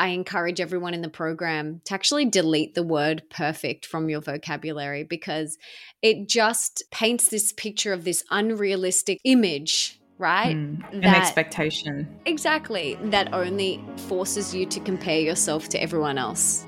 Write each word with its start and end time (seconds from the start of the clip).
I 0.00 0.08
encourage 0.08 0.62
everyone 0.62 0.94
in 0.94 1.02
the 1.02 1.10
program 1.10 1.82
to 1.84 1.92
actually 1.92 2.24
delete 2.24 2.74
the 2.74 2.82
word 2.82 3.22
perfect 3.28 3.84
from 3.84 4.08
your 4.08 4.22
vocabulary 4.22 5.04
because 5.04 5.58
it 6.00 6.26
just 6.26 6.84
paints 6.90 7.28
this 7.28 7.52
picture 7.52 7.92
of 7.92 8.04
this 8.04 8.24
unrealistic 8.30 9.20
image 9.24 9.98
right? 10.16 10.54
Mm, 10.54 10.92
an 10.92 11.00
that, 11.00 11.16
expectation. 11.16 12.06
Exactly. 12.26 12.98
That 13.04 13.32
only 13.32 13.82
forces 14.08 14.54
you 14.54 14.66
to 14.66 14.78
compare 14.80 15.18
yourself 15.18 15.70
to 15.70 15.82
everyone 15.82 16.18
else. 16.18 16.66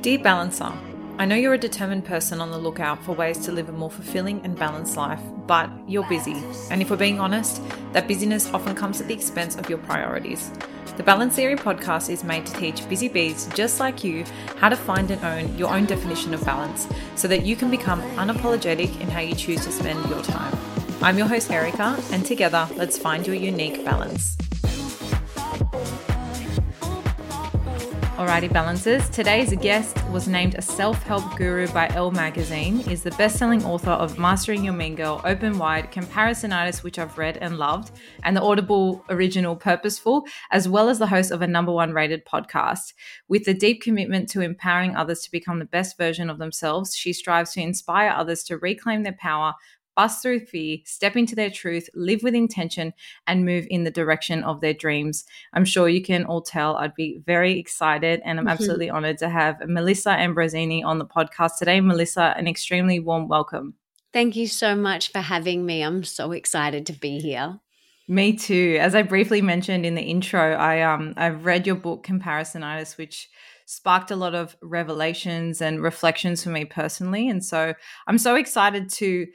Dear 0.00 0.18
Balancer, 0.18 0.72
I 1.18 1.24
know 1.24 1.34
you're 1.34 1.54
a 1.54 1.58
determined 1.58 2.04
person 2.04 2.42
on 2.42 2.50
the 2.50 2.58
lookout 2.58 3.02
for 3.02 3.12
ways 3.12 3.38
to 3.46 3.52
live 3.52 3.70
a 3.70 3.72
more 3.72 3.90
fulfilling 3.90 4.44
and 4.44 4.54
balanced 4.54 4.98
life, 4.98 5.20
but 5.46 5.70
you're 5.88 6.06
busy. 6.10 6.36
And 6.70 6.82
if 6.82 6.90
we're 6.90 6.98
being 6.98 7.18
honest, 7.18 7.62
that 7.92 8.06
busyness 8.06 8.52
often 8.52 8.74
comes 8.74 9.00
at 9.00 9.08
the 9.08 9.14
expense 9.14 9.56
of 9.56 9.70
your 9.70 9.78
priorities. 9.78 10.50
The 10.98 11.02
Balance 11.02 11.34
Theory 11.34 11.56
podcast 11.56 12.10
is 12.10 12.22
made 12.22 12.44
to 12.44 12.52
teach 12.58 12.86
busy 12.90 13.08
bees 13.08 13.48
just 13.54 13.80
like 13.80 14.04
you 14.04 14.26
how 14.58 14.68
to 14.68 14.76
find 14.76 15.10
and 15.10 15.24
own 15.24 15.56
your 15.56 15.74
own 15.74 15.86
definition 15.86 16.34
of 16.34 16.44
balance 16.44 16.86
so 17.14 17.28
that 17.28 17.46
you 17.46 17.56
can 17.56 17.70
become 17.70 18.02
unapologetic 18.16 19.00
in 19.00 19.08
how 19.08 19.20
you 19.20 19.34
choose 19.34 19.64
to 19.64 19.72
spend 19.72 20.06
your 20.10 20.22
time. 20.22 20.54
I'm 21.00 21.16
your 21.16 21.28
host, 21.28 21.50
Erica, 21.50 21.98
and 22.12 22.26
together, 22.26 22.68
let's 22.76 22.98
find 22.98 23.26
your 23.26 23.36
unique 23.36 23.82
balance. 23.86 24.36
Alrighty, 28.16 28.50
balancers. 28.50 29.10
Today's 29.10 29.54
guest 29.56 30.02
was 30.06 30.26
named 30.26 30.54
a 30.54 30.62
self-help 30.62 31.36
guru 31.36 31.68
by 31.68 31.86
Elle 31.90 32.12
magazine, 32.12 32.80
is 32.88 33.02
the 33.02 33.10
best-selling 33.10 33.62
author 33.62 33.90
of 33.90 34.18
Mastering 34.18 34.64
Your 34.64 34.72
Mean 34.72 34.94
Girl, 34.94 35.20
Open 35.22 35.58
Wide, 35.58 35.92
Comparisonitis, 35.92 36.82
which 36.82 36.98
I've 36.98 37.18
read 37.18 37.36
and 37.36 37.58
loved, 37.58 37.90
and 38.24 38.34
the 38.34 38.40
Audible 38.40 39.04
original 39.10 39.54
Purposeful, 39.54 40.24
as 40.50 40.66
well 40.66 40.88
as 40.88 40.98
the 40.98 41.08
host 41.08 41.30
of 41.30 41.42
a 41.42 41.46
number 41.46 41.72
one 41.72 41.92
rated 41.92 42.24
podcast. 42.24 42.94
With 43.28 43.46
a 43.48 43.52
deep 43.52 43.82
commitment 43.82 44.30
to 44.30 44.40
empowering 44.40 44.96
others 44.96 45.20
to 45.24 45.30
become 45.30 45.58
the 45.58 45.66
best 45.66 45.98
version 45.98 46.30
of 46.30 46.38
themselves, 46.38 46.96
she 46.96 47.12
strives 47.12 47.52
to 47.52 47.60
inspire 47.60 48.08
others 48.08 48.42
to 48.44 48.56
reclaim 48.56 49.02
their 49.02 49.18
power, 49.20 49.52
bust 49.96 50.22
through 50.22 50.40
fear, 50.40 50.78
step 50.84 51.16
into 51.16 51.34
their 51.34 51.50
truth, 51.50 51.88
live 51.94 52.22
with 52.22 52.34
intention, 52.34 52.92
and 53.26 53.44
move 53.44 53.66
in 53.70 53.84
the 53.84 53.90
direction 53.90 54.44
of 54.44 54.60
their 54.60 54.74
dreams. 54.74 55.24
I'm 55.52 55.64
sure 55.64 55.88
you 55.88 56.02
can 56.02 56.24
all 56.24 56.42
tell 56.42 56.76
I'd 56.76 56.94
be 56.94 57.20
very 57.26 57.58
excited, 57.58 58.20
and 58.24 58.38
I'm 58.38 58.44
mm-hmm. 58.44 58.52
absolutely 58.52 58.90
honored 58.90 59.18
to 59.18 59.28
have 59.28 59.56
Melissa 59.66 60.10
Ambrosini 60.10 60.84
on 60.84 60.98
the 60.98 61.06
podcast 61.06 61.58
today. 61.58 61.80
Melissa, 61.80 62.34
an 62.36 62.46
extremely 62.46 63.00
warm 63.00 63.26
welcome. 63.26 63.74
Thank 64.12 64.36
you 64.36 64.46
so 64.46 64.76
much 64.76 65.10
for 65.10 65.20
having 65.20 65.66
me. 65.66 65.82
I'm 65.82 66.04
so 66.04 66.32
excited 66.32 66.86
to 66.86 66.92
be 66.92 67.18
here. 67.18 67.58
Me 68.08 68.34
too. 68.34 68.78
As 68.80 68.94
I 68.94 69.02
briefly 69.02 69.42
mentioned 69.42 69.84
in 69.84 69.96
the 69.96 70.02
intro, 70.02 70.54
I 70.54 70.82
um 70.82 71.14
I've 71.16 71.44
read 71.44 71.66
your 71.66 71.74
book 71.74 72.06
Comparisonitis, 72.06 72.96
which 72.96 73.28
sparked 73.66 74.12
a 74.12 74.16
lot 74.16 74.34
of 74.34 74.56
revelations 74.62 75.60
and 75.60 75.82
reflections 75.82 76.42
for 76.44 76.50
me 76.50 76.64
personally. 76.64 77.28
And 77.28 77.44
so 77.44 77.74
I'm 78.06 78.18
so 78.18 78.36
excited 78.36 78.88
to 78.90 79.26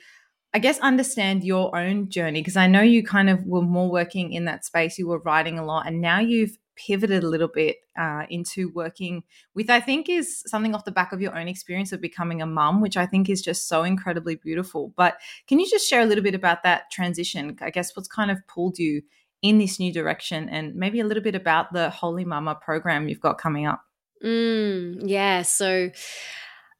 I 0.53 0.59
guess 0.59 0.79
understand 0.79 1.43
your 1.43 1.75
own 1.75 2.09
journey 2.09 2.41
because 2.41 2.57
I 2.57 2.67
know 2.67 2.81
you 2.81 3.03
kind 3.03 3.29
of 3.29 3.45
were 3.45 3.61
more 3.61 3.89
working 3.89 4.33
in 4.33 4.45
that 4.45 4.65
space. 4.65 4.97
You 4.97 5.07
were 5.07 5.19
writing 5.19 5.57
a 5.57 5.65
lot, 5.65 5.87
and 5.87 6.01
now 6.01 6.19
you've 6.19 6.57
pivoted 6.75 7.23
a 7.23 7.27
little 7.27 7.47
bit 7.47 7.77
uh, 7.97 8.23
into 8.29 8.69
working 8.73 9.23
with. 9.55 9.69
I 9.69 9.79
think 9.79 10.09
is 10.09 10.43
something 10.47 10.75
off 10.75 10.83
the 10.83 10.91
back 10.91 11.13
of 11.13 11.21
your 11.21 11.37
own 11.37 11.47
experience 11.47 11.93
of 11.93 12.01
becoming 12.01 12.41
a 12.41 12.45
mum, 12.45 12.81
which 12.81 12.97
I 12.97 13.05
think 13.05 13.29
is 13.29 13.41
just 13.41 13.69
so 13.69 13.83
incredibly 13.83 14.35
beautiful. 14.35 14.93
But 14.97 15.17
can 15.47 15.59
you 15.59 15.69
just 15.69 15.89
share 15.89 16.01
a 16.01 16.05
little 16.05 16.23
bit 16.23 16.35
about 16.35 16.63
that 16.63 16.91
transition? 16.91 17.57
I 17.61 17.69
guess 17.69 17.95
what's 17.95 18.09
kind 18.09 18.29
of 18.29 18.45
pulled 18.47 18.77
you 18.77 19.03
in 19.41 19.57
this 19.57 19.79
new 19.79 19.93
direction, 19.93 20.49
and 20.49 20.75
maybe 20.75 20.99
a 20.99 21.05
little 21.05 21.23
bit 21.23 21.35
about 21.35 21.71
the 21.71 21.93
Wholy 21.95 22.25
Mama 22.25 22.55
program 22.55 23.07
you've 23.07 23.21
got 23.21 23.37
coming 23.37 23.65
up. 23.65 23.83
Mm, 24.23 25.03
yeah, 25.05 25.41
so 25.41 25.89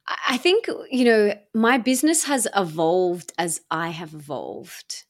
I 0.08 0.38
think, 0.38 0.68
you 0.90 1.06
know, 1.06 1.34
my 1.54 1.78
business 1.78 2.24
has 2.26 2.48
evolved 2.56 3.34
as 3.38 3.62
I 3.70 3.90
have 3.90 4.14
evolved. 4.14 5.06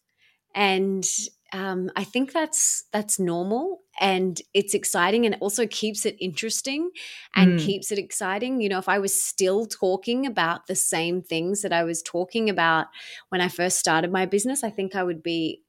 And 0.53 1.05
um, 1.53 1.89
I 1.95 2.03
think 2.03 2.31
that's 2.31 2.85
that's 2.93 3.19
normal 3.19 3.81
and 3.99 4.41
it's 4.53 4.73
exciting 4.73 5.25
and 5.25 5.35
it 5.35 5.41
also 5.41 5.67
keeps 5.67 6.05
it 6.05 6.15
interesting 6.19 6.91
and 7.35 7.59
mm. 7.59 7.65
keeps 7.65 7.91
it 7.91 7.99
exciting. 7.99 8.61
You 8.61 8.69
know, 8.69 8.77
if 8.77 8.87
I 8.87 8.99
was 8.99 9.19
still 9.19 9.65
talking 9.65 10.25
about 10.25 10.67
the 10.67 10.75
same 10.75 11.21
things 11.21 11.61
that 11.61 11.73
I 11.73 11.83
was 11.83 12.01
talking 12.01 12.49
about 12.49 12.87
when 13.29 13.41
I 13.41 13.49
first 13.49 13.79
started 13.79 14.11
my 14.11 14.25
business, 14.25 14.63
I 14.63 14.69
think 14.69 14.95
I 14.95 15.03
would 15.03 15.21
be 15.21 15.61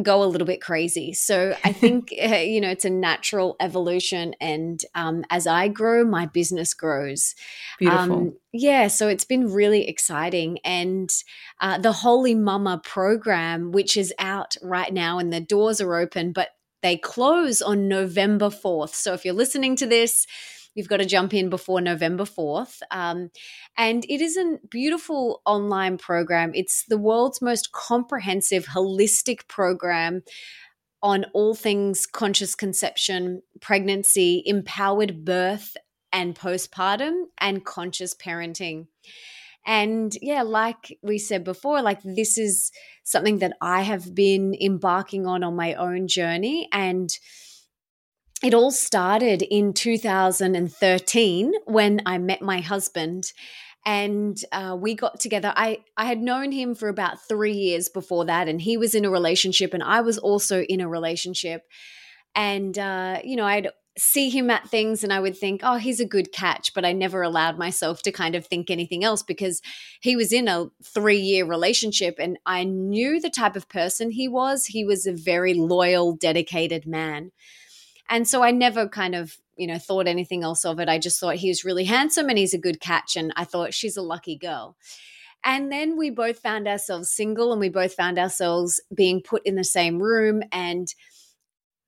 go 0.00 0.22
a 0.22 0.26
little 0.26 0.46
bit 0.46 0.62
crazy. 0.62 1.12
So 1.12 1.54
I 1.64 1.72
think 1.72 2.12
uh, 2.22 2.36
you 2.36 2.60
know 2.60 2.70
it's 2.70 2.84
a 2.84 2.90
natural 2.90 3.56
evolution, 3.60 4.34
and 4.40 4.80
um, 4.94 5.24
as 5.30 5.46
I 5.46 5.68
grow, 5.68 6.04
my 6.04 6.26
business 6.26 6.72
grows. 6.74 7.34
Beautiful. 7.78 8.00
Um, 8.00 8.36
yeah, 8.52 8.88
so 8.88 9.08
it's 9.08 9.24
been 9.24 9.52
really 9.52 9.88
exciting, 9.88 10.58
and 10.64 11.10
uh, 11.60 11.78
the 11.78 11.92
Wholy 11.92 12.38
Mama 12.38 12.80
program, 12.84 13.72
which 13.72 13.96
is 13.96 14.14
out 14.18 14.56
right 14.62 14.92
now, 14.92 15.18
and 15.18 15.32
the 15.32 15.40
doors 15.40 15.80
are 15.80 15.96
open, 15.96 16.32
but 16.32 16.50
they 16.82 16.96
close 16.96 17.62
on 17.62 17.88
November 17.88 18.50
fourth. 18.50 18.94
So 18.94 19.12
if 19.12 19.24
you're 19.24 19.34
listening 19.34 19.76
to 19.76 19.86
this 19.86 20.26
You've 20.74 20.88
got 20.88 20.98
to 20.98 21.06
jump 21.06 21.34
in 21.34 21.50
before 21.50 21.80
November 21.80 22.24
4th. 22.24 22.80
Um, 22.90 23.30
and 23.76 24.04
it 24.08 24.20
is 24.20 24.36
a 24.36 24.58
beautiful 24.70 25.42
online 25.44 25.98
program. 25.98 26.52
It's 26.54 26.84
the 26.88 26.98
world's 26.98 27.42
most 27.42 27.72
comprehensive, 27.72 28.66
holistic 28.66 29.48
program 29.48 30.22
on 31.02 31.26
all 31.34 31.54
things 31.54 32.06
conscious 32.06 32.54
conception, 32.54 33.42
pregnancy, 33.60 34.42
empowered 34.46 35.24
birth 35.24 35.76
and 36.12 36.34
postpartum, 36.34 37.24
and 37.38 37.64
conscious 37.64 38.14
parenting. 38.14 38.86
And 39.64 40.12
yeah, 40.20 40.42
like 40.42 40.98
we 41.02 41.18
said 41.18 41.44
before, 41.44 41.82
like 41.82 42.02
this 42.02 42.36
is 42.36 42.72
something 43.04 43.38
that 43.38 43.56
I 43.60 43.82
have 43.82 44.14
been 44.14 44.56
embarking 44.60 45.26
on 45.26 45.44
on 45.44 45.56
my 45.56 45.74
own 45.74 46.08
journey. 46.08 46.68
And 46.72 47.10
it 48.42 48.54
all 48.54 48.70
started 48.70 49.42
in 49.42 49.72
2013 49.72 51.52
when 51.66 52.02
I 52.04 52.18
met 52.18 52.42
my 52.42 52.60
husband 52.60 53.32
and 53.84 54.36
uh, 54.52 54.76
we 54.78 54.94
got 54.94 55.20
together. 55.20 55.52
I, 55.56 55.78
I 55.96 56.04
had 56.06 56.20
known 56.20 56.52
him 56.52 56.74
for 56.74 56.88
about 56.88 57.26
three 57.26 57.52
years 57.52 57.88
before 57.88 58.24
that, 58.26 58.48
and 58.48 58.60
he 58.60 58.76
was 58.76 58.94
in 58.94 59.04
a 59.04 59.10
relationship, 59.10 59.74
and 59.74 59.82
I 59.82 60.02
was 60.02 60.18
also 60.18 60.62
in 60.62 60.80
a 60.80 60.88
relationship. 60.88 61.62
And, 62.36 62.78
uh, 62.78 63.18
you 63.24 63.34
know, 63.34 63.44
I'd 63.44 63.70
see 63.98 64.30
him 64.30 64.50
at 64.50 64.68
things 64.68 65.04
and 65.04 65.12
I 65.12 65.20
would 65.20 65.36
think, 65.36 65.60
oh, 65.62 65.76
he's 65.76 66.00
a 66.00 66.06
good 66.06 66.32
catch. 66.32 66.72
But 66.72 66.84
I 66.84 66.92
never 66.92 67.22
allowed 67.22 67.58
myself 67.58 68.02
to 68.02 68.12
kind 68.12 68.34
of 68.34 68.46
think 68.46 68.70
anything 68.70 69.04
else 69.04 69.22
because 69.22 69.60
he 70.00 70.16
was 70.16 70.32
in 70.32 70.48
a 70.48 70.68
three 70.82 71.18
year 71.20 71.44
relationship 71.44 72.16
and 72.18 72.38
I 72.46 72.64
knew 72.64 73.20
the 73.20 73.28
type 73.28 73.54
of 73.54 73.68
person 73.68 74.10
he 74.10 74.28
was. 74.28 74.64
He 74.64 74.84
was 74.84 75.06
a 75.06 75.12
very 75.12 75.52
loyal, 75.52 76.16
dedicated 76.16 76.86
man. 76.86 77.32
And 78.12 78.28
so 78.28 78.42
I 78.42 78.50
never 78.50 78.86
kind 78.86 79.14
of, 79.14 79.38
you 79.56 79.66
know, 79.66 79.78
thought 79.78 80.06
anything 80.06 80.44
else 80.44 80.66
of 80.66 80.78
it. 80.78 80.88
I 80.88 80.98
just 80.98 81.18
thought 81.18 81.36
he 81.36 81.48
was 81.48 81.64
really 81.64 81.84
handsome 81.84 82.28
and 82.28 82.36
he's 82.36 82.52
a 82.52 82.58
good 82.58 82.78
catch. 82.78 83.16
And 83.16 83.32
I 83.36 83.44
thought 83.44 83.72
she's 83.72 83.96
a 83.96 84.02
lucky 84.02 84.36
girl. 84.36 84.76
And 85.42 85.72
then 85.72 85.96
we 85.96 86.10
both 86.10 86.38
found 86.38 86.68
ourselves 86.68 87.10
single 87.10 87.52
and 87.52 87.58
we 87.60 87.70
both 87.70 87.94
found 87.94 88.18
ourselves 88.18 88.82
being 88.94 89.22
put 89.22 89.40
in 89.46 89.54
the 89.54 89.64
same 89.64 89.98
room. 89.98 90.42
And 90.52 90.94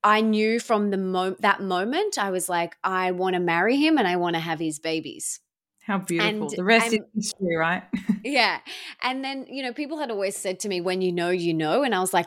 I 0.02 0.22
knew 0.22 0.60
from 0.60 0.88
the 0.88 0.96
mo- 0.96 1.36
that 1.40 1.60
moment, 1.60 2.16
I 2.18 2.30
was 2.30 2.48
like, 2.48 2.76
I 2.82 3.10
want 3.10 3.34
to 3.34 3.40
marry 3.40 3.76
him 3.76 3.98
and 3.98 4.08
I 4.08 4.16
want 4.16 4.34
to 4.34 4.40
have 4.40 4.58
his 4.58 4.78
babies. 4.78 5.40
How 5.86 5.98
beautiful. 5.98 6.42
And, 6.42 6.50
the 6.50 6.64
rest 6.64 6.94
is 6.94 7.00
history, 7.14 7.56
right? 7.56 7.82
yeah. 8.24 8.60
And 9.02 9.22
then, 9.22 9.46
you 9.48 9.62
know, 9.62 9.74
people 9.74 9.98
had 9.98 10.10
always 10.10 10.34
said 10.34 10.60
to 10.60 10.68
me, 10.68 10.80
when 10.80 11.02
you 11.02 11.12
know, 11.12 11.28
you 11.28 11.52
know. 11.52 11.82
And 11.82 11.94
I 11.94 12.00
was 12.00 12.14
like, 12.14 12.26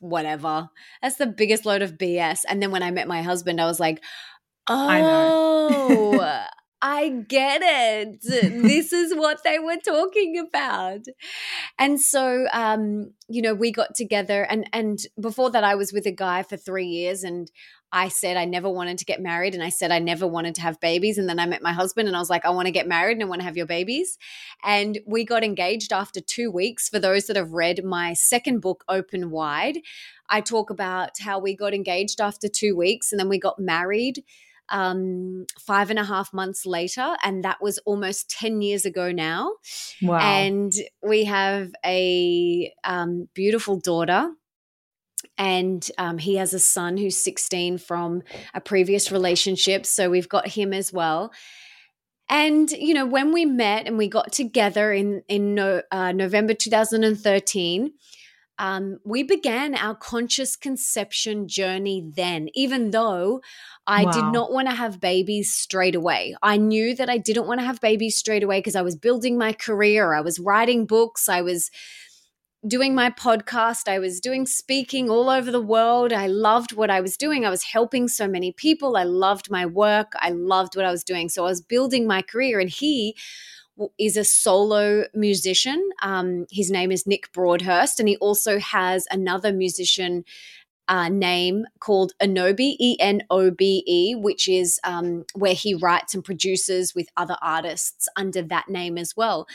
whatever. 0.00 0.70
That's 1.02 1.16
the 1.16 1.26
biggest 1.26 1.66
load 1.66 1.82
of 1.82 1.98
BS. 1.98 2.40
And 2.48 2.62
then 2.62 2.70
when 2.70 2.82
I 2.82 2.90
met 2.90 3.06
my 3.06 3.20
husband, 3.20 3.60
I 3.60 3.66
was 3.66 3.78
like, 3.78 4.02
oh, 4.68 6.18
I, 6.18 6.46
I 6.82 7.08
get 7.28 7.60
it. 7.62 8.22
this 8.22 8.92
is 8.92 9.14
what 9.14 9.44
they 9.44 9.58
were 9.58 9.78
talking 9.84 10.38
about. 10.38 11.00
And 11.78 12.00
so, 12.00 12.46
um, 12.54 13.12
you 13.28 13.42
know, 13.42 13.54
we 13.54 13.70
got 13.70 13.94
together 13.94 14.44
and, 14.44 14.68
and 14.72 14.98
before 15.20 15.50
that 15.50 15.64
I 15.64 15.74
was 15.74 15.92
with 15.92 16.06
a 16.06 16.12
guy 16.12 16.42
for 16.42 16.56
three 16.56 16.86
years 16.86 17.22
and 17.22 17.50
I 17.94 18.08
said 18.08 18.36
I 18.36 18.44
never 18.44 18.68
wanted 18.68 18.98
to 18.98 19.04
get 19.04 19.22
married 19.22 19.54
and 19.54 19.62
I 19.62 19.68
said 19.68 19.92
I 19.92 20.00
never 20.00 20.26
wanted 20.26 20.56
to 20.56 20.62
have 20.62 20.80
babies. 20.80 21.16
And 21.16 21.28
then 21.28 21.38
I 21.38 21.46
met 21.46 21.62
my 21.62 21.72
husband 21.72 22.08
and 22.08 22.16
I 22.16 22.18
was 22.18 22.28
like, 22.28 22.44
I 22.44 22.50
want 22.50 22.66
to 22.66 22.72
get 22.72 22.88
married 22.88 23.12
and 23.12 23.22
I 23.22 23.26
want 23.26 23.40
to 23.40 23.44
have 23.44 23.56
your 23.56 23.66
babies. 23.66 24.18
And 24.64 24.98
we 25.06 25.24
got 25.24 25.44
engaged 25.44 25.92
after 25.92 26.20
two 26.20 26.50
weeks. 26.50 26.88
For 26.88 26.98
those 26.98 27.26
that 27.26 27.36
have 27.36 27.52
read 27.52 27.84
my 27.84 28.12
second 28.12 28.58
book, 28.60 28.82
Open 28.88 29.30
Wide, 29.30 29.78
I 30.28 30.40
talk 30.40 30.70
about 30.70 31.10
how 31.20 31.38
we 31.38 31.54
got 31.54 31.72
engaged 31.72 32.20
after 32.20 32.48
two 32.48 32.76
weeks 32.76 33.12
and 33.12 33.20
then 33.20 33.28
we 33.28 33.38
got 33.38 33.60
married 33.60 34.24
um, 34.70 35.46
five 35.60 35.88
and 35.88 35.98
a 36.00 36.04
half 36.04 36.32
months 36.32 36.66
later. 36.66 37.16
And 37.22 37.44
that 37.44 37.62
was 37.62 37.78
almost 37.86 38.28
10 38.28 38.60
years 38.60 38.84
ago 38.84 39.12
now. 39.12 39.52
Wow. 40.02 40.18
And 40.18 40.72
we 41.00 41.26
have 41.26 41.70
a 41.86 42.72
um, 42.82 43.28
beautiful 43.34 43.78
daughter 43.78 44.30
and 45.36 45.88
um, 45.98 46.18
he 46.18 46.36
has 46.36 46.54
a 46.54 46.60
son 46.60 46.96
who's 46.96 47.16
16 47.16 47.78
from 47.78 48.22
a 48.52 48.60
previous 48.60 49.10
relationship. 49.10 49.86
So 49.86 50.10
we've 50.10 50.28
got 50.28 50.48
him 50.48 50.72
as 50.72 50.92
well. 50.92 51.32
And 52.28 52.70
you 52.70 52.94
know, 52.94 53.06
when 53.06 53.32
we 53.32 53.44
met 53.44 53.86
and 53.86 53.98
we 53.98 54.08
got 54.08 54.32
together 54.32 54.92
in 54.92 55.22
in 55.28 55.54
no, 55.54 55.82
uh, 55.90 56.12
November 56.12 56.54
2013, 56.54 57.92
um, 58.58 58.98
we 59.04 59.22
began 59.22 59.74
our 59.74 59.94
conscious 59.94 60.56
conception 60.56 61.48
journey 61.48 62.10
then. 62.16 62.48
Even 62.54 62.92
though 62.92 63.42
I 63.86 64.04
wow. 64.04 64.12
did 64.12 64.24
not 64.32 64.52
want 64.52 64.68
to 64.68 64.74
have 64.74 65.00
babies 65.00 65.52
straight 65.52 65.94
away, 65.94 66.34
I 66.42 66.56
knew 66.56 66.94
that 66.94 67.10
I 67.10 67.18
didn't 67.18 67.46
want 67.46 67.60
to 67.60 67.66
have 67.66 67.80
babies 67.80 68.16
straight 68.16 68.42
away 68.42 68.60
because 68.60 68.76
I 68.76 68.82
was 68.82 68.96
building 68.96 69.36
my 69.36 69.52
career. 69.52 70.14
I 70.14 70.20
was 70.20 70.38
writing 70.38 70.86
books. 70.86 71.28
I 71.28 71.42
was 71.42 71.70
doing 72.66 72.94
my 72.94 73.10
podcast. 73.10 73.88
I 73.88 73.98
was 73.98 74.20
doing 74.20 74.46
speaking 74.46 75.10
all 75.10 75.28
over 75.28 75.50
the 75.50 75.60
world. 75.60 76.12
I 76.12 76.26
loved 76.26 76.72
what 76.72 76.90
I 76.90 77.00
was 77.00 77.16
doing. 77.16 77.44
I 77.44 77.50
was 77.50 77.62
helping 77.62 78.08
so 78.08 78.26
many 78.26 78.52
people. 78.52 78.96
I 78.96 79.04
loved 79.04 79.50
my 79.50 79.66
work. 79.66 80.12
I 80.16 80.30
loved 80.30 80.76
what 80.76 80.84
I 80.84 80.90
was 80.90 81.04
doing. 81.04 81.28
So 81.28 81.44
I 81.44 81.48
was 81.48 81.60
building 81.60 82.06
my 82.06 82.22
career. 82.22 82.60
And 82.60 82.70
he 82.70 83.16
is 83.98 84.16
a 84.16 84.24
solo 84.24 85.04
musician. 85.14 85.90
Um, 86.02 86.46
his 86.50 86.70
name 86.70 86.90
is 86.90 87.06
Nick 87.06 87.32
Broadhurst. 87.32 88.00
And 88.00 88.08
he 88.08 88.16
also 88.16 88.58
has 88.58 89.06
another 89.10 89.52
musician 89.52 90.24
uh, 90.88 91.08
name 91.08 91.64
called 91.80 92.12
Enobe, 92.22 92.60
E 92.60 92.96
N 93.00 93.22
O 93.30 93.50
B 93.50 93.82
E, 93.86 94.14
which 94.14 94.48
is 94.48 94.78
um, 94.84 95.24
where 95.34 95.54
he 95.54 95.74
writes 95.74 96.14
and 96.14 96.24
produces 96.24 96.94
with 96.94 97.08
other 97.16 97.36
artists 97.40 98.08
under 98.16 98.42
that 98.42 98.68
name 98.68 98.98
as 98.98 99.16
well. 99.16 99.46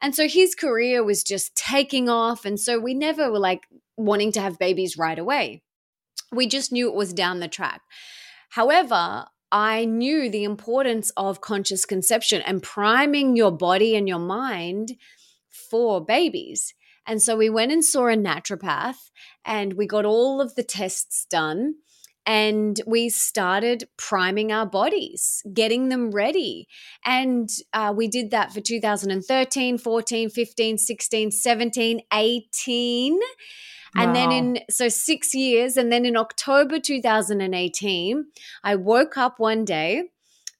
And 0.00 0.14
so 0.14 0.28
his 0.28 0.54
career 0.54 1.02
was 1.02 1.22
just 1.22 1.54
taking 1.54 2.08
off. 2.08 2.44
And 2.44 2.58
so 2.60 2.78
we 2.78 2.94
never 2.94 3.30
were 3.30 3.38
like 3.38 3.66
wanting 3.96 4.32
to 4.32 4.40
have 4.40 4.58
babies 4.58 4.96
right 4.96 5.18
away. 5.18 5.62
We 6.32 6.46
just 6.46 6.72
knew 6.72 6.88
it 6.88 6.94
was 6.94 7.12
down 7.12 7.40
the 7.40 7.48
track. 7.48 7.82
However, 8.50 9.26
I 9.52 9.84
knew 9.84 10.28
the 10.28 10.44
importance 10.44 11.10
of 11.16 11.40
conscious 11.40 11.84
conception 11.84 12.42
and 12.42 12.62
priming 12.62 13.36
your 13.36 13.52
body 13.52 13.96
and 13.96 14.08
your 14.08 14.18
mind 14.18 14.96
for 15.48 16.04
babies. 16.04 16.74
And 17.06 17.22
so 17.22 17.36
we 17.36 17.48
went 17.48 17.72
and 17.72 17.84
saw 17.84 18.08
a 18.08 18.16
naturopath 18.16 19.10
and 19.44 19.74
we 19.74 19.86
got 19.86 20.04
all 20.04 20.40
of 20.40 20.54
the 20.54 20.64
tests 20.64 21.26
done 21.30 21.76
and 22.26 22.80
we 22.86 23.08
started 23.08 23.88
priming 23.96 24.50
our 24.50 24.66
bodies, 24.66 25.42
getting 25.54 25.88
them 25.88 26.10
ready. 26.10 26.66
And 27.04 27.48
uh, 27.72 27.94
we 27.96 28.08
did 28.08 28.32
that 28.32 28.52
for 28.52 28.60
2013, 28.60 29.78
14, 29.78 30.30
15, 30.30 30.78
16, 30.78 31.30
17, 31.30 32.00
18. 32.12 33.20
And 33.98 34.14
then 34.14 34.30
in 34.30 34.58
so 34.68 34.88
six 34.88 35.34
years, 35.34 35.78
and 35.78 35.90
then 35.90 36.04
in 36.04 36.18
October 36.18 36.78
2018, 36.78 38.26
I 38.62 38.76
woke 38.76 39.16
up 39.16 39.38
one 39.38 39.64
day, 39.64 40.10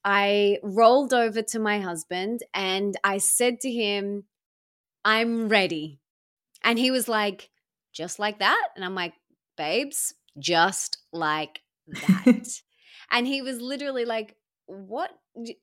I 0.05 0.59
rolled 0.63 1.13
over 1.13 1.43
to 1.43 1.59
my 1.59 1.81
husband 1.81 2.41
and 2.55 2.97
I 3.05 3.19
said 3.19 3.61
to 3.61 3.71
him, 3.71 4.25
I'm 5.05 5.49
ready. 5.49 6.01
And 6.67 6.79
he 6.79 6.91
was 6.91 7.09
like, 7.09 7.49
just 7.95 8.19
like 8.19 8.41
that. 8.41 8.69
And 8.75 8.85
I'm 8.85 8.95
like, 8.95 9.15
babes, 9.57 10.13
just 10.39 10.99
like 11.13 11.61
that. 11.87 12.61
and 13.11 13.27
he 13.27 13.41
was 13.41 13.61
literally 13.61 14.05
like, 14.05 14.37
what 14.67 15.11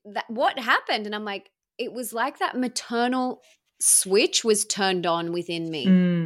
that 0.05 0.25
what 0.29 0.57
happened? 0.57 1.05
And 1.05 1.13
I'm 1.13 1.25
like, 1.25 1.49
it 1.77 1.91
was 1.91 2.13
like 2.13 2.39
that 2.39 2.57
maternal 2.57 3.41
switch 3.79 4.43
was 4.45 4.65
turned 4.65 5.05
on 5.05 5.33
within 5.33 5.69
me 5.69 5.85
mm. 5.85 6.25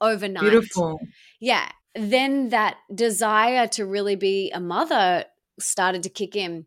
overnight. 0.00 0.42
Beautiful. 0.42 1.00
Yeah. 1.40 1.68
Then 1.94 2.50
that 2.50 2.76
desire 2.94 3.66
to 3.68 3.86
really 3.86 4.16
be 4.16 4.50
a 4.52 4.60
mother 4.60 5.24
started 5.58 6.02
to 6.02 6.10
kick 6.10 6.36
in. 6.36 6.66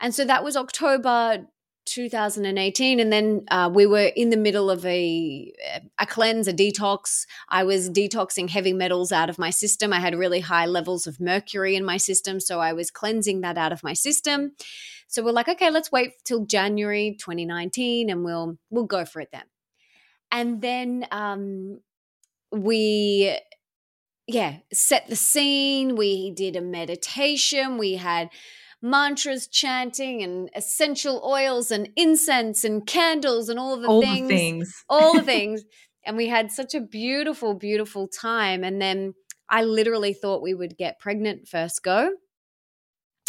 And 0.00 0.14
so 0.14 0.24
that 0.24 0.44
was 0.44 0.56
October 0.56 1.46
2018 1.84 3.00
and 3.00 3.12
then 3.12 3.44
uh, 3.50 3.70
we 3.72 3.86
were 3.86 4.10
in 4.14 4.30
the 4.30 4.36
middle 4.36 4.70
of 4.70 4.84
a 4.86 5.52
a 5.98 6.06
cleanse 6.06 6.48
a 6.48 6.52
detox. 6.52 7.26
I 7.48 7.64
was 7.64 7.90
detoxing 7.90 8.50
heavy 8.50 8.72
metals 8.72 9.12
out 9.12 9.28
of 9.28 9.38
my 9.38 9.50
system. 9.50 9.92
I 9.92 10.00
had 10.00 10.14
really 10.14 10.40
high 10.40 10.66
levels 10.66 11.06
of 11.06 11.20
mercury 11.20 11.74
in 11.76 11.84
my 11.84 11.96
system 11.96 12.40
so 12.40 12.60
i 12.60 12.72
was 12.72 12.90
cleansing 12.90 13.40
that 13.40 13.58
out 13.58 13.72
of 13.72 13.82
my 13.82 13.92
system. 13.92 14.52
So 15.08 15.22
we're 15.22 15.32
like 15.32 15.48
okay 15.48 15.70
let's 15.70 15.92
wait 15.92 16.12
till 16.24 16.46
january 16.46 17.16
2019 17.18 18.10
and 18.10 18.24
we'll 18.24 18.58
we'll 18.70 18.84
go 18.84 19.04
for 19.04 19.20
it 19.20 19.30
then. 19.32 19.44
And 20.30 20.62
then 20.62 21.06
um 21.10 21.80
we 22.52 23.38
yeah 24.26 24.56
set 24.72 25.08
the 25.08 25.16
scene. 25.16 25.96
We 25.96 26.30
did 26.30 26.56
a 26.56 26.60
meditation. 26.60 27.78
We 27.78 27.94
had 27.94 28.30
mantras 28.82 29.46
chanting 29.46 30.22
and 30.22 30.50
essential 30.56 31.22
oils 31.24 31.70
and 31.70 31.88
incense 31.96 32.64
and 32.64 32.84
candles 32.84 33.48
and 33.48 33.58
all 33.58 33.80
the 33.80 33.88
all 33.88 34.02
things. 34.02 34.28
The 34.28 34.36
things. 34.36 34.84
all 34.88 35.14
the 35.14 35.22
things. 35.34 35.62
And 36.04 36.16
we 36.16 36.26
had 36.26 36.50
such 36.50 36.74
a 36.74 36.80
beautiful, 36.80 37.54
beautiful 37.54 38.08
time. 38.08 38.64
And 38.64 38.82
then 38.82 39.14
I 39.48 39.62
literally 39.62 40.12
thought 40.12 40.42
we 40.42 40.54
would 40.54 40.76
get 40.76 40.98
pregnant 40.98 41.46
first 41.46 41.82
go. 41.84 42.10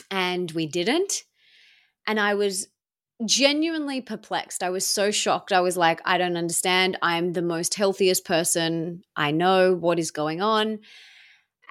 And 0.10 0.52
we 0.52 0.66
didn't. 0.66 1.24
And 2.08 2.20
I 2.20 2.34
was 2.34 2.68
genuinely 3.26 4.02
perplexed. 4.02 4.64
I 4.64 4.70
was 4.70 4.86
so 4.86 5.12
shocked. 5.12 5.52
I 5.52 5.62
was 5.62 5.78
like, 5.78 6.02
I 6.04 6.18
don't 6.18 6.36
understand. 6.36 6.98
I'm 7.02 7.34
the 7.34 7.42
most 7.42 7.76
healthiest 7.76 8.26
person 8.26 9.04
I 9.16 9.32
know. 9.32 9.74
What 9.74 10.00
is 10.00 10.12
going 10.12 10.42
on? 10.42 10.80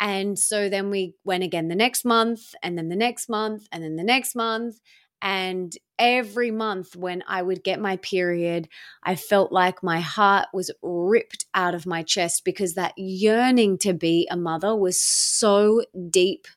And 0.03 0.37
so 0.37 0.69
then 0.69 0.91
we 0.91 1.15
went 1.23 1.45
again 1.45 1.69
the 1.69 1.77
next 1.77 2.05
month, 2.05 2.57
and 2.61 2.77
then 2.77 2.89
the 2.89 2.97
next 2.97 3.29
month, 3.29 3.69
and 3.71 3.85
then 3.85 3.95
the 3.95 4.03
next 4.03 4.35
month. 4.35 4.81
And 5.23 5.73
every 5.97 6.51
month 6.51 6.97
when 6.97 7.23
I 7.29 7.43
would 7.43 7.63
get 7.63 7.79
my 7.79 7.99
period, 7.99 8.69
I 9.05 9.15
felt 9.15 9.53
like 9.53 9.81
my 9.81 10.01
heart 10.01 10.49
was 10.53 10.73
ripped 10.83 11.47
out 11.55 11.77
of 11.77 11.87
my 11.87 12.03
chest 12.03 12.45
because 12.45 12.75
that 12.75 12.95
yearning 12.97 13.79
to 13.79 13.93
be 13.93 14.27
a 14.29 14.37
mother 14.37 14.75
was 14.75 15.01
so 15.01 15.85
deep 16.11 16.49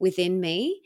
within 0.00 0.40
me. 0.40 0.80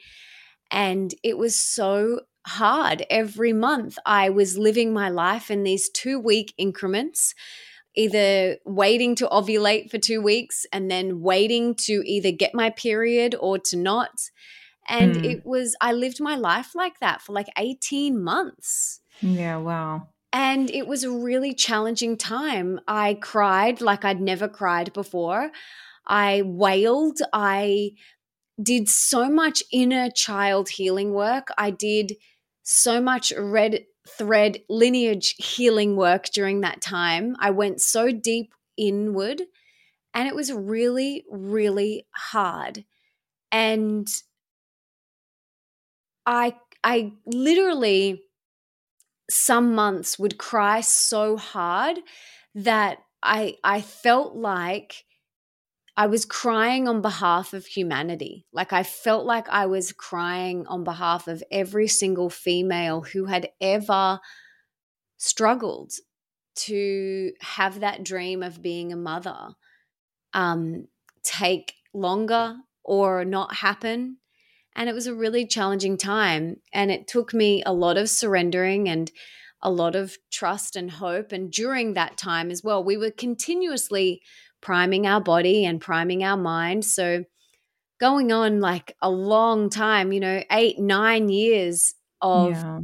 And 0.71 1.15
it 1.23 1.39
was 1.39 1.57
so 1.57 2.21
hard. 2.47 3.07
Every 3.09 3.55
month, 3.55 3.99
I 4.05 4.29
was 4.29 4.59
living 4.59 4.93
my 4.93 5.09
life 5.09 5.51
in 5.51 5.63
these 5.63 5.89
two 5.89 6.21
week 6.21 6.53
increments 6.59 7.35
either 7.95 8.57
waiting 8.65 9.15
to 9.17 9.29
ovulate 9.29 9.91
for 9.91 9.99
two 9.99 10.21
weeks 10.21 10.65
and 10.73 10.91
then 10.91 11.21
waiting 11.21 11.75
to 11.75 12.03
either 12.07 12.31
get 12.31 12.55
my 12.55 12.71
period 12.71 13.35
or 13.39 13.59
to 13.59 13.77
not. 13.77 14.31
And 14.89 15.17
mm. 15.17 15.25
it 15.25 15.47
was, 15.47 15.77
I 15.81 15.93
lived 15.93 16.21
my 16.21 16.37
life 16.37 16.75
like 16.75 16.99
that 17.01 17.23
for 17.23 17.33
like 17.33 17.49
18 17.57 18.23
months. 18.23 19.01
Yeah, 19.21 19.59
wow. 19.59 20.09
And 20.33 20.71
it 20.71 20.87
was 20.87 21.05
a 21.05 21.11
really 21.11 21.55
challenging 21.55 22.17
time. 22.17 22.81
I 22.89 23.15
cried 23.15 23.81
like 23.81 24.05
I'd 24.05 24.21
never 24.21 24.49
cried 24.49 24.93
before. 24.93 25.51
I 26.07 26.43
wailed. 26.45 27.19
I 27.33 27.93
did 28.61 28.89
so 28.89 29.29
much 29.31 29.63
inner 29.71 30.11
child 30.11 30.71
healing 30.71 31.13
work. 31.13 31.49
I 31.59 31.71
did 31.71 32.15
so 32.63 33.01
much 33.01 33.33
red 33.37 33.85
thread 34.09 34.59
lineage 34.69 35.35
healing 35.39 35.97
work 35.97 36.27
during 36.33 36.61
that 36.63 36.81
time. 36.81 37.37
I 37.41 37.51
went 37.51 37.81
so 37.81 38.11
deep 38.11 38.55
inward 38.77 39.43
and 40.15 40.29
it 40.29 40.35
was 40.37 40.53
really, 40.53 41.25
really 41.31 42.07
hard. 42.15 42.85
And 43.53 44.09
I 46.27 46.57
I 46.85 47.13
literally 47.27 48.25
some 49.31 49.75
months 49.75 50.19
would 50.19 50.39
cry 50.39 50.81
so 50.81 51.37
hard 51.37 51.99
that 52.55 52.99
I 53.23 53.57
I 53.65 53.81
felt 53.81 54.35
like 54.35 55.05
I 55.97 56.07
was 56.07 56.25
crying 56.25 56.89
on 56.89 57.03
behalf 57.03 57.53
of 57.53 57.67
humanity. 57.67 58.47
Like 58.53 58.73
I 58.73 58.83
felt 58.83 59.27
like 59.27 59.49
I 59.49 59.67
was 59.67 59.93
crying 59.93 60.67
on 60.67 60.85
behalf 60.85 61.29
of 61.29 61.43
every 61.51 61.87
single 61.89 62.31
female 62.31 63.03
who 63.03 63.27
had 63.27 63.51
ever 63.61 64.21
struggled 65.19 65.93
to 66.55 67.33
have 67.41 67.81
that 67.81 68.05
dream 68.05 68.43
of 68.43 68.63
being 68.63 68.93
a 68.93 68.97
mother 68.97 69.51
um, 70.35 70.89
take 71.23 71.75
longer 71.93 72.57
or 72.83 73.25
not 73.25 73.57
happen. 73.57 74.17
And 74.75 74.89
it 74.89 74.95
was 74.95 75.07
a 75.07 75.15
really 75.15 75.47
challenging 75.47 75.99
time. 75.99 76.57
And 76.73 76.91
it 76.91 77.07
took 77.07 77.35
me 77.35 77.63
a 77.65 77.73
lot 77.73 77.99
of 77.99 78.09
surrendering 78.09 78.89
and 78.89 79.11
a 79.61 79.71
lot 79.71 79.95
of 79.95 80.17
trust 80.31 80.75
and 80.75 80.91
hope. 80.91 81.33
And 81.33 81.53
during 81.53 81.95
that 81.95 82.17
time 82.17 82.51
as 82.51 82.65
well, 82.65 82.83
we 82.83 82.97
were 82.97 83.11
continuously 83.11 84.23
priming 84.63 85.07
our 85.07 85.21
body 85.21 85.67
and 85.67 85.81
priming 85.81 86.25
our 86.25 86.37
mind. 86.37 86.85
So, 86.87 87.25
going 88.01 88.33
on 88.33 88.61
like 88.61 88.97
a 89.03 89.11
long 89.11 89.69
time, 89.69 90.13
you 90.13 90.21
know, 90.21 90.43
eight, 90.51 90.79
nine 90.79 91.29
years 91.29 91.95
of 92.21 92.53
yeah. 92.53 92.81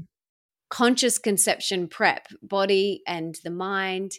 conscious 0.68 1.18
conception 1.18 1.88
prep, 1.88 2.28
body 2.42 3.02
and 3.06 3.36
the 3.42 3.50
mind. 3.50 4.12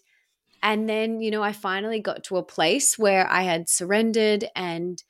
And 0.62 0.90
then, 0.90 1.22
you 1.22 1.32
know, 1.32 1.44
I 1.44 1.54
finally 1.54 2.02
got 2.02 2.26
to 2.26 2.38
a 2.38 2.44
place 2.44 2.98
where 2.98 3.30
I 3.30 3.44
had 3.44 3.70
surrendered 3.70 4.46
and 4.56 5.02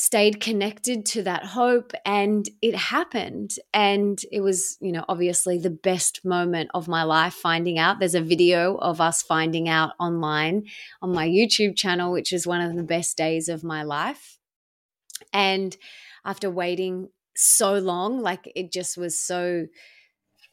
stayed 0.00 0.40
connected 0.40 1.04
to 1.04 1.22
that 1.22 1.44
hope 1.44 1.92
and 2.06 2.48
it 2.62 2.74
happened. 2.74 3.50
And 3.74 4.18
it 4.32 4.40
was 4.40 4.78
you 4.80 4.92
know 4.92 5.04
obviously 5.10 5.58
the 5.58 5.68
best 5.68 6.24
moment 6.24 6.70
of 6.72 6.88
my 6.88 7.02
life 7.02 7.34
finding 7.34 7.78
out. 7.78 7.98
There's 7.98 8.14
a 8.14 8.22
video 8.22 8.76
of 8.76 8.98
us 9.02 9.20
finding 9.20 9.68
out 9.68 9.92
online 10.00 10.64
on 11.02 11.12
my 11.12 11.28
YouTube 11.28 11.76
channel 11.76 12.12
which 12.12 12.32
is 12.32 12.46
one 12.46 12.62
of 12.62 12.74
the 12.76 12.82
best 12.82 13.18
days 13.18 13.50
of 13.50 13.62
my 13.62 13.82
life. 13.82 14.38
And 15.34 15.76
after 16.24 16.50
waiting 16.50 17.10
so 17.36 17.74
long 17.74 18.22
like 18.22 18.50
it 18.56 18.72
just 18.72 18.96
was 18.96 19.18
so 19.18 19.66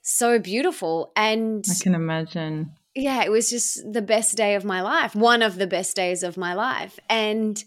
so 0.01 0.39
beautiful. 0.39 1.13
And 1.15 1.63
I 1.71 1.81
can 1.81 1.95
imagine. 1.95 2.73
Yeah 2.93 3.23
it 3.23 3.31
was 3.31 3.49
just 3.49 3.79
the 3.89 4.01
best 4.01 4.35
day 4.35 4.55
of 4.55 4.65
my 4.65 4.81
life 4.81 5.15
one 5.15 5.41
of 5.41 5.55
the 5.55 5.67
best 5.67 5.95
days 5.95 6.21
of 6.21 6.35
my 6.35 6.53
life. 6.53 6.99
And 7.09 7.63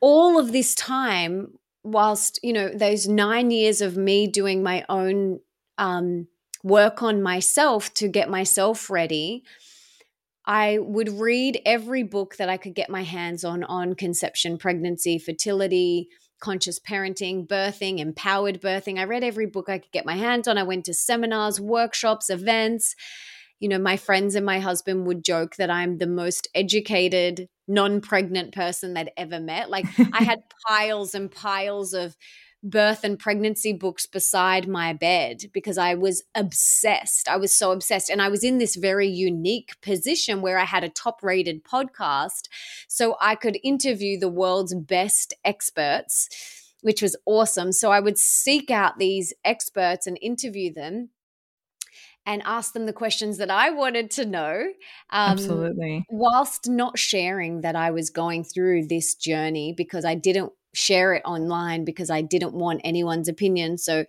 all 0.00 0.38
of 0.38 0.52
this 0.52 0.74
time, 0.74 1.58
whilst, 1.82 2.38
you 2.42 2.52
know, 2.52 2.68
those 2.68 3.06
nine 3.06 3.50
years 3.50 3.80
of 3.80 3.96
me 3.96 4.26
doing 4.26 4.62
my 4.62 4.84
own 4.88 5.40
um, 5.78 6.28
work 6.62 7.02
on 7.02 7.22
myself 7.22 7.92
to 7.94 8.08
get 8.08 8.28
myself 8.28 8.90
ready, 8.90 9.44
I 10.44 10.78
would 10.80 11.08
read 11.08 11.60
every 11.66 12.02
book 12.02 12.36
that 12.36 12.48
I 12.48 12.56
could 12.56 12.74
get 12.74 12.90
my 12.90 13.02
hands 13.02 13.44
on 13.44 13.64
on 13.64 13.94
conception, 13.94 14.58
pregnancy, 14.58 15.18
fertility, 15.18 16.08
conscious 16.40 16.78
parenting, 16.78 17.46
birthing, 17.46 17.98
empowered 17.98 18.60
birthing. 18.60 18.98
I 18.98 19.04
read 19.04 19.24
every 19.24 19.46
book 19.46 19.68
I 19.68 19.78
could 19.78 19.92
get 19.92 20.06
my 20.06 20.16
hands 20.16 20.46
on. 20.46 20.58
I 20.58 20.62
went 20.62 20.84
to 20.84 20.94
seminars, 20.94 21.60
workshops, 21.60 22.30
events 22.30 22.94
you 23.60 23.68
know, 23.68 23.78
my 23.78 23.96
friends 23.96 24.34
and 24.34 24.44
my 24.44 24.58
husband 24.60 25.06
would 25.06 25.24
joke 25.24 25.56
that 25.56 25.70
I'm 25.70 25.98
the 25.98 26.06
most 26.06 26.48
educated, 26.54 27.48
non 27.68 28.00
pregnant 28.00 28.54
person 28.54 28.94
they'd 28.94 29.10
ever 29.16 29.40
met. 29.40 29.70
Like, 29.70 29.86
I 30.12 30.22
had 30.22 30.42
piles 30.66 31.14
and 31.14 31.30
piles 31.30 31.92
of 31.92 32.16
birth 32.62 33.04
and 33.04 33.18
pregnancy 33.18 33.72
books 33.72 34.06
beside 34.06 34.66
my 34.68 34.92
bed 34.92 35.44
because 35.52 35.78
I 35.78 35.94
was 35.94 36.24
obsessed. 36.34 37.28
I 37.28 37.36
was 37.36 37.52
so 37.52 37.70
obsessed. 37.70 38.10
And 38.10 38.20
I 38.20 38.28
was 38.28 38.42
in 38.42 38.58
this 38.58 38.76
very 38.76 39.08
unique 39.08 39.80
position 39.82 40.42
where 40.42 40.58
I 40.58 40.64
had 40.64 40.84
a 40.84 40.88
top 40.88 41.22
rated 41.22 41.64
podcast. 41.64 42.48
So 42.88 43.16
I 43.20 43.34
could 43.34 43.58
interview 43.62 44.18
the 44.18 44.28
world's 44.28 44.74
best 44.74 45.34
experts, 45.44 46.28
which 46.80 47.02
was 47.02 47.16
awesome. 47.24 47.72
So 47.72 47.90
I 47.90 48.00
would 48.00 48.18
seek 48.18 48.70
out 48.70 48.98
these 48.98 49.32
experts 49.44 50.06
and 50.06 50.18
interview 50.20 50.72
them 50.72 51.10
and 52.26 52.42
ask 52.44 52.72
them 52.72 52.86
the 52.86 52.92
questions 52.92 53.38
that 53.38 53.50
I 53.50 53.70
wanted 53.70 54.10
to 54.12 54.26
know. 54.26 54.66
Um, 55.10 55.32
Absolutely. 55.32 56.04
Whilst 56.10 56.68
not 56.68 56.98
sharing 56.98 57.60
that 57.60 57.76
I 57.76 57.92
was 57.92 58.10
going 58.10 58.44
through 58.44 58.88
this 58.88 59.14
journey 59.14 59.72
because 59.72 60.04
I 60.04 60.16
didn't 60.16 60.52
share 60.74 61.14
it 61.14 61.22
online 61.24 61.84
because 61.84 62.10
I 62.10 62.20
didn't 62.20 62.52
want 62.52 62.82
anyone's 62.84 63.28
opinion. 63.28 63.78
So 63.78 64.04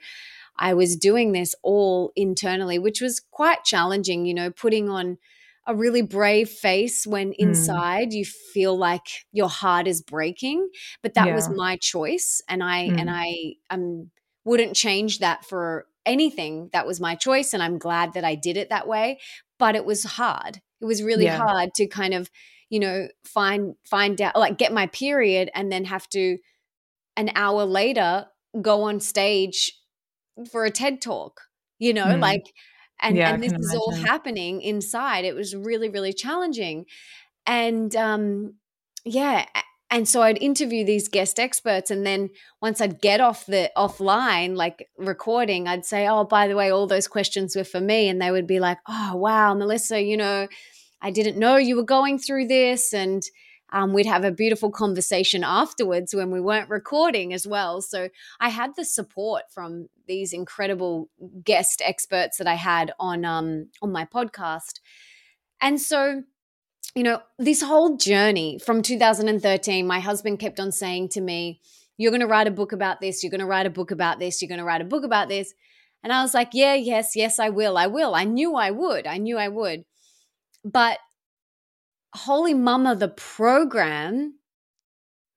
I 0.58 0.74
was 0.74 0.96
doing 0.96 1.32
this 1.32 1.54
all 1.62 2.12
internally, 2.16 2.80
which 2.80 3.00
was 3.00 3.20
quite 3.20 3.64
challenging, 3.64 4.26
you 4.26 4.34
know, 4.34 4.50
putting 4.50 4.90
on 4.90 5.20
a 5.68 5.76
really 5.76 6.02
brave 6.02 6.50
face 6.50 7.06
when 7.06 7.28
hmm. 7.28 7.34
inside 7.38 8.10
mm. 8.10 8.14
you 8.14 8.26
feel 8.26 8.76
like 8.78 9.26
your 9.34 9.50
heart 9.50 9.86
is 9.86 10.02
breaking 10.02 10.70
but 11.02 11.14
that 11.14 11.28
yeah. 11.28 11.36
was 11.36 11.50
my 11.50 11.76
choice 11.76 12.42
and 12.48 12.64
i 12.64 12.88
mm. 12.88 12.98
and 12.98 13.10
i 13.12 13.54
um 13.70 14.10
wouldn't 14.46 14.78
change 14.78 15.20
that 15.20 15.44
for 15.44 15.86
anything, 16.08 16.70
that 16.74 16.88
was 16.88 17.00
my 17.00 17.14
choice. 17.14 17.54
And 17.54 17.62
I'm 17.62 17.78
glad 17.78 18.14
that 18.14 18.24
I 18.26 18.34
did 18.34 18.58
it 18.58 18.70
that 18.70 18.88
way. 18.88 19.20
But 19.60 19.76
it 19.76 19.86
was 19.86 20.04
hard. 20.04 20.62
It 20.82 20.86
was 20.86 21.04
really 21.04 21.26
yeah. 21.26 21.38
hard 21.38 21.74
to 21.76 21.88
kind 21.88 22.14
of, 22.14 22.30
you 22.70 22.80
know, 22.80 23.08
find, 23.26 23.76
find 23.84 24.22
out, 24.22 24.36
like 24.36 24.58
get 24.58 24.74
my 24.74 24.88
period 24.88 25.50
and 25.54 25.72
then 25.72 25.86
have 25.86 26.08
to 26.10 26.38
an 27.16 27.32
hour 27.36 27.66
later 27.66 28.28
go 28.62 28.84
on 28.84 29.00
stage 29.00 29.72
for 30.52 30.66
a 30.66 30.72
TED 30.72 31.02
talk, 31.02 31.42
you 31.80 31.94
know, 31.94 32.06
mm. 32.06 32.20
like, 32.20 32.44
and, 33.02 33.16
yeah, 33.18 33.34
and 33.34 33.44
this 33.44 33.54
is 33.54 33.76
all 33.76 33.92
happening 33.92 34.62
inside. 34.62 35.26
It 35.26 35.36
was 35.36 35.56
really, 35.56 35.90
really 35.90 36.14
challenging. 36.14 36.86
And 37.46 37.96
um, 37.96 38.56
yeah, 39.06 39.46
and 39.90 40.08
so 40.08 40.22
I'd 40.22 40.42
interview 40.42 40.84
these 40.86 41.08
guest 41.08 41.40
experts 41.40 41.92
and 41.92 42.06
then 42.06 42.30
once 42.62 42.82
I'd 42.82 43.02
get 43.02 43.22
off 43.22 43.46
the 43.46 43.72
offline 43.78 44.56
like 44.56 44.90
recording 44.98 45.68
I'd 45.68 45.86
say 45.86 46.08
oh 46.08 46.24
by 46.24 46.48
the 46.48 46.56
way 46.56 46.72
all 46.72 46.88
those 46.88 47.08
questions 47.08 47.56
were 47.56 47.64
for 47.64 47.82
me 47.82 48.10
and 48.10 48.22
they 48.22 48.32
would 48.32 48.48
be 48.48 48.60
like 48.60 48.80
oh 48.88 49.16
wow 49.16 49.54
Melissa 49.54 50.02
you 50.02 50.18
know 50.18 50.48
I 51.02 51.12
didn't 51.12 51.38
know 51.38 51.58
you 51.58 51.76
were 51.76 51.84
going 51.84 52.20
through 52.20 52.48
this 52.48 52.94
and 52.94 53.24
um, 53.72 53.94
we'd 53.94 54.06
have 54.06 54.24
a 54.24 54.32
beautiful 54.32 54.72
conversation 54.72 55.44
afterwards 55.44 56.16
when 56.16 56.32
we 56.32 56.40
weren't 56.40 56.70
recording 56.70 57.34
as 57.34 57.46
well. 57.46 57.82
So 57.82 58.10
I 58.40 58.50
had 58.50 58.76
the 58.76 58.86
support 58.86 59.44
from 59.52 59.90
these 60.08 60.32
incredible 60.32 61.10
guest 61.44 61.82
experts 61.86 62.38
that 62.38 62.48
I 62.48 62.54
had 62.54 62.94
on 63.00 63.26
um, 63.26 63.68
on 63.82 63.92
my 63.92 64.06
podcast. 64.06 64.80
And 65.60 65.82
so 65.82 66.24
you 66.96 67.04
know, 67.04 67.22
this 67.38 67.62
whole 67.62 67.98
journey 67.98 68.60
from 68.60 68.82
2013, 68.82 69.86
my 69.86 70.00
husband 70.00 70.40
kept 70.40 70.60
on 70.60 70.72
saying 70.72 71.10
to 71.10 71.22
me, 71.22 71.62
You're 71.98 72.12
going 72.12 72.22
to 72.22 72.28
write 72.28 72.48
a 72.48 72.52
book 72.52 72.72
about 72.72 73.02
this. 73.02 73.24
You're 73.24 73.32
going 73.32 73.42
to 73.42 73.46
write 73.46 73.66
a 73.66 73.72
book 73.72 73.92
about 73.92 74.20
this. 74.20 74.42
You're 74.42 74.50
going 74.50 74.60
to 74.60 74.66
write 74.66 74.82
a 74.82 74.86
book 74.86 75.04
about 75.04 75.30
this. 75.30 75.54
And 76.04 76.14
I 76.14 76.22
was 76.22 76.34
like, 76.34 76.50
Yeah, 76.54 76.76
yes, 76.76 77.16
yes, 77.16 77.40
I 77.40 77.50
will. 77.50 77.78
I 77.78 77.88
will. 77.88 78.16
I 78.16 78.24
knew 78.24 78.56
I 78.56 78.72
would. 78.72 79.08
I 79.08 79.18
knew 79.18 79.38
I 79.38 79.48
would. 79.48 79.86
But 80.64 81.00
Wholy 82.16 82.58
Mama, 82.58 82.96
the 82.96 83.10
program 83.10 84.36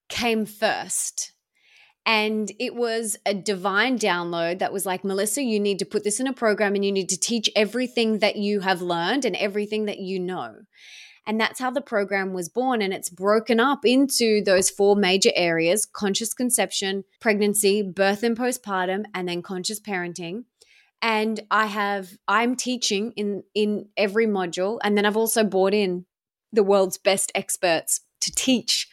came 0.08 0.46
first. 0.46 1.32
And 2.06 2.50
it 2.58 2.74
was 2.74 3.16
a 3.26 3.34
divine 3.34 3.98
download 3.98 4.58
that 4.58 4.72
was 4.72 4.86
like, 4.86 5.04
Melissa, 5.04 5.42
you 5.42 5.60
need 5.60 5.78
to 5.80 5.84
put 5.84 6.02
this 6.02 6.18
in 6.18 6.26
a 6.26 6.32
program 6.32 6.74
and 6.74 6.84
you 6.84 6.90
need 6.90 7.10
to 7.10 7.20
teach 7.20 7.50
everything 7.54 8.18
that 8.20 8.36
you 8.36 8.60
have 8.60 8.80
learned 8.80 9.24
and 9.24 9.36
everything 9.36 9.84
that 9.84 9.98
you 9.98 10.18
know. 10.18 10.54
And 11.26 11.40
that's 11.40 11.60
how 11.60 11.70
the 11.70 11.80
program 11.80 12.32
was 12.32 12.48
born. 12.48 12.82
And 12.82 12.92
it's 12.92 13.10
broken 13.10 13.60
up 13.60 13.84
into 13.84 14.42
those 14.42 14.70
four 14.70 14.96
major 14.96 15.30
areas 15.34 15.86
conscious 15.86 16.34
conception, 16.34 17.04
pregnancy, 17.20 17.82
birth 17.82 18.22
and 18.22 18.36
postpartum, 18.36 19.04
and 19.14 19.28
then 19.28 19.42
conscious 19.42 19.80
parenting. 19.80 20.44
And 21.02 21.40
I 21.50 21.66
have, 21.66 22.10
I'm 22.28 22.56
teaching 22.56 23.12
in, 23.16 23.44
in 23.54 23.88
every 23.96 24.26
module. 24.26 24.78
And 24.82 24.96
then 24.96 25.06
I've 25.06 25.16
also 25.16 25.44
brought 25.44 25.74
in 25.74 26.04
the 26.52 26.62
world's 26.62 26.98
best 26.98 27.32
experts 27.34 28.00
to 28.20 28.32
teach 28.32 28.88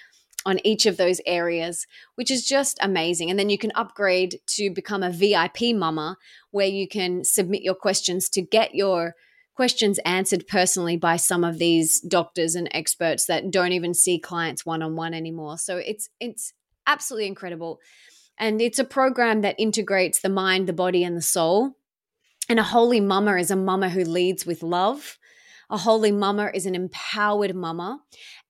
on 0.45 0.59
each 0.63 0.85
of 0.85 0.95
those 0.95 1.19
areas, 1.25 1.85
which 2.15 2.31
is 2.31 2.45
just 2.45 2.77
amazing. 2.81 3.29
And 3.29 3.37
then 3.37 3.49
you 3.49 3.57
can 3.57 3.73
upgrade 3.75 4.39
to 4.55 4.69
become 4.69 5.03
a 5.03 5.11
VIP 5.11 5.75
mama 5.75 6.15
where 6.51 6.67
you 6.67 6.87
can 6.87 7.25
submit 7.25 7.63
your 7.63 7.75
questions 7.75 8.29
to 8.29 8.41
get 8.41 8.73
your 8.73 9.15
questions 9.57 9.97
answered 10.05 10.45
personally 10.47 10.95
by 10.95 11.15
some 11.15 11.43
of 11.43 11.57
these 11.57 11.99
doctors 12.01 12.53
and 12.53 12.69
experts 12.73 13.25
that 13.25 13.49
don't 13.49 13.71
even 13.71 13.91
see 13.91 14.19
clients 14.19 14.67
one 14.67 14.83
on 14.83 14.95
one 14.95 15.15
anymore. 15.15 15.57
So 15.57 15.77
it's 15.77 16.09
it's 16.19 16.53
absolutely 16.85 17.25
incredible. 17.25 17.79
And 18.37 18.61
it's 18.61 18.77
a 18.77 18.83
program 18.83 19.41
that 19.41 19.55
integrates 19.57 20.21
the 20.21 20.29
mind, 20.29 20.67
the 20.67 20.73
body, 20.73 21.03
and 21.03 21.17
the 21.17 21.23
soul. 21.23 21.71
And 22.47 22.59
a 22.59 22.63
wholy 22.63 23.03
mama 23.03 23.37
is 23.37 23.49
a 23.49 23.55
mama 23.55 23.89
who 23.89 24.03
leads 24.03 24.45
with 24.45 24.61
love. 24.61 25.17
A 25.71 25.77
wholy 25.77 26.15
mama 26.15 26.51
is 26.53 26.67
an 26.67 26.75
empowered 26.75 27.55
mama. 27.55 27.99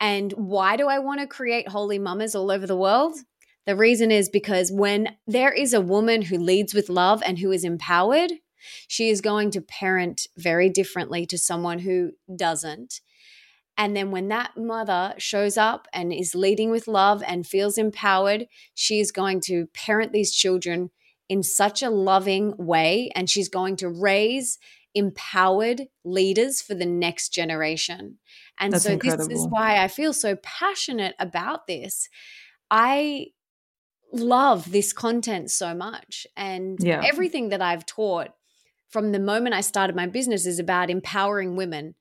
And 0.02 0.34
why 0.34 0.76
do 0.76 0.90
I 0.90 1.00
want 1.00 1.22
to 1.22 1.26
create 1.26 1.68
wholy 1.68 2.02
mamas 2.02 2.36
all 2.36 2.52
over 2.52 2.68
the 2.68 2.76
world? 2.76 3.16
The 3.66 3.78
reason 3.78 4.12
is 4.12 4.28
because 4.28 4.74
when 4.74 5.16
there 5.26 5.54
is 5.54 5.74
a 5.74 5.80
woman 5.80 6.24
who 6.24 6.38
leads 6.38 6.74
with 6.74 6.90
love 6.90 7.24
and 7.26 7.40
who 7.40 7.54
is 7.54 7.64
empowered, 7.64 8.34
she 8.88 9.10
is 9.10 9.22
going 9.22 9.52
to 9.52 9.62
parent 9.62 10.28
very 10.38 10.70
differently 10.70 11.26
to 11.28 11.38
someone 11.38 11.80
who 11.80 12.12
doesn't. 12.36 13.02
And 13.78 13.96
then 13.96 14.10
when 14.10 14.28
that 14.30 14.58
mother 14.58 15.14
shows 15.20 15.56
up 15.56 15.88
and 15.94 16.12
is 16.12 16.34
leading 16.34 16.72
with 16.72 16.88
love 16.88 17.24
and 17.28 17.46
feels 17.46 17.78
empowered, 17.78 18.48
she 18.74 19.00
is 19.00 19.12
going 19.12 19.42
to 19.42 19.68
parent 19.68 20.12
these 20.12 20.34
children 20.34 20.90
in 21.30 21.44
such 21.44 21.84
a 21.84 21.90
loving 21.90 22.56
way. 22.58 23.12
And 23.16 23.30
she's 23.30 23.50
going 23.50 23.76
to 23.78 23.90
raise 23.90 24.58
empowered 24.96 25.84
leaders 26.04 26.60
for 26.60 26.74
the 26.74 26.86
next 26.86 27.30
generation. 27.30 28.18
And 28.60 28.74
That's 28.74 28.86
so 28.86 28.94
incredible. 28.94 29.28
this 29.28 29.40
is 29.40 29.48
why 29.48 29.84
I 29.84 29.88
feel 29.88 30.12
so 30.12 30.36
passionate 30.38 31.14
about 31.20 31.68
this. 31.68 32.10
I 32.72 33.28
love 34.12 34.72
this 34.72 34.94
content 34.94 35.52
so 35.52 35.76
much. 35.76 36.26
And 36.36 36.80
yeah. 36.82 37.04
everything 37.06 37.50
that 37.50 37.62
I've 37.62 37.86
taught 37.86 38.30
from 38.90 39.12
the 39.12 39.20
moment 39.20 39.56
I 39.56 39.62
started 39.62 39.96
my 39.96 40.08
business 40.08 40.46
is 40.46 40.60
about 40.60 40.90
empowering 40.90 41.56
women. 41.56 41.96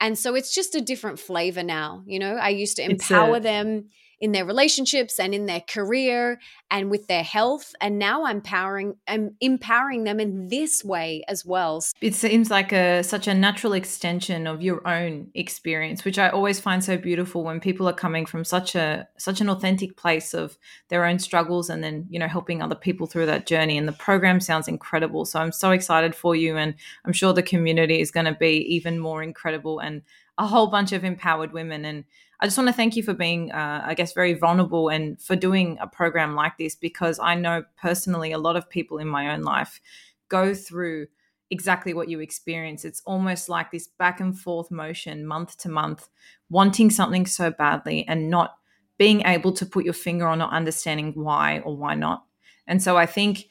And 0.00 0.18
so 0.18 0.34
it's 0.34 0.54
just 0.54 0.74
a 0.74 0.80
different 0.80 1.18
flavor 1.18 1.62
now. 1.62 2.02
You 2.06 2.18
know, 2.18 2.36
I 2.36 2.50
used 2.50 2.76
to 2.76 2.84
empower 2.84 3.36
a- 3.36 3.40
them 3.40 3.88
in 4.20 4.32
their 4.32 4.44
relationships 4.44 5.20
and 5.20 5.34
in 5.34 5.46
their 5.46 5.60
career 5.60 6.40
and 6.70 6.90
with 6.90 7.06
their 7.06 7.22
health 7.22 7.74
and 7.80 7.98
now 7.98 8.24
i'm 8.24 8.36
empowering 8.36 8.96
i'm 9.08 9.36
empowering 9.40 10.04
them 10.04 10.18
in 10.18 10.48
this 10.48 10.84
way 10.84 11.22
as 11.28 11.44
well. 11.44 11.82
It 12.00 12.14
seems 12.14 12.50
like 12.50 12.72
a 12.72 13.02
such 13.02 13.28
a 13.28 13.34
natural 13.34 13.72
extension 13.72 14.46
of 14.46 14.62
your 14.62 14.86
own 14.86 15.28
experience 15.34 16.04
which 16.04 16.18
i 16.18 16.28
always 16.28 16.60
find 16.60 16.82
so 16.82 16.96
beautiful 16.96 17.44
when 17.44 17.60
people 17.60 17.88
are 17.88 17.92
coming 17.92 18.26
from 18.26 18.44
such 18.44 18.74
a 18.74 19.06
such 19.18 19.40
an 19.40 19.50
authentic 19.50 19.96
place 19.96 20.34
of 20.34 20.56
their 20.88 21.04
own 21.04 21.18
struggles 21.18 21.68
and 21.68 21.84
then 21.84 22.06
you 22.08 22.18
know 22.18 22.28
helping 22.28 22.62
other 22.62 22.74
people 22.74 23.06
through 23.06 23.26
that 23.26 23.46
journey 23.46 23.76
and 23.76 23.86
the 23.86 23.92
program 23.92 24.40
sounds 24.40 24.68
incredible. 24.68 25.24
So 25.24 25.40
i'm 25.40 25.52
so 25.52 25.70
excited 25.70 26.14
for 26.14 26.34
you 26.34 26.56
and 26.56 26.74
i'm 27.04 27.12
sure 27.12 27.32
the 27.32 27.42
community 27.42 28.00
is 28.00 28.10
going 28.10 28.26
to 28.26 28.34
be 28.34 28.58
even 28.74 28.98
more 28.98 29.22
incredible 29.22 29.78
and 29.78 30.02
a 30.38 30.46
whole 30.46 30.66
bunch 30.66 30.92
of 30.92 31.04
empowered 31.04 31.52
women 31.52 31.84
and 31.84 32.04
I 32.40 32.46
just 32.46 32.58
want 32.58 32.68
to 32.68 32.74
thank 32.74 32.96
you 32.96 33.02
for 33.02 33.14
being, 33.14 33.50
uh, 33.50 33.82
I 33.84 33.94
guess, 33.94 34.12
very 34.12 34.34
vulnerable 34.34 34.88
and 34.88 35.20
for 35.20 35.36
doing 35.36 35.78
a 35.80 35.86
program 35.86 36.34
like 36.34 36.58
this 36.58 36.74
because 36.74 37.18
I 37.18 37.34
know 37.34 37.64
personally 37.80 38.32
a 38.32 38.38
lot 38.38 38.56
of 38.56 38.68
people 38.68 38.98
in 38.98 39.08
my 39.08 39.32
own 39.32 39.42
life 39.42 39.80
go 40.28 40.54
through 40.54 41.06
exactly 41.50 41.94
what 41.94 42.08
you 42.08 42.20
experience. 42.20 42.84
It's 42.84 43.02
almost 43.06 43.48
like 43.48 43.70
this 43.70 43.86
back 43.86 44.20
and 44.20 44.38
forth 44.38 44.70
motion, 44.70 45.26
month 45.26 45.56
to 45.58 45.68
month, 45.68 46.08
wanting 46.50 46.90
something 46.90 47.24
so 47.24 47.50
badly 47.50 48.06
and 48.06 48.28
not 48.28 48.56
being 48.98 49.22
able 49.26 49.52
to 49.52 49.66
put 49.66 49.84
your 49.84 49.94
finger 49.94 50.26
on 50.26 50.42
or 50.42 50.48
understanding 50.48 51.12
why 51.14 51.60
or 51.60 51.76
why 51.76 51.94
not. 51.94 52.24
And 52.66 52.82
so 52.82 52.96
I 52.96 53.06
think 53.06 53.46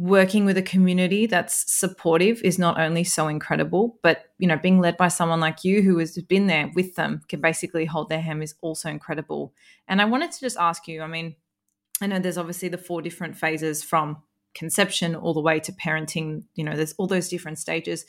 working 0.00 0.46
with 0.46 0.56
a 0.56 0.62
community 0.62 1.26
that's 1.26 1.70
supportive 1.70 2.40
is 2.42 2.58
not 2.58 2.80
only 2.80 3.04
so 3.04 3.28
incredible 3.28 3.98
but 4.02 4.30
you 4.38 4.48
know 4.48 4.56
being 4.56 4.80
led 4.80 4.96
by 4.96 5.08
someone 5.08 5.40
like 5.40 5.62
you 5.62 5.82
who 5.82 5.98
has 5.98 6.16
been 6.22 6.46
there 6.46 6.70
with 6.74 6.94
them 6.94 7.20
can 7.28 7.38
basically 7.38 7.84
hold 7.84 8.08
their 8.08 8.22
hand 8.22 8.42
is 8.42 8.54
also 8.62 8.88
incredible. 8.88 9.52
And 9.86 10.00
i 10.00 10.06
wanted 10.06 10.32
to 10.32 10.40
just 10.40 10.56
ask 10.56 10.88
you 10.88 11.02
i 11.02 11.06
mean 11.06 11.36
i 12.00 12.06
know 12.06 12.18
there's 12.18 12.38
obviously 12.38 12.70
the 12.70 12.78
four 12.78 13.02
different 13.02 13.36
phases 13.36 13.82
from 13.82 14.16
conception 14.54 15.14
all 15.14 15.34
the 15.34 15.40
way 15.40 15.60
to 15.60 15.72
parenting 15.72 16.44
you 16.54 16.64
know 16.64 16.74
there's 16.74 16.94
all 16.94 17.06
those 17.06 17.28
different 17.28 17.58
stages. 17.58 18.06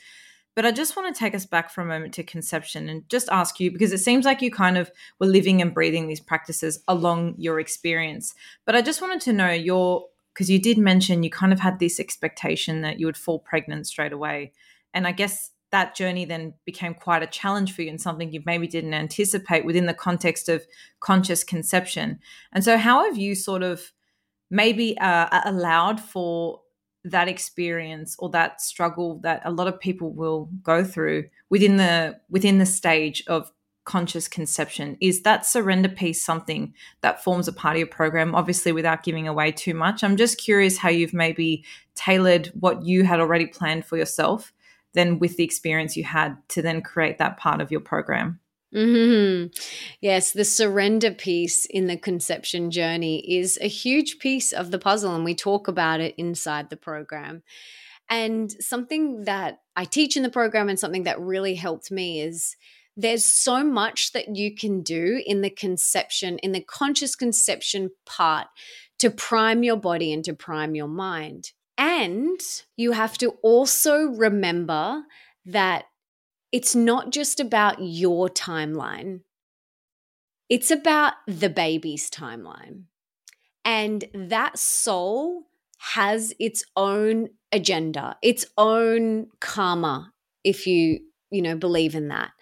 But 0.54 0.64
i 0.64 0.72
just 0.72 0.96
want 0.96 1.14
to 1.14 1.18
take 1.18 1.34
us 1.34 1.44
back 1.44 1.68
for 1.68 1.82
a 1.82 1.86
moment 1.86 2.14
to 2.14 2.22
conception 2.22 2.88
and 2.88 3.06
just 3.10 3.28
ask 3.28 3.60
you 3.60 3.70
because 3.70 3.92
it 3.92 3.98
seems 3.98 4.24
like 4.24 4.40
you 4.40 4.50
kind 4.50 4.78
of 4.78 4.90
were 5.20 5.26
living 5.26 5.60
and 5.60 5.74
breathing 5.74 6.08
these 6.08 6.20
practices 6.20 6.82
along 6.88 7.34
your 7.36 7.60
experience. 7.60 8.34
But 8.64 8.76
i 8.76 8.80
just 8.80 9.02
wanted 9.02 9.20
to 9.22 9.34
know 9.34 9.50
your 9.50 10.06
because 10.32 10.50
you 10.50 10.60
did 10.60 10.78
mention 10.78 11.22
you 11.22 11.30
kind 11.30 11.52
of 11.52 11.60
had 11.60 11.78
this 11.78 12.00
expectation 12.00 12.82
that 12.82 12.98
you 12.98 13.06
would 13.06 13.16
fall 13.16 13.38
pregnant 13.38 13.86
straight 13.86 14.12
away. 14.12 14.52
And 14.94 15.06
I 15.06 15.12
guess 15.12 15.50
that 15.70 15.96
journey 15.96 16.24
then 16.24 16.54
became 16.64 16.94
quite 16.94 17.22
a 17.22 17.26
challenge 17.26 17.74
for 17.74 17.82
you 17.82 17.90
and 17.90 18.00
something 18.00 18.32
you 18.32 18.42
maybe 18.44 18.66
didn't 18.66 18.94
anticipate 18.94 19.64
within 19.64 19.86
the 19.86 19.94
context 19.94 20.48
of 20.48 20.66
conscious 21.00 21.42
conception. 21.42 22.18
And 22.52 22.62
so, 22.62 22.76
how 22.76 23.04
have 23.04 23.16
you 23.16 23.34
sort 23.34 23.62
of 23.62 23.92
maybe 24.50 24.98
uh, 24.98 25.40
allowed 25.44 25.98
for 25.98 26.60
that 27.04 27.26
experience 27.26 28.14
or 28.18 28.28
that 28.30 28.60
struggle 28.60 29.18
that 29.22 29.42
a 29.44 29.50
lot 29.50 29.66
of 29.66 29.80
people 29.80 30.12
will 30.12 30.48
go 30.62 30.84
through 30.84 31.24
within 31.50 31.76
the 31.76 32.18
within 32.30 32.58
the 32.58 32.66
stage 32.66 33.24
of 33.26 33.50
conscious 33.84 34.28
conception. 34.28 34.96
Is 35.00 35.22
that 35.22 35.46
surrender 35.46 35.88
piece 35.88 36.24
something 36.24 36.74
that 37.00 37.22
forms 37.22 37.48
a 37.48 37.52
part 37.52 37.74
of 37.74 37.78
your 37.78 37.88
program? 37.88 38.34
Obviously 38.34 38.72
without 38.72 39.02
giving 39.02 39.26
away 39.28 39.52
too 39.52 39.74
much. 39.74 40.04
I'm 40.04 40.16
just 40.16 40.38
curious 40.38 40.78
how 40.78 40.88
you've 40.88 41.14
maybe 41.14 41.64
tailored 41.94 42.48
what 42.58 42.84
you 42.84 43.04
had 43.04 43.20
already 43.20 43.46
planned 43.46 43.84
for 43.84 43.96
yourself 43.96 44.52
then 44.94 45.18
with 45.18 45.36
the 45.36 45.44
experience 45.44 45.96
you 45.96 46.04
had 46.04 46.36
to 46.48 46.62
then 46.62 46.82
create 46.82 47.18
that 47.18 47.36
part 47.36 47.60
of 47.60 47.70
your 47.70 47.80
program. 47.80 48.38
Mm-hmm. 48.74 49.48
yes 50.00 50.32
the 50.32 50.46
surrender 50.46 51.10
piece 51.10 51.66
in 51.66 51.88
the 51.88 51.96
conception 51.98 52.70
journey 52.70 53.18
is 53.18 53.58
a 53.60 53.68
huge 53.68 54.18
piece 54.18 54.50
of 54.50 54.70
the 54.70 54.78
puzzle 54.78 55.14
and 55.14 55.26
we 55.26 55.34
talk 55.34 55.68
about 55.68 56.00
it 56.00 56.14
inside 56.16 56.70
the 56.70 56.76
program. 56.78 57.42
And 58.08 58.50
something 58.50 59.24
that 59.24 59.60
i 59.76 59.84
teach 59.84 60.16
in 60.16 60.22
the 60.22 60.30
program 60.30 60.70
and 60.70 60.78
something 60.78 61.02
that 61.02 61.20
really 61.20 61.54
helped 61.54 61.90
me 61.90 62.22
is 62.22 62.56
there's 62.96 63.24
so 63.24 63.64
much 63.64 64.12
that 64.12 64.36
you 64.36 64.54
can 64.54 64.82
do 64.82 65.22
in 65.24 65.40
the 65.40 65.50
conception, 65.50 66.38
in 66.38 66.52
the 66.52 66.60
conscious 66.60 67.14
conception 67.14 67.90
part 68.04 68.48
to 68.98 69.10
prime 69.10 69.62
your 69.62 69.76
body 69.76 70.12
and 70.12 70.24
to 70.24 70.34
prime 70.34 70.74
your 70.74 70.88
mind. 70.88 71.52
And 71.78 72.40
you 72.76 72.92
have 72.92 73.16
to 73.18 73.30
also 73.42 74.02
remember 74.02 75.02
that 75.46 75.86
it's 76.52 76.74
not 76.74 77.10
just 77.10 77.40
about 77.40 77.76
your 77.80 78.28
timeline, 78.28 79.20
it's 80.50 80.70
about 80.70 81.14
the 81.26 81.48
baby's 81.48 82.10
timeline. 82.10 82.84
And 83.64 84.04
that 84.12 84.58
soul 84.58 85.44
has 85.78 86.34
its 86.38 86.64
own 86.76 87.30
agenda, 87.52 88.16
its 88.22 88.44
own 88.58 89.28
karma, 89.40 90.12
if 90.44 90.66
you, 90.66 91.00
you 91.30 91.40
know, 91.40 91.56
believe 91.56 91.94
in 91.94 92.08
that 92.08 92.32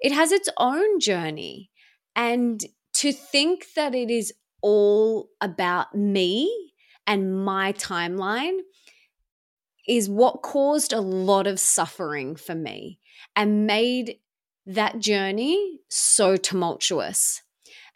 it 0.00 0.12
has 0.12 0.32
its 0.32 0.48
own 0.58 1.00
journey. 1.00 1.70
And 2.16 2.64
to 2.94 3.12
think 3.12 3.66
that 3.76 3.94
it 3.94 4.10
is 4.10 4.32
all 4.62 5.28
about 5.40 5.94
me 5.94 6.72
and 7.06 7.44
my 7.44 7.72
timeline 7.74 8.58
is 9.86 10.08
what 10.08 10.42
caused 10.42 10.92
a 10.92 11.00
lot 11.00 11.46
of 11.46 11.60
suffering 11.60 12.36
for 12.36 12.54
me 12.54 12.98
and 13.36 13.66
made 13.66 14.16
that 14.66 14.98
journey 14.98 15.80
so 15.88 16.36
tumultuous. 16.36 17.42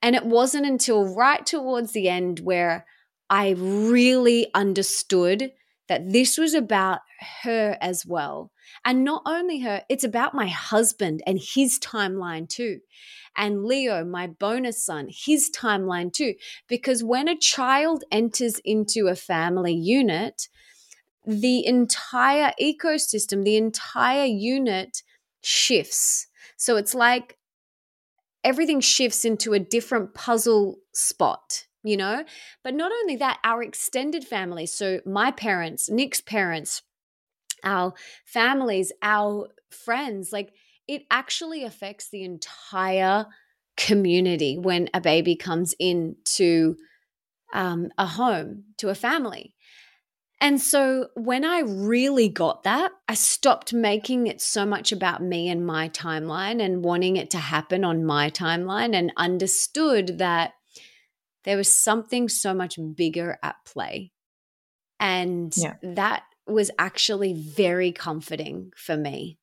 And 0.02 0.14
it 0.14 0.26
wasn't 0.26 0.66
until 0.66 1.14
right 1.14 1.44
towards 1.44 1.92
the 1.92 2.08
end 2.08 2.40
where 2.40 2.87
I 3.30 3.54
really 3.58 4.48
understood 4.54 5.52
that 5.88 6.12
this 6.12 6.38
was 6.38 6.55
about 6.55 7.01
her 7.42 7.77
as 7.81 8.07
well. 8.07 8.51
And 8.85 9.05
not 9.05 9.22
only 9.27 9.61
her, 9.61 9.83
it's 9.88 10.05
about 10.05 10.35
my 10.35 10.46
husband 10.46 11.22
and 11.27 11.38
his 11.38 11.79
timeline 11.79 12.48
too. 12.48 12.81
And 13.37 13.64
Leo, 13.64 14.05
my 14.05 14.27
bonus 14.27 14.85
son, 14.85 15.09
his 15.11 15.51
timeline 15.51 16.12
too. 16.12 16.35
Because 16.68 17.03
when 17.03 17.29
a 17.29 17.38
child 17.38 18.05
enters 18.12 18.61
into 18.64 19.09
a 19.09 19.16
family 19.16 19.74
unit, 19.74 20.48
the 21.27 21.64
entire 21.66 22.53
ecosystem, 22.61 23.44
the 23.44 23.57
entire 23.57 24.24
unit 24.24 25.03
shifts. 25.42 26.27
So 26.57 26.77
it's 26.77 26.94
like 26.94 27.38
everything 28.44 28.81
shifts 28.81 29.24
into 29.24 29.53
a 29.53 29.59
different 29.59 30.14
puzzle 30.14 30.79
spot 30.92 31.67
you 31.82 31.96
know? 31.96 32.24
But 32.62 32.74
not 32.74 32.92
only 32.92 33.16
that, 33.16 33.38
our 33.44 33.62
extended 33.62 34.24
family, 34.24 34.66
so 34.66 35.00
my 35.06 35.30
parents, 35.30 35.88
Nick's 35.88 36.20
parents, 36.20 36.82
our 37.64 37.94
families, 38.24 38.92
our 39.02 39.48
friends, 39.70 40.32
like 40.32 40.52
it 40.86 41.02
actually 41.10 41.64
affects 41.64 42.08
the 42.08 42.24
entire 42.24 43.26
community 43.76 44.58
when 44.58 44.88
a 44.92 45.00
baby 45.00 45.36
comes 45.36 45.74
into 45.78 46.76
um, 47.52 47.88
a 47.96 48.06
home, 48.06 48.64
to 48.78 48.88
a 48.88 48.94
family. 48.94 49.54
And 50.40 50.60
so 50.60 51.08
when 51.14 51.44
I 51.44 51.60
really 51.60 52.28
got 52.28 52.62
that, 52.62 52.92
I 53.08 53.14
stopped 53.14 53.72
making 53.72 54.28
it 54.28 54.40
so 54.40 54.64
much 54.64 54.92
about 54.92 55.22
me 55.22 55.48
and 55.48 55.66
my 55.66 55.88
timeline 55.88 56.62
and 56.62 56.84
wanting 56.84 57.16
it 57.16 57.30
to 57.30 57.38
happen 57.38 57.84
on 57.84 58.04
my 58.04 58.30
timeline 58.30 58.94
and 58.94 59.12
understood 59.16 60.18
that 60.18 60.52
there 61.44 61.57
was 61.57 61.74
something 61.74 62.29
so 62.29 62.55
much 62.55 62.79
bigger 62.94 63.38
at 63.42 63.57
play. 63.64 64.12
And 65.01 65.53
yeah. 65.57 65.74
that 65.83 66.24
was 66.46 66.70
actually 66.79 67.35
very 67.35 67.92
comforting 67.92 68.72
for 68.77 68.96
me. 68.96 69.38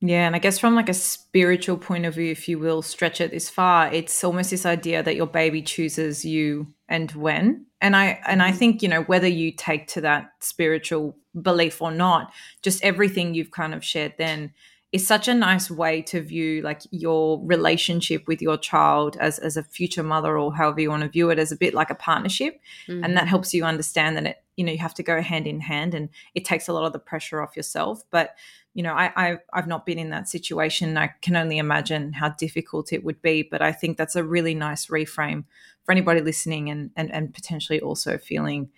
Yeah, 0.00 0.26
and 0.26 0.36
I 0.36 0.38
guess 0.38 0.58
from 0.58 0.74
like 0.74 0.90
a 0.90 0.94
spiritual 0.94 1.78
point 1.78 2.04
of 2.04 2.14
view, 2.14 2.30
if 2.30 2.46
you 2.46 2.58
will, 2.58 2.82
stretch 2.82 3.22
it 3.22 3.30
this 3.30 3.48
far, 3.48 3.92
it's 3.92 4.22
almost 4.22 4.50
this 4.50 4.66
idea 4.66 5.02
that 5.02 5.16
your 5.16 5.26
baby 5.26 5.62
chooses 5.62 6.26
you 6.26 6.66
and 6.88 7.10
when. 7.12 7.66
And 7.80 7.96
I 7.96 8.20
and 8.26 8.42
I 8.42 8.50
mm-hmm. 8.50 8.58
think, 8.58 8.82
you 8.82 8.88
know, 8.88 9.02
whether 9.02 9.28
you 9.28 9.52
take 9.52 9.86
to 9.88 10.02
that 10.02 10.30
spiritual 10.40 11.16
belief 11.40 11.80
or 11.80 11.90
not, 11.90 12.32
just 12.62 12.84
everything 12.84 13.34
you've 13.34 13.50
kind 13.50 13.74
of 13.74 13.82
shared 13.82 14.14
then 14.18 14.52
is 14.94 15.04
such 15.04 15.26
a 15.26 15.34
nice 15.34 15.68
way 15.68 16.00
to 16.00 16.22
view 16.22 16.62
like 16.62 16.82
your 16.92 17.44
relationship 17.44 18.28
with 18.28 18.40
your 18.40 18.56
child 18.56 19.16
as, 19.16 19.40
as 19.40 19.56
a 19.56 19.62
future 19.64 20.04
mother 20.04 20.38
or 20.38 20.54
however 20.54 20.80
you 20.80 20.88
want 20.88 21.02
to 21.02 21.08
view 21.08 21.30
it 21.30 21.38
as 21.40 21.50
a 21.50 21.56
bit 21.56 21.74
like 21.74 21.90
a 21.90 21.96
partnership 21.96 22.60
mm-hmm. 22.86 23.02
and 23.02 23.16
that 23.16 23.26
helps 23.26 23.52
you 23.52 23.64
understand 23.64 24.16
that 24.16 24.24
it 24.24 24.44
you 24.54 24.64
know 24.64 24.70
you 24.70 24.78
have 24.78 24.94
to 24.94 25.02
go 25.02 25.20
hand 25.20 25.48
in 25.48 25.58
hand 25.58 25.94
and 25.94 26.10
it 26.36 26.44
takes 26.44 26.68
a 26.68 26.72
lot 26.72 26.84
of 26.84 26.92
the 26.92 27.00
pressure 27.00 27.42
off 27.42 27.56
yourself 27.56 28.04
but 28.12 28.36
you 28.72 28.84
know 28.84 28.94
I, 28.94 29.10
I 29.16 29.38
i've 29.52 29.66
not 29.66 29.84
been 29.84 29.98
in 29.98 30.10
that 30.10 30.28
situation 30.28 30.96
i 30.96 31.08
can 31.22 31.34
only 31.34 31.58
imagine 31.58 32.12
how 32.12 32.28
difficult 32.28 32.92
it 32.92 33.02
would 33.02 33.20
be 33.20 33.42
but 33.42 33.62
i 33.62 33.72
think 33.72 33.96
that's 33.96 34.14
a 34.14 34.22
really 34.22 34.54
nice 34.54 34.86
reframe 34.86 35.42
for 35.82 35.90
anybody 35.90 36.20
listening 36.20 36.70
and 36.70 36.90
and, 36.94 37.12
and 37.12 37.34
potentially 37.34 37.80
also 37.80 38.16
feeling 38.16 38.70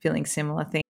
feeling 0.00 0.26
similar 0.26 0.64
things 0.64 0.83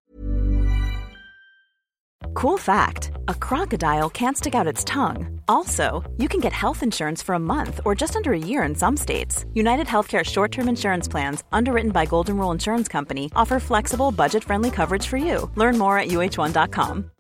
cool 2.35 2.59
fact 2.59 3.11
a 3.29 3.35
crocodile 3.35 4.11
can't 4.11 4.37
stick 4.37 4.55
out 4.55 4.67
its 4.67 4.85
tongue. 4.85 5.41
Also, 5.49 6.03
you 6.19 6.29
can 6.29 6.41
get 6.41 6.53
health 6.53 6.83
insurance 6.83 7.23
for 7.23 7.35
a 7.35 7.39
month 7.39 7.81
or 7.85 7.95
just 7.95 8.17
under 8.17 8.33
a 8.33 8.39
year 8.39 8.63
in 8.63 8.75
some 8.75 8.97
states. 8.97 9.45
United 9.55 9.87
Healthcare 9.87 10.25
short 10.25 10.53
term 10.53 10.69
insurance 10.69 11.09
plans, 11.09 11.43
underwritten 11.53 11.91
by 11.91 12.07
Golden 12.07 12.37
Rule 12.37 12.51
Insurance 12.51 12.89
Company, 12.89 13.31
offer 13.35 13.59
flexible, 13.61 14.11
budget 14.11 14.45
friendly 14.45 14.71
coverage 14.71 15.07
for 15.07 15.17
you. 15.17 15.51
Learn 15.55 15.79
more 15.79 15.99
at 15.99 16.09
uh1.com. 16.09 17.11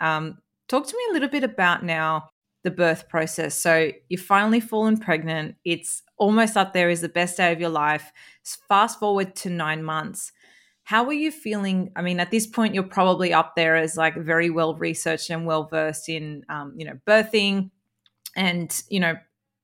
Um, 0.00 0.38
talk 0.68 0.86
to 0.86 0.96
me 0.96 1.02
a 1.10 1.12
little 1.12 1.28
bit 1.28 1.44
about 1.44 1.84
now 1.84 2.30
the 2.64 2.70
birth 2.70 3.08
process. 3.08 3.54
So, 3.54 3.92
you've 4.08 4.20
finally 4.20 4.60
fallen 4.60 4.98
pregnant, 4.98 5.56
it's 5.64 6.02
almost 6.16 6.56
up 6.56 6.72
there 6.74 6.90
is 6.90 7.00
the 7.00 7.08
best 7.08 7.36
day 7.38 7.52
of 7.52 7.60
your 7.60 7.70
life. 7.70 8.12
Fast 8.68 8.98
forward 8.98 9.34
to 9.36 9.50
nine 9.50 9.82
months 9.82 10.32
how 10.90 11.04
are 11.04 11.12
you 11.12 11.30
feeling? 11.30 11.92
I 11.94 12.02
mean, 12.02 12.18
at 12.18 12.32
this 12.32 12.48
point, 12.48 12.74
you're 12.74 12.82
probably 12.82 13.32
up 13.32 13.54
there 13.54 13.76
as 13.76 13.96
like 13.96 14.16
very 14.16 14.50
well 14.50 14.74
researched 14.74 15.30
and 15.30 15.46
well 15.46 15.68
versed 15.68 16.08
in, 16.08 16.42
um, 16.48 16.74
you 16.76 16.84
know, 16.84 16.98
birthing 17.06 17.70
and, 18.34 18.82
you 18.88 18.98
know, 18.98 19.14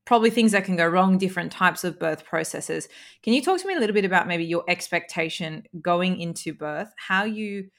probably 0.05 0.31
things 0.31 0.53
that 0.53 0.65
can 0.65 0.77
go 0.77 0.87
wrong, 0.87 1.19
different 1.19 1.51
types 1.51 1.83
of 1.83 1.99
birth 1.99 2.25
processes. 2.25 2.87
Can 3.25 3.33
you 3.33 3.43
talk 3.43 3.61
to 3.61 3.67
me 3.67 3.75
a 3.75 3.81
little 3.81 3.93
bit 3.93 4.05
about 4.05 4.29
maybe 4.29 4.45
your 4.45 4.63
expectation 4.69 5.65
going 5.83 6.21
into 6.21 6.55
birth, 6.55 6.93
how 6.97 7.25
you 7.25 7.71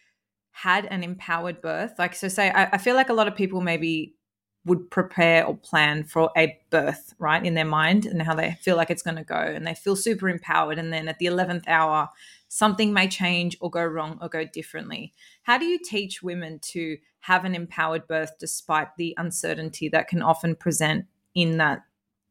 had 0.51 0.85
an 0.87 1.01
empowered 1.01 1.61
birth? 1.61 1.93
Like, 1.97 2.15
so 2.15 2.27
say, 2.27 2.51
I, 2.51 2.65
I 2.73 2.77
feel 2.77 2.95
like 2.95 3.07
a 3.07 3.13
lot 3.13 3.29
of 3.29 3.35
people 3.37 3.61
maybe 3.61 4.17
would 4.65 4.91
prepare 4.91 5.45
or 5.45 5.55
plan 5.55 6.03
for 6.03 6.31
a 6.35 6.59
birth, 6.69 7.13
right, 7.17 7.45
in 7.45 7.53
their 7.53 7.63
mind 7.63 8.05
and 8.05 8.21
how 8.21 8.35
they 8.35 8.57
feel 8.59 8.75
like 8.75 8.89
it's 8.89 9.03
going 9.03 9.15
to 9.15 9.23
go. 9.23 9.35
And 9.35 9.65
they 9.65 9.73
feel 9.73 9.95
super 9.95 10.27
empowered. 10.27 10.77
And 10.77 10.91
then 10.91 11.07
at 11.07 11.17
the 11.19 11.27
11th 11.27 11.65
hour, 11.69 12.09
something 12.47 12.93
may 12.93 13.07
change 13.07 13.57
or 13.59 13.69
go 13.69 13.83
wrong 13.83 14.17
or 14.21 14.29
go 14.29 14.45
differently. 14.45 15.13
How 15.43 15.57
do 15.57 15.65
you 15.65 15.79
teach 15.83 16.23
women 16.23 16.59
to 16.59 16.97
have 17.21 17.45
an 17.45 17.55
empowered 17.55 18.07
birth 18.07 18.31
despite 18.39 18.95
the 18.97 19.13
uncertainty 19.17 19.89
that 19.89 20.07
can 20.07 20.21
often 20.21 20.55
present 20.55 21.05
in 21.35 21.57
that 21.57 21.83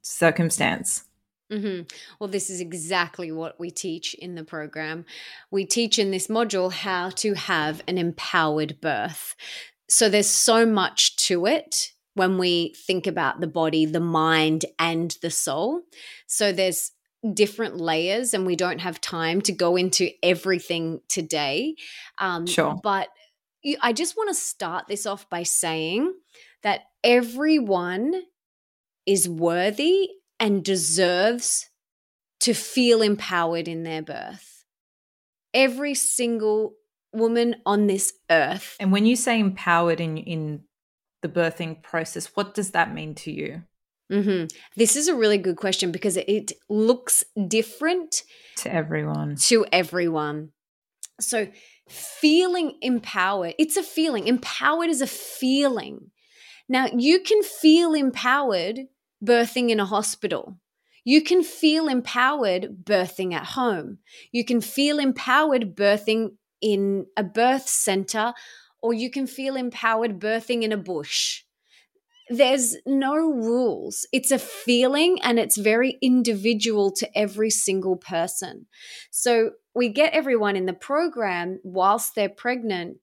circumstance? 0.02 1.04
Mm-hmm. 1.52 1.82
Well, 2.18 2.28
this 2.28 2.50
is 2.50 2.60
exactly 2.60 3.30
what 3.30 3.60
we 3.60 3.70
teach 3.70 4.14
in 4.14 4.34
the 4.34 4.44
program. 4.44 5.04
We 5.50 5.64
teach 5.64 5.98
in 5.98 6.10
this 6.10 6.26
module 6.26 6.72
how 6.72 7.10
to 7.10 7.34
have 7.34 7.82
an 7.86 7.98
empowered 7.98 8.80
birth. 8.80 9.36
So 9.88 10.08
there's 10.08 10.28
so 10.28 10.66
much 10.66 11.16
to 11.26 11.46
it 11.46 11.92
when 12.14 12.38
we 12.38 12.74
think 12.74 13.06
about 13.06 13.40
the 13.40 13.46
body, 13.46 13.84
the 13.84 14.00
mind, 14.00 14.64
and 14.78 15.14
the 15.22 15.30
soul. 15.30 15.82
So 16.26 16.50
there's 16.50 16.90
different 17.34 17.76
layers 17.78 18.34
and 18.34 18.46
we 18.46 18.56
don't 18.56 18.80
have 18.80 19.00
time 19.00 19.40
to 19.42 19.52
go 19.52 19.76
into 19.76 20.10
everything 20.22 21.00
today. 21.08 21.76
Um, 22.18 22.46
sure. 22.46 22.78
But 22.82 23.08
I 23.80 23.92
just 23.92 24.16
want 24.16 24.28
to 24.30 24.34
start 24.34 24.86
this 24.86 25.06
off 25.06 25.28
by 25.28 25.42
saying 25.42 26.14
that 26.62 26.82
everyone 27.02 28.14
is 29.06 29.28
worthy 29.28 30.10
and 30.38 30.64
deserves 30.64 31.68
to 32.40 32.54
feel 32.54 33.02
empowered 33.02 33.68
in 33.68 33.82
their 33.82 34.02
birth. 34.02 34.64
Every 35.54 35.94
single 35.94 36.74
woman 37.12 37.56
on 37.64 37.86
this 37.86 38.12
earth. 38.30 38.76
And 38.78 38.92
when 38.92 39.06
you 39.06 39.16
say 39.16 39.40
empowered 39.40 40.00
in 40.00 40.18
in 40.18 40.64
the 41.22 41.28
birthing 41.28 41.82
process, 41.82 42.26
what 42.34 42.54
does 42.54 42.72
that 42.72 42.92
mean 42.92 43.14
to 43.16 43.32
you? 43.32 43.62
Mm-hmm. 44.10 44.46
This 44.76 44.94
is 44.94 45.08
a 45.08 45.14
really 45.14 45.38
good 45.38 45.56
question 45.56 45.90
because 45.90 46.16
it 46.16 46.52
looks 46.68 47.24
different 47.48 48.22
to 48.56 48.72
everyone. 48.72 49.36
To 49.36 49.66
everyone. 49.72 50.50
So, 51.20 51.48
feeling 51.88 52.74
empowered, 52.82 53.54
it's 53.58 53.76
a 53.76 53.82
feeling. 53.82 54.26
Empowered 54.26 54.90
is 54.90 55.00
a 55.00 55.06
feeling. 55.06 56.10
Now, 56.68 56.86
you 56.96 57.20
can 57.20 57.42
feel 57.42 57.94
empowered 57.94 58.80
birthing 59.24 59.70
in 59.70 59.80
a 59.80 59.84
hospital. 59.86 60.58
You 61.04 61.22
can 61.22 61.42
feel 61.42 61.88
empowered 61.88 62.84
birthing 62.84 63.32
at 63.32 63.44
home. 63.44 63.98
You 64.32 64.44
can 64.44 64.60
feel 64.60 64.98
empowered 64.98 65.74
birthing 65.74 66.32
in 66.60 67.06
a 67.16 67.22
birth 67.22 67.68
center, 67.68 68.34
or 68.82 68.92
you 68.92 69.10
can 69.10 69.26
feel 69.26 69.56
empowered 69.56 70.18
birthing 70.18 70.62
in 70.62 70.72
a 70.72 70.76
bush 70.76 71.42
there's 72.28 72.76
no 72.86 73.14
rules. 73.14 74.06
It's 74.12 74.30
a 74.30 74.38
feeling 74.38 75.18
and 75.22 75.38
it's 75.38 75.56
very 75.56 75.98
individual 76.02 76.90
to 76.92 77.18
every 77.18 77.50
single 77.50 77.96
person. 77.96 78.66
So 79.10 79.52
we 79.74 79.88
get 79.88 80.12
everyone 80.12 80.56
in 80.56 80.66
the 80.66 80.72
program 80.72 81.60
whilst 81.62 82.14
they're 82.14 82.28
pregnant, 82.28 82.98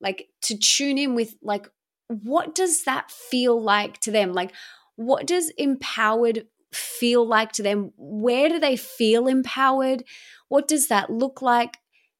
like 0.00 0.28
to 0.42 0.56
tune 0.56 0.98
in 0.98 1.14
with, 1.14 1.34
like, 1.42 1.68
what 2.08 2.54
does 2.54 2.84
that 2.84 3.10
feel 3.10 3.60
like 3.60 3.98
to 4.00 4.10
them? 4.10 4.32
Like, 4.32 4.52
what 4.96 5.26
does 5.26 5.50
empowered 5.58 6.46
feel 6.72 7.26
like 7.26 7.52
to 7.52 7.62
them? 7.62 7.92
Where 7.96 8.48
do 8.48 8.58
they 8.58 8.76
feel 8.76 9.26
empowered? 9.26 10.04
What 10.48 10.68
does 10.68 10.88
that 10.88 11.10
look 11.10 11.42
like? 11.42 11.78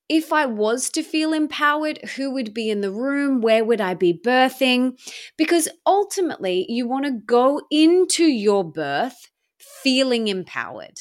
If 0.09 0.33
I 0.33 0.47
was 0.47 0.89
to 0.91 1.03
feel 1.03 1.33
empowered, 1.33 1.99
who 2.17 2.31
would 2.33 2.55
be 2.55 2.71
in 2.71 2.81
the 2.81 2.91
room? 2.91 3.41
Where 3.41 3.65
would 3.65 3.81
I 3.81 3.95
be 3.95 4.13
birthing? 4.13 4.99
Because 5.37 5.69
ultimately, 5.87 6.65
you 6.69 6.89
want 6.89 7.05
to 7.05 7.11
go 7.11 7.61
into 7.71 8.25
your 8.25 8.65
birth 8.65 9.31
feeling 9.59 10.29
empowered. 10.29 11.01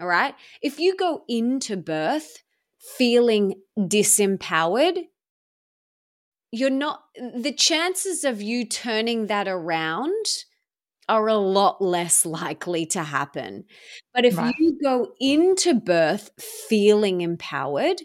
All 0.00 0.08
right. 0.08 0.34
If 0.60 0.80
you 0.80 0.96
go 0.96 1.22
into 1.28 1.76
birth 1.76 2.38
feeling 2.98 3.54
disempowered, 3.78 5.04
you're 6.50 6.70
not, 6.70 7.04
the 7.16 7.52
chances 7.52 8.24
of 8.24 8.42
you 8.42 8.66
turning 8.66 9.28
that 9.28 9.46
around 9.46 10.26
are 11.08 11.28
a 11.28 11.36
lot 11.36 11.80
less 11.80 12.26
likely 12.26 12.86
to 12.86 13.02
happen. 13.04 13.64
But 14.12 14.24
if 14.24 14.36
right. 14.36 14.54
you 14.58 14.78
go 14.82 15.12
into 15.20 15.74
birth 15.74 16.30
feeling 16.68 17.20
empowered, 17.20 18.02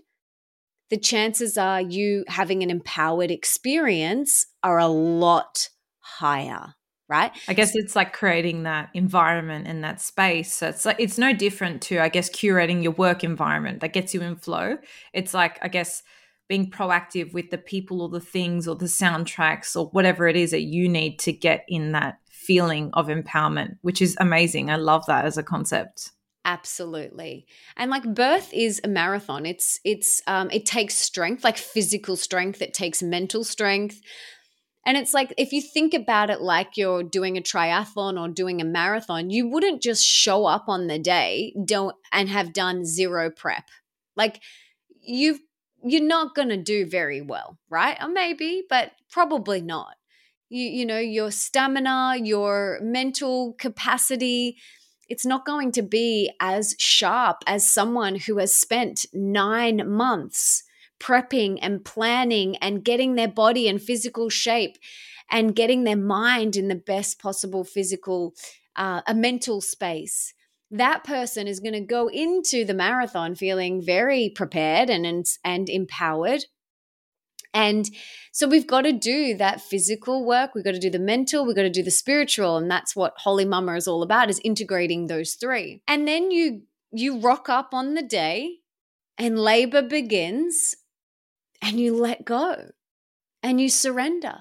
the 0.89 0.97
chances 0.97 1.57
are 1.57 1.81
you 1.81 2.23
having 2.27 2.63
an 2.63 2.69
empowered 2.69 3.31
experience 3.31 4.45
are 4.63 4.79
a 4.79 4.87
lot 4.87 5.69
higher 5.99 6.73
right? 7.09 7.31
I 7.47 7.53
guess 7.53 7.71
it's 7.73 7.95
like 7.95 8.13
creating 8.13 8.63
that 8.63 8.89
environment 8.93 9.67
and 9.67 9.83
that 9.83 10.01
space. 10.01 10.53
So 10.53 10.67
it's 10.67 10.85
like 10.85 10.97
it's 10.99 11.17
no 11.17 11.33
different 11.33 11.81
to 11.83 11.99
i 11.99 12.09
guess 12.09 12.29
curating 12.29 12.83
your 12.83 12.91
work 12.93 13.23
environment 13.23 13.79
that 13.81 13.93
gets 13.93 14.13
you 14.13 14.21
in 14.21 14.35
flow. 14.35 14.77
It's 15.13 15.33
like 15.33 15.57
i 15.61 15.67
guess 15.67 16.03
being 16.47 16.69
proactive 16.69 17.33
with 17.33 17.49
the 17.49 17.57
people 17.57 18.01
or 18.01 18.09
the 18.09 18.21
things 18.21 18.67
or 18.67 18.75
the 18.75 18.85
soundtracks 18.85 19.75
or 19.75 19.87
whatever 19.87 20.27
it 20.27 20.37
is 20.37 20.51
that 20.51 20.61
you 20.61 20.87
need 20.87 21.19
to 21.19 21.33
get 21.33 21.65
in 21.67 21.91
that 21.91 22.19
feeling 22.29 22.89
of 22.93 23.07
empowerment 23.07 23.77
which 23.81 24.01
is 24.01 24.17
amazing. 24.19 24.69
I 24.69 24.75
love 24.75 25.05
that 25.07 25.25
as 25.25 25.37
a 25.37 25.43
concept 25.43 26.11
absolutely. 26.47 27.45
And 27.75 27.91
like 27.91 28.15
birth 28.15 28.51
is 28.53 28.79
a 28.83 28.87
marathon. 28.87 29.45
It's 29.45 29.79
it's 29.83 30.21
um 30.25 30.49
it 30.49 30.65
takes 30.65 30.95
strength 30.95 31.43
like 31.43 31.57
physical 31.57 32.15
strength 32.15 32.61
it 32.61 32.73
takes 32.73 33.03
mental 33.03 33.43
strength. 33.43 34.01
And 34.85 34.95
it's 34.95 35.13
like 35.13 35.33
if 35.37 35.51
you 35.51 35.61
think 35.61 35.93
about 35.93 36.29
it 36.29 36.41
like 36.41 36.77
you're 36.77 37.03
doing 37.03 37.37
a 37.37 37.41
triathlon 37.41 38.19
or 38.19 38.29
doing 38.29 38.61
a 38.61 38.65
marathon 38.65 39.29
you 39.29 39.47
wouldn't 39.47 39.83
just 39.83 40.03
show 40.03 40.45
up 40.45 40.65
on 40.69 40.87
the 40.87 40.97
day 40.97 41.53
don't 41.63 41.95
and 42.11 42.29
have 42.29 42.53
done 42.53 42.85
zero 42.85 43.29
prep. 43.29 43.65
Like 44.15 44.41
you've 45.01 45.39
you're 45.83 46.01
not 46.01 46.33
going 46.33 46.49
to 46.49 46.57
do 46.57 46.85
very 46.85 47.21
well 47.21 47.59
right? 47.69 47.97
Or 48.01 48.07
maybe 48.07 48.63
but 48.69 48.93
probably 49.11 49.61
not. 49.61 49.95
You 50.47 50.65
you 50.65 50.85
know 50.85 50.99
your 50.99 51.29
stamina 51.29 52.15
your 52.23 52.79
mental 52.81 53.53
capacity 53.59 54.55
it's 55.09 55.25
not 55.25 55.45
going 55.45 55.71
to 55.73 55.81
be 55.81 56.31
as 56.39 56.75
sharp 56.79 57.37
as 57.47 57.69
someone 57.69 58.15
who 58.15 58.37
has 58.37 58.53
spent 58.53 59.05
nine 59.13 59.89
months 59.89 60.63
prepping 60.99 61.59
and 61.61 61.85
planning 61.85 62.55
and 62.57 62.83
getting 62.83 63.15
their 63.15 63.27
body 63.27 63.67
in 63.67 63.79
physical 63.79 64.29
shape 64.29 64.77
and 65.29 65.55
getting 65.55 65.83
their 65.83 65.97
mind 65.97 66.55
in 66.55 66.67
the 66.67 66.75
best 66.75 67.19
possible 67.19 67.63
physical, 67.63 68.33
uh, 68.75 69.01
a 69.07 69.13
mental 69.13 69.61
space. 69.61 70.33
That 70.71 71.03
person 71.03 71.47
is 71.47 71.59
going 71.59 71.73
to 71.73 71.81
go 71.81 72.07
into 72.09 72.65
the 72.65 72.73
marathon 72.73 73.35
feeling 73.35 73.81
very 73.81 74.29
prepared 74.29 74.89
and, 74.89 75.05
and, 75.05 75.25
and 75.43 75.69
empowered 75.69 76.45
and 77.53 77.89
so 78.31 78.47
we've 78.47 78.67
got 78.67 78.81
to 78.81 78.93
do 78.93 79.35
that 79.37 79.61
physical 79.61 80.25
work. 80.25 80.53
We've 80.53 80.63
got 80.63 80.73
to 80.73 80.79
do 80.79 80.89
the 80.89 80.99
mental, 80.99 81.45
we've 81.45 81.55
got 81.55 81.63
to 81.63 81.69
do 81.69 81.83
the 81.83 81.91
spiritual. 81.91 82.57
And 82.57 82.69
that's 82.69 82.95
what 82.95 83.17
Wholy 83.25 83.47
Mama 83.47 83.75
is 83.75 83.87
all 83.87 84.03
about 84.03 84.29
is 84.29 84.39
integrating 84.43 85.07
those 85.07 85.33
three. 85.33 85.81
And 85.87 86.07
then 86.07 86.31
you 86.31 86.63
you 86.91 87.19
rock 87.19 87.49
up 87.49 87.73
on 87.73 87.95
the 87.95 88.03
day 88.03 88.57
and 89.17 89.39
labor 89.39 89.81
begins 89.81 90.75
and 91.61 91.79
you 91.79 91.95
let 91.95 92.25
go 92.25 92.69
and 93.43 93.59
you 93.59 93.69
surrender 93.69 94.37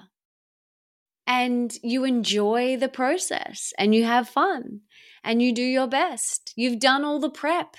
and 1.25 1.73
you 1.83 2.03
enjoy 2.03 2.77
the 2.77 2.87
process 2.87 3.73
and 3.77 3.93
you 3.93 4.05
have 4.05 4.29
fun 4.29 4.81
and 5.23 5.41
you 5.41 5.53
do 5.53 5.63
your 5.63 5.87
best. 5.87 6.53
You've 6.55 6.79
done 6.79 7.03
all 7.03 7.19
the 7.19 7.29
prep. 7.29 7.75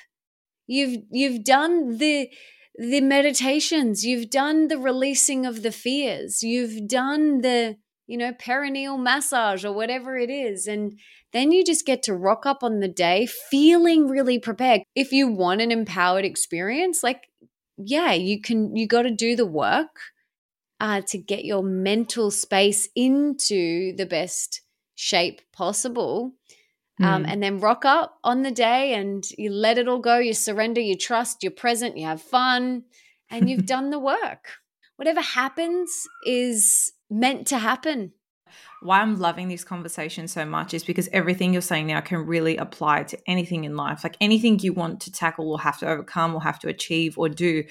You've 0.67 1.03
you've 1.11 1.45
done 1.45 1.97
the 1.97 2.29
the 2.79 3.01
meditations, 3.01 4.05
you've 4.05 4.31
done 4.31 4.69
the 4.69 4.79
releasing 4.79 5.45
of 5.45 5.62
the 5.62 5.73
fears, 5.73 6.45
you've 6.45 6.87
done 6.87 7.41
the, 7.41 7.77
you 8.07 8.17
know, 8.17 8.33
perineal 8.33 8.99
massage 8.99 9.64
or 9.64 9.73
whatever 9.73 10.17
it 10.17 10.31
is. 10.31 10.69
And 10.69 10.97
then 11.33 11.51
you 11.51 11.64
just 11.64 11.85
get 11.85 12.05
to 12.05 12.14
rock 12.14 12.47
up 12.47 12.62
on 12.62 12.79
the 12.79 12.88
day 12.88 13.27
feeling 13.27 14.09
really 14.09 14.38
prepared. 14.38 14.83
If 14.95 15.11
you 15.11 15.27
want 15.27 15.61
an 15.61 15.73
empowered 15.73 16.25
experience, 16.25 17.03
like, 17.03 17.25
yeah, 17.77 18.12
you 18.12 18.41
can, 18.41 18.77
you 18.77 18.87
got 18.87 19.03
to 19.03 19.11
do 19.11 19.35
the 19.35 19.47
work 19.47 19.99
uh, 20.81 21.01
to 21.09 21.19
get 21.19 21.45
your 21.45 21.64
mental 21.64 22.31
space 22.31 22.88
into 22.95 23.93
the 23.97 24.07
best 24.07 24.62
shape 24.95 25.41
possible. 25.53 26.33
Um, 27.01 27.25
mm. 27.25 27.29
and 27.29 27.43
then 27.43 27.61
rock 27.61 27.85
up 27.85 28.19
on 28.25 28.43
the 28.43 28.51
day 28.51 28.95
and 28.95 29.25
you 29.39 29.51
let 29.51 29.79
it 29.79 29.87
all 29.87 30.01
go. 30.01 30.19
You 30.19 30.35
surrender, 30.35 30.81
you 30.81 30.97
trust, 30.97 31.43
you're 31.43 31.53
present, 31.53 31.97
you 31.97 32.07
have 32.07 32.21
fun, 32.21 32.85
and 33.31 33.49
you've 33.49 33.67
done 33.75 33.91
the 33.91 34.01
work. 34.01 34.57
Whatever 34.97 35.21
happens 35.21 36.09
is 36.27 36.93
meant 37.09 37.47
to 37.49 37.59
happen. 37.59 38.13
Why 38.81 39.01
I'm 39.01 39.19
loving 39.19 39.49
this 39.49 39.65
conversation 39.65 40.29
so 40.29 40.45
much 40.45 40.73
is 40.73 40.85
because 40.85 41.09
everything 41.13 41.53
you're 41.53 41.63
saying 41.63 41.89
now 41.89 42.01
can 42.01 42.27
really 42.27 42.57
apply 42.57 43.05
to 43.05 43.19
anything 43.27 43.65
in 43.65 43.77
life. 43.77 44.05
Like 44.05 44.17
anything 44.21 44.59
you 44.61 44.73
want 44.73 45.01
to 45.03 45.13
tackle 45.13 45.51
or 45.51 45.61
have 45.61 45.79
to 45.79 45.89
overcome 45.89 46.35
or 46.35 46.43
have 46.43 46.59
to 46.61 46.69
achieve 46.69 47.19
or 47.19 47.29
do 47.29 47.65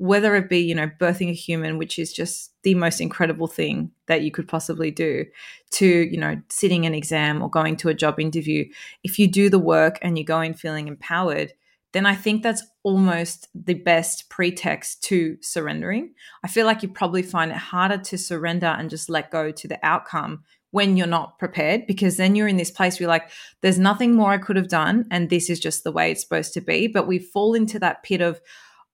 whether 0.00 0.34
it 0.34 0.48
be, 0.48 0.58
you 0.58 0.74
know, 0.74 0.90
birthing 0.98 1.28
a 1.28 1.34
human, 1.34 1.76
which 1.76 1.98
is 1.98 2.10
just 2.10 2.54
the 2.62 2.74
most 2.74 3.02
incredible 3.02 3.46
thing 3.46 3.90
that 4.06 4.22
you 4.22 4.30
could 4.30 4.48
possibly 4.48 4.90
do, 4.90 5.26
to, 5.72 5.86
you 5.86 6.16
know, 6.16 6.40
sitting 6.48 6.86
an 6.86 6.94
exam 6.94 7.42
or 7.42 7.50
going 7.50 7.76
to 7.76 7.90
a 7.90 7.94
job 7.94 8.18
interview, 8.18 8.64
if 9.04 9.18
you 9.18 9.28
do 9.28 9.50
the 9.50 9.58
work 9.58 9.98
and 10.00 10.16
you 10.16 10.24
go 10.24 10.40
in 10.40 10.54
feeling 10.54 10.88
empowered, 10.88 11.52
then 11.92 12.06
I 12.06 12.14
think 12.14 12.42
that's 12.42 12.62
almost 12.82 13.48
the 13.54 13.74
best 13.74 14.30
pretext 14.30 15.04
to 15.04 15.36
surrendering. 15.42 16.14
I 16.42 16.48
feel 16.48 16.64
like 16.64 16.82
you 16.82 16.88
probably 16.88 17.22
find 17.22 17.50
it 17.50 17.58
harder 17.58 17.98
to 17.98 18.16
surrender 18.16 18.68
and 18.68 18.88
just 18.88 19.10
let 19.10 19.30
go 19.30 19.50
to 19.50 19.68
the 19.68 19.78
outcome 19.82 20.44
when 20.70 20.96
you're 20.96 21.06
not 21.06 21.38
prepared 21.38 21.86
because 21.86 22.16
then 22.16 22.34
you're 22.34 22.48
in 22.48 22.56
this 22.56 22.70
place 22.70 22.94
where 22.94 23.02
you're 23.02 23.10
like 23.10 23.28
there's 23.60 23.78
nothing 23.78 24.14
more 24.14 24.30
I 24.30 24.38
could 24.38 24.56
have 24.56 24.68
done 24.68 25.04
and 25.10 25.28
this 25.28 25.50
is 25.50 25.60
just 25.60 25.82
the 25.82 25.92
way 25.92 26.12
it's 26.12 26.22
supposed 26.22 26.54
to 26.54 26.60
be 26.60 26.86
but 26.86 27.08
we 27.08 27.18
fall 27.18 27.54
into 27.54 27.80
that 27.80 28.04
pit 28.04 28.20
of 28.20 28.40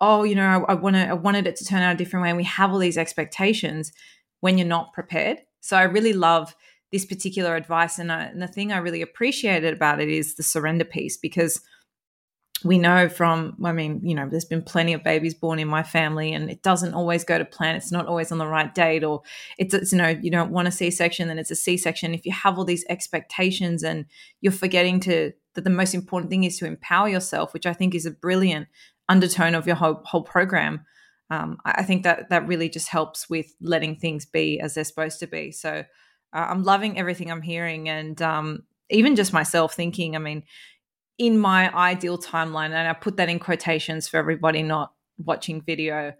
oh, 0.01 0.25
you 0.25 0.35
know, 0.35 0.65
I, 0.69 0.73
I 0.73 0.75
want 0.75 0.97
to, 0.97 1.09
I 1.09 1.15
wanted 1.15 1.47
it 1.47 1.57
to 1.57 1.65
turn 1.65 1.83
out 1.83 1.95
a 1.95 1.99
different 1.99 2.23
way. 2.23 2.31
And 2.31 2.37
we 2.37 2.45
have 2.45 2.73
all 2.73 2.79
these 2.79 2.99
expectations 2.99 3.93
when 4.41 4.59
you're 4.59 4.67
not 4.67 4.93
prepared. 4.93 5.39
So 5.61 5.77
I 5.77 5.83
really 5.85 6.13
love 6.13 6.55
this 6.93 7.05
particular 7.05 7.57
advice. 7.57 7.99
And, 7.99 8.13
I, 8.13 8.25
and 8.25 8.41
the 8.41 8.47
thing 8.47 8.73
I 8.73 8.79
really 8.79 9.03
appreciated 9.03 9.75
about 9.75 10.01
it 10.01 10.09
is 10.09 10.35
the 10.35 10.43
surrender 10.43 10.85
piece 10.85 11.17
because 11.17 11.61
we 12.65 12.79
know 12.79 13.09
from, 13.09 13.57
I 13.65 13.73
mean, 13.73 14.01
you 14.03 14.15
know, 14.15 14.29
there's 14.29 14.45
been 14.45 14.63
plenty 14.63 14.93
of 14.93 15.05
babies 15.05 15.35
born 15.35 15.59
in 15.59 15.69
my 15.69 15.83
family 15.83 16.33
and 16.33 16.51
it 16.51 16.63
doesn't 16.63 16.95
always 16.95 17.23
go 17.23 17.37
to 17.37 17.45
plan. 17.45 17.77
It's 17.77 17.93
not 17.93 18.07
always 18.07 18.33
on 18.33 18.39
the 18.39 18.47
right 18.47 18.75
date 18.75 19.05
or 19.05 19.23
it's, 19.59 19.75
it's 19.75 19.93
you 19.93 19.99
know, 19.99 20.09
you 20.09 20.31
don't 20.31 20.53
want 20.53 20.69
a 20.69 20.73
C-section, 20.73 21.29
then 21.29 21.39
it's 21.39 21.51
a 21.51 21.57
C-section. 21.57 22.15
If 22.15 22.25
you 22.25 22.33
have 22.33 22.59
all 22.59 22.65
these 22.65 22.85
expectations 22.89 23.83
and 23.83 24.07
you're 24.41 24.53
forgetting 24.53 25.01
to, 25.01 25.33
that 25.55 25.65
the 25.65 25.71
most 25.71 25.95
important 25.95 26.31
thing 26.31 26.45
is 26.45 26.59
to 26.59 26.67
empower 26.67 27.09
yourself, 27.09 27.53
which 27.53 27.67
I 27.67 27.73
think 27.73 27.95
is 27.95 28.07
a 28.07 28.11
brilliant 28.11 28.69
undertone 29.09 29.55
of 29.55 29.67
your 29.67 29.77
whole 29.77 30.03
whole 30.05 30.23
program. 30.23 30.85
Um, 31.31 31.59
I 31.65 31.83
think 31.83 32.05
that 32.05 32.31
that 32.31 32.47
really 32.47 32.69
just 32.69 32.89
helps 32.89 33.29
with 33.29 33.53
letting 33.61 33.97
things 33.97 34.25
be 34.25 34.61
as 34.61 34.75
they're 34.75 34.85
supposed 34.85 35.19
to 35.21 35.27
be. 35.27 35.51
So 35.51 35.85
uh, 36.33 36.47
I'm 36.49 36.63
loving 36.63 36.99
everything 36.99 37.31
I'm 37.31 37.43
hearing, 37.43 37.89
and 37.89 38.21
um, 38.23 38.63
even 38.91 39.17
just 39.17 39.33
myself 39.33 39.75
thinking. 39.75 40.15
I 40.15 40.19
mean, 40.19 40.45
in 41.19 41.39
my 41.39 41.75
ideal 41.75 42.19
timeline, 42.19 42.67
and 42.67 42.89
I 42.89 42.93
put 42.93 43.17
that 43.17 43.29
in 43.29 43.39
quotations 43.39 44.09
for 44.09 44.19
everybody 44.19 44.63
not 44.63 44.93
watching 45.19 45.63
video. 45.63 46.15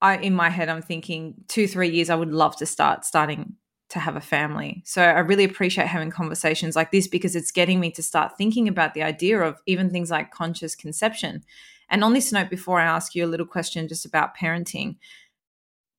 I 0.00 0.16
in 0.16 0.34
my 0.34 0.48
head, 0.48 0.68
I'm 0.68 0.82
thinking 0.82 1.34
two 1.48 1.68
three 1.68 1.90
years. 1.90 2.10
I 2.10 2.16
would 2.16 2.32
love 2.32 2.56
to 2.56 2.66
start 2.66 3.04
starting 3.04 3.56
to 3.90 3.98
have 3.98 4.16
a 4.16 4.20
family. 4.20 4.82
So 4.86 5.02
I 5.02 5.18
really 5.18 5.44
appreciate 5.44 5.88
having 5.88 6.10
conversations 6.10 6.76
like 6.76 6.92
this 6.92 7.08
because 7.08 7.34
it's 7.34 7.50
getting 7.50 7.80
me 7.80 7.90
to 7.92 8.02
start 8.02 8.36
thinking 8.38 8.68
about 8.68 8.94
the 8.94 9.02
idea 9.02 9.40
of 9.40 9.60
even 9.66 9.90
things 9.90 10.10
like 10.10 10.30
conscious 10.30 10.76
conception 10.76 11.42
and 11.90 12.04
on 12.04 12.12
this 12.12 12.32
note, 12.32 12.50
before 12.50 12.80
I 12.80 12.84
ask 12.84 13.14
you 13.14 13.24
a 13.24 13.28
little 13.28 13.46
question 13.46 13.88
just 13.88 14.06
about 14.06 14.36
parenting, 14.36 14.96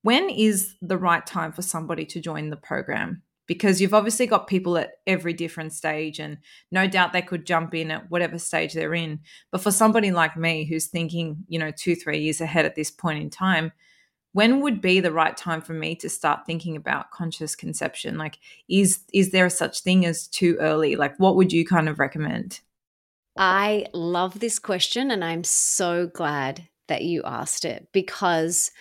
when 0.04 0.30
is 0.30 0.76
the 0.82 0.98
right 0.98 1.26
time 1.26 1.52
for 1.52 1.62
somebody 1.62 2.06
to 2.06 2.20
join 2.20 2.50
the 2.50 2.58
program? 2.58 3.22
Because 3.48 3.82
you've 3.82 3.94
obviously 3.94 4.28
got 4.28 4.48
people 4.48 4.78
at 4.78 4.94
every 5.06 5.34
different 5.34 5.74
stage, 5.74 6.20
and 6.20 6.38
no 6.72 6.88
doubt 6.88 7.12
they 7.12 7.22
could 7.22 7.46
jump 7.46 7.76
in 7.76 7.92
at 7.92 8.10
whatever 8.10 8.40
stage 8.40 8.74
they're 8.74 8.94
in. 8.94 9.20
But 9.52 9.62
for 9.62 9.72
somebody 9.72 10.12
like 10.12 10.38
me 10.38 10.64
who's 10.64 10.88
thinking, 10.88 11.44
you 11.48 11.60
know, 11.60 11.72
two, 11.72 11.96
three 11.96 12.20
years 12.20 12.40
ahead 12.40 12.66
at 12.66 12.76
this 12.76 12.90
point 12.90 13.22
in 13.22 13.30
time, 13.30 13.74
when 14.34 14.62
would 14.62 14.80
be 14.80 15.00
the 15.00 15.12
right 15.12 15.36
time 15.36 15.62
for 15.62 15.74
me 15.74 15.96
to 15.96 16.10
start 16.10 16.46
thinking 16.46 16.76
about 16.76 17.12
conscious 17.12 17.56
conception 17.56 18.18
like 18.18 18.38
is 18.70 19.02
is 19.14 19.32
there 19.32 19.50
such 19.50 19.82
thing 19.82 20.06
as 20.06 20.28
too 20.28 20.58
early 20.60 20.96
like 20.96 21.18
what 21.18 21.36
would 21.36 21.52
you 21.52 21.66
kind 21.66 21.90
of 21.90 22.00
recommend 22.00 22.62
I 23.38 23.86
love 23.94 24.40
this 24.40 24.60
question 24.60 25.12
and 25.12 25.24
I'm 25.24 25.44
so 25.44 26.08
glad 26.08 26.68
that 26.88 27.04
you 27.04 27.22
asked 27.24 27.64
it 27.64 27.88
because 27.94 28.72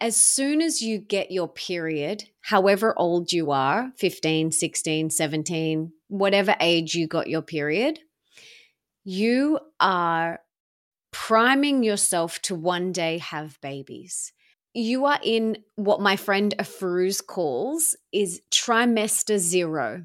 as 0.00 0.16
soon 0.16 0.62
as 0.62 0.80
you 0.80 0.98
get 0.98 1.32
your 1.32 1.48
period, 1.48 2.24
however 2.42 2.94
old 2.96 3.32
you 3.32 3.50
are 3.50 3.92
15, 3.96 4.52
16, 4.52 5.10
17, 5.10 5.92
whatever 6.06 6.54
age 6.60 6.94
you 6.94 7.08
got 7.08 7.28
your 7.28 7.42
period 7.42 7.98
you 9.10 9.58
are 9.80 10.40
priming 11.12 11.82
yourself 11.82 12.42
to 12.42 12.54
one 12.54 12.92
day 12.92 13.16
have 13.16 13.58
babies. 13.62 14.34
You 14.74 15.06
are 15.06 15.18
in 15.22 15.56
what 15.76 16.02
my 16.02 16.16
friend 16.16 16.54
Afruz 16.58 17.26
calls 17.26 17.96
is 18.12 18.42
trimester 18.52 19.38
zero. 19.38 20.04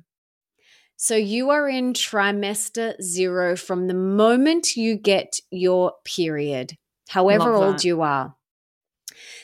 So 0.95 1.15
you 1.15 1.49
are 1.49 1.67
in 1.67 1.93
trimester 1.93 3.01
zero 3.01 3.55
from 3.55 3.87
the 3.87 3.93
moment 3.93 4.75
you 4.75 4.95
get 4.95 5.39
your 5.51 5.93
period, 6.05 6.77
however 7.09 7.53
old 7.53 7.83
you 7.83 8.01
are. 8.01 8.35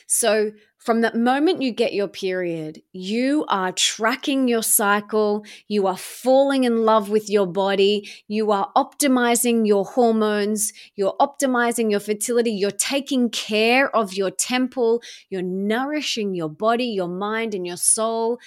So 0.06 0.52
from 0.80 1.02
the 1.02 1.14
moment 1.14 1.60
you 1.60 1.72
get 1.72 1.92
your 1.92 2.08
period, 2.08 2.80
you 2.92 3.44
are 3.48 3.70
tracking 3.70 4.48
your 4.48 4.62
cycle, 4.62 5.44
you 5.68 5.86
are 5.86 5.96
falling 5.96 6.64
in 6.64 6.86
love 6.86 7.10
with 7.10 7.28
your 7.28 7.46
body, 7.46 8.08
you 8.26 8.50
are 8.50 8.72
optimizing 8.74 9.66
your 9.66 9.84
hormones, 9.84 10.72
you're 10.96 11.14
optimizing 11.20 11.90
your 11.90 12.00
fertility, 12.00 12.50
you're 12.50 12.70
taking 12.70 13.28
care 13.28 13.94
of 13.94 14.14
your 14.14 14.30
temple, 14.30 15.02
you're 15.28 15.42
nourishing 15.42 16.34
your 16.34 16.48
body, 16.48 16.86
your 16.86 17.08
mind, 17.08 17.54
and 17.54 17.66
your 17.66 17.76
soul. 17.76 18.38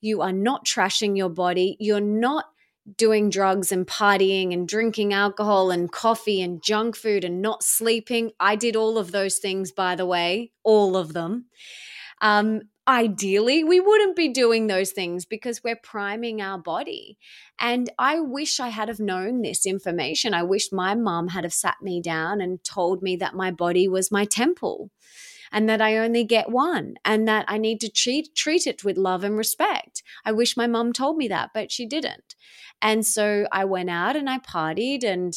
You 0.00 0.22
are 0.22 0.32
not 0.32 0.66
trashing 0.66 1.16
your 1.16 1.28
body, 1.28 1.76
you're 1.78 2.00
not 2.00 2.46
doing 2.96 3.30
drugs 3.30 3.70
and 3.72 3.86
partying 3.86 4.52
and 4.52 4.66
drinking 4.66 5.12
alcohol 5.12 5.70
and 5.70 5.92
coffee 5.92 6.40
and 6.40 6.62
junk 6.62 6.96
food 6.96 7.24
and 7.24 7.42
not 7.42 7.62
sleeping. 7.62 8.32
I 8.40 8.56
did 8.56 8.76
all 8.76 8.98
of 8.98 9.12
those 9.12 9.38
things, 9.38 9.70
by 9.72 9.94
the 9.94 10.06
way, 10.06 10.52
all 10.64 10.96
of 10.96 11.12
them. 11.12 11.46
Um, 12.20 12.62
ideally, 12.88 13.62
we 13.62 13.80
wouldn't 13.80 14.16
be 14.16 14.28
doing 14.28 14.66
those 14.66 14.90
things 14.90 15.24
because 15.24 15.62
we're 15.62 15.76
priming 15.76 16.40
our 16.40 16.58
body. 16.58 17.18
And 17.58 17.90
I 17.98 18.20
wish 18.20 18.58
I 18.58 18.68
had 18.68 18.88
have 18.88 19.00
known 19.00 19.42
this 19.42 19.66
information. 19.66 20.34
I 20.34 20.42
wish 20.42 20.72
my 20.72 20.94
mom 20.94 21.28
had 21.28 21.44
have 21.44 21.52
sat 21.52 21.76
me 21.82 22.00
down 22.00 22.40
and 22.40 22.62
told 22.64 23.02
me 23.02 23.16
that 23.16 23.34
my 23.34 23.50
body 23.50 23.86
was 23.86 24.10
my 24.10 24.24
temple 24.24 24.90
and 25.52 25.68
that 25.68 25.80
I 25.80 25.96
only 25.96 26.24
get 26.24 26.50
one 26.50 26.94
and 27.04 27.26
that 27.28 27.44
I 27.48 27.58
need 27.58 27.80
to 27.80 27.90
treat 27.90 28.34
treat 28.34 28.66
it 28.66 28.84
with 28.84 28.96
love 28.96 29.24
and 29.24 29.36
respect. 29.36 30.02
I 30.24 30.32
wish 30.32 30.56
my 30.56 30.66
mom 30.66 30.92
told 30.92 31.16
me 31.16 31.28
that, 31.28 31.50
but 31.54 31.72
she 31.72 31.86
didn't. 31.86 32.34
And 32.82 33.06
so 33.06 33.46
I 33.52 33.64
went 33.64 33.90
out 33.90 34.16
and 34.16 34.28
I 34.28 34.38
partied 34.38 35.04
and 35.04 35.34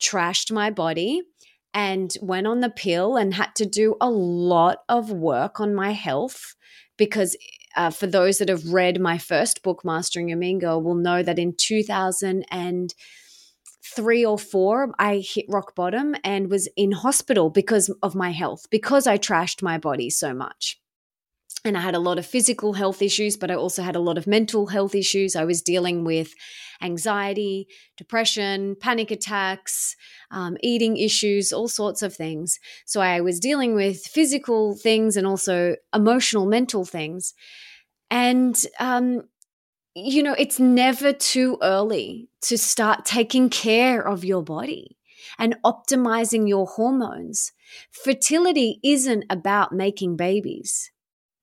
trashed 0.00 0.52
my 0.52 0.70
body 0.70 1.22
and 1.74 2.16
went 2.22 2.46
on 2.46 2.60
the 2.60 2.70
pill 2.70 3.16
and 3.16 3.34
had 3.34 3.54
to 3.56 3.66
do 3.66 3.96
a 4.00 4.10
lot 4.10 4.78
of 4.88 5.10
work 5.10 5.60
on 5.60 5.74
my 5.74 5.92
health 5.92 6.54
because 6.96 7.36
uh, 7.76 7.90
for 7.90 8.06
those 8.06 8.38
that 8.38 8.48
have 8.48 8.72
read 8.72 8.98
my 9.00 9.18
first 9.18 9.62
book 9.62 9.84
mastering 9.84 10.28
your 10.28 10.38
mean 10.38 10.58
girl 10.58 10.80
will 10.80 10.94
know 10.94 11.22
that 11.22 11.38
in 11.38 11.52
2003 13.94 14.24
or 14.24 14.38
4 14.38 14.94
i 14.98 15.16
hit 15.16 15.46
rock 15.48 15.74
bottom 15.74 16.14
and 16.24 16.50
was 16.50 16.68
in 16.76 16.92
hospital 16.92 17.50
because 17.50 17.88
of 18.02 18.14
my 18.14 18.30
health 18.30 18.66
because 18.70 19.06
i 19.06 19.18
trashed 19.18 19.62
my 19.62 19.78
body 19.78 20.10
so 20.10 20.34
much 20.34 20.80
and 21.66 21.76
I 21.76 21.80
had 21.80 21.96
a 21.96 22.00
lot 22.00 22.18
of 22.18 22.24
physical 22.24 22.74
health 22.74 23.02
issues, 23.02 23.36
but 23.36 23.50
I 23.50 23.54
also 23.54 23.82
had 23.82 23.96
a 23.96 24.00
lot 24.00 24.18
of 24.18 24.26
mental 24.26 24.68
health 24.68 24.94
issues. 24.94 25.34
I 25.34 25.44
was 25.44 25.62
dealing 25.62 26.04
with 26.04 26.32
anxiety, 26.80 27.66
depression, 27.96 28.76
panic 28.78 29.10
attacks, 29.10 29.96
um, 30.30 30.56
eating 30.62 30.96
issues, 30.96 31.52
all 31.52 31.68
sorts 31.68 32.02
of 32.02 32.14
things. 32.14 32.60
So 32.84 33.00
I 33.00 33.20
was 33.20 33.40
dealing 33.40 33.74
with 33.74 34.06
physical 34.06 34.76
things 34.76 35.16
and 35.16 35.26
also 35.26 35.74
emotional, 35.92 36.46
mental 36.46 36.84
things. 36.84 37.34
And, 38.10 38.56
um, 38.78 39.22
you 39.96 40.22
know, 40.22 40.34
it's 40.38 40.60
never 40.60 41.12
too 41.12 41.58
early 41.62 42.28
to 42.42 42.56
start 42.58 43.04
taking 43.04 43.50
care 43.50 44.06
of 44.06 44.24
your 44.24 44.42
body 44.42 44.96
and 45.38 45.56
optimizing 45.64 46.48
your 46.48 46.66
hormones 46.66 47.52
Fertility 47.90 48.80
isn't 48.82 49.24
about 49.30 49.72
making 49.72 50.16
babies. 50.16 50.90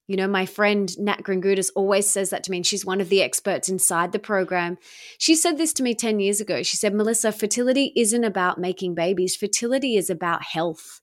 You 0.08 0.18
know, 0.18 0.28
my 0.28 0.46
friend 0.46 0.92
Nat 1.00 1.24
Kringoudis 1.24 1.72
always 1.76 2.10
says 2.10 2.30
that 2.30 2.44
to 2.44 2.52
me, 2.52 2.58
and 2.58 2.66
she's 2.66 2.86
one 2.86 3.00
of 3.00 3.10
the 3.10 3.22
experts 3.22 3.70
inside 3.70 4.12
the 4.12 4.20
program. 4.20 4.78
She 5.18 5.36
said 5.36 5.58
this 5.58 5.74
to 5.74 5.84
me 5.84 5.96
10 5.96 6.20
years 6.20 6.42
ago. 6.42 6.62
She 6.62 6.76
said, 6.76 6.94
Melissa, 6.94 7.32
fertility 7.32 7.94
isn't 7.96 8.24
about 8.24 8.60
making 8.60 8.96
babies, 8.96 9.36
fertility 9.36 9.96
is 9.96 10.10
about 10.10 10.44
health. 10.44 11.02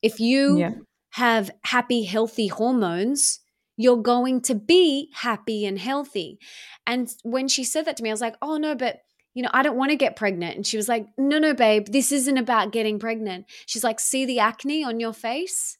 If 0.00 0.20
you 0.20 0.58
yeah. 0.58 0.70
have 1.10 1.50
happy, 1.64 2.04
healthy 2.04 2.46
hormones, 2.46 3.40
you're 3.76 4.02
going 4.02 4.40
to 4.42 4.54
be 4.54 5.10
happy 5.14 5.66
and 5.66 5.78
healthy. 5.78 6.38
And 6.86 7.12
when 7.22 7.48
she 7.48 7.64
said 7.64 7.84
that 7.84 7.96
to 7.98 8.02
me, 8.02 8.10
I 8.10 8.12
was 8.12 8.20
like, 8.20 8.36
oh 8.40 8.56
no, 8.56 8.74
but 8.74 9.00
you 9.34 9.42
know, 9.42 9.50
I 9.52 9.62
don't 9.62 9.76
want 9.76 9.90
to 9.90 9.96
get 9.96 10.16
pregnant. 10.16 10.56
And 10.56 10.66
she 10.66 10.78
was 10.78 10.88
like, 10.88 11.08
no, 11.18 11.38
no, 11.38 11.52
babe, 11.52 11.88
this 11.88 12.10
isn't 12.10 12.38
about 12.38 12.72
getting 12.72 12.98
pregnant. 12.98 13.44
She's 13.66 13.84
like, 13.84 14.00
see 14.00 14.24
the 14.24 14.38
acne 14.38 14.82
on 14.82 14.98
your 14.98 15.12
face? 15.12 15.76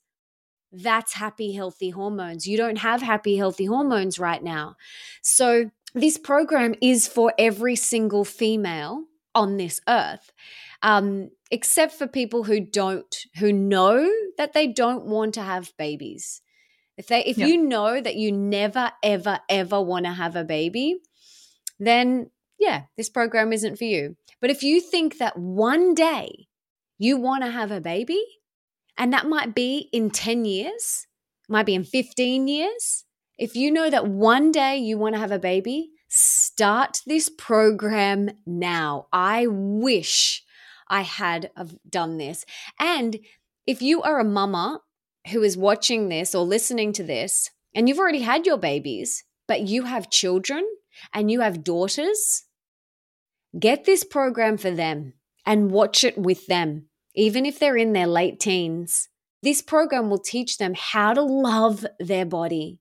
That's 0.70 1.14
happy, 1.14 1.52
healthy 1.54 1.88
hormones. 1.88 2.46
You 2.46 2.59
don't 2.59 2.76
have 2.76 3.00
happy, 3.00 3.38
healthy 3.38 3.64
hormones 3.64 4.18
right 4.18 4.42
now. 4.42 4.76
So, 5.22 5.70
this 5.94 6.18
program 6.18 6.74
is 6.82 7.09
for 7.09 7.32
every 7.38 7.76
single 7.76 8.26
female 8.26 9.04
on 9.35 9.56
this 9.56 9.80
earth. 9.88 10.30
Um, 10.82 11.30
except 11.50 11.94
for 11.94 12.06
people 12.06 12.44
who 12.44 12.61
don't 12.61 13.16
who 13.38 13.54
know 13.54 14.12
that 14.37 14.52
they 14.52 14.66
don't 14.66 15.06
want 15.06 15.32
to 15.35 15.42
have 15.42 15.72
babies 15.78 16.42
if 16.96 17.09
they 17.09 17.24
if 17.24 17.38
yeah. 17.38 17.46
you 17.46 17.62
know 17.62 18.00
that 18.00 18.16
you 18.16 18.32
never 18.32 18.92
ever 19.02 19.40
ever 19.48 19.80
want 19.80 20.06
to 20.06 20.12
have 20.12 20.37
a 20.37 20.44
baby, 20.44 20.96
then 21.78 22.30
yeah, 22.59 22.85
this 22.96 23.09
program 23.09 23.52
isn't 23.52 23.76
for 23.76 23.85
you. 23.85 24.16
But 24.40 24.50
if 24.50 24.62
you 24.62 24.80
think 24.80 25.18
that 25.18 25.38
one 25.38 25.94
day 25.94 26.48
you 26.98 27.16
want 27.16 27.44
to 27.44 27.50
have 27.50 27.70
a 27.70 27.80
baby, 27.80 28.24
and 28.96 29.12
that 29.12 29.28
might 29.28 29.54
be 29.54 29.88
in 29.92 30.11
10 30.11 30.44
years, 30.44 31.06
might 31.48 31.66
be 31.66 31.74
in 31.74 31.85
15 31.85 32.48
years, 32.48 33.04
if 33.38 33.54
you 33.54 33.70
know 33.70 33.90
that 33.90 34.06
one 34.06 34.50
day 34.50 34.78
you 34.78 34.96
want 34.96 35.14
to 35.14 35.18
have 35.18 35.32
a 35.32 35.38
baby, 35.38 35.90
start 36.09 37.02
this 37.06 37.28
program 37.28 38.30
now. 38.46 39.09
I 39.12 39.46
wish 39.48 40.42
I 40.88 41.02
had 41.02 41.50
done 41.88 42.16
this. 42.16 42.46
And 42.80 43.18
if 43.66 43.82
you 43.82 44.00
are 44.02 44.18
a 44.18 44.24
mama 44.24 44.80
who 45.30 45.42
is 45.42 45.56
watching 45.56 46.08
this 46.08 46.34
or 46.34 46.44
listening 46.44 46.92
to 46.94 47.02
this, 47.02 47.50
and 47.74 47.88
you've 47.88 47.98
already 47.98 48.22
had 48.22 48.46
your 48.46 48.58
babies, 48.58 49.24
but 49.46 49.62
you 49.62 49.82
have 49.82 50.10
children 50.10 50.66
and 51.12 51.30
you 51.30 51.40
have 51.40 51.64
daughters, 51.64 52.44
get 53.58 53.84
this 53.84 54.04
program 54.04 54.56
for 54.56 54.70
them 54.70 55.12
and 55.44 55.70
watch 55.70 56.04
it 56.04 56.16
with 56.16 56.46
them, 56.46 56.86
even 57.14 57.46
if 57.46 57.58
they're 57.58 57.76
in 57.76 57.92
their 57.92 58.06
late 58.06 58.40
teens. 58.40 59.08
This 59.42 59.62
program 59.62 60.10
will 60.10 60.18
teach 60.18 60.58
them 60.58 60.74
how 60.76 61.12
to 61.14 61.22
love 61.22 61.86
their 62.00 62.24
body, 62.24 62.80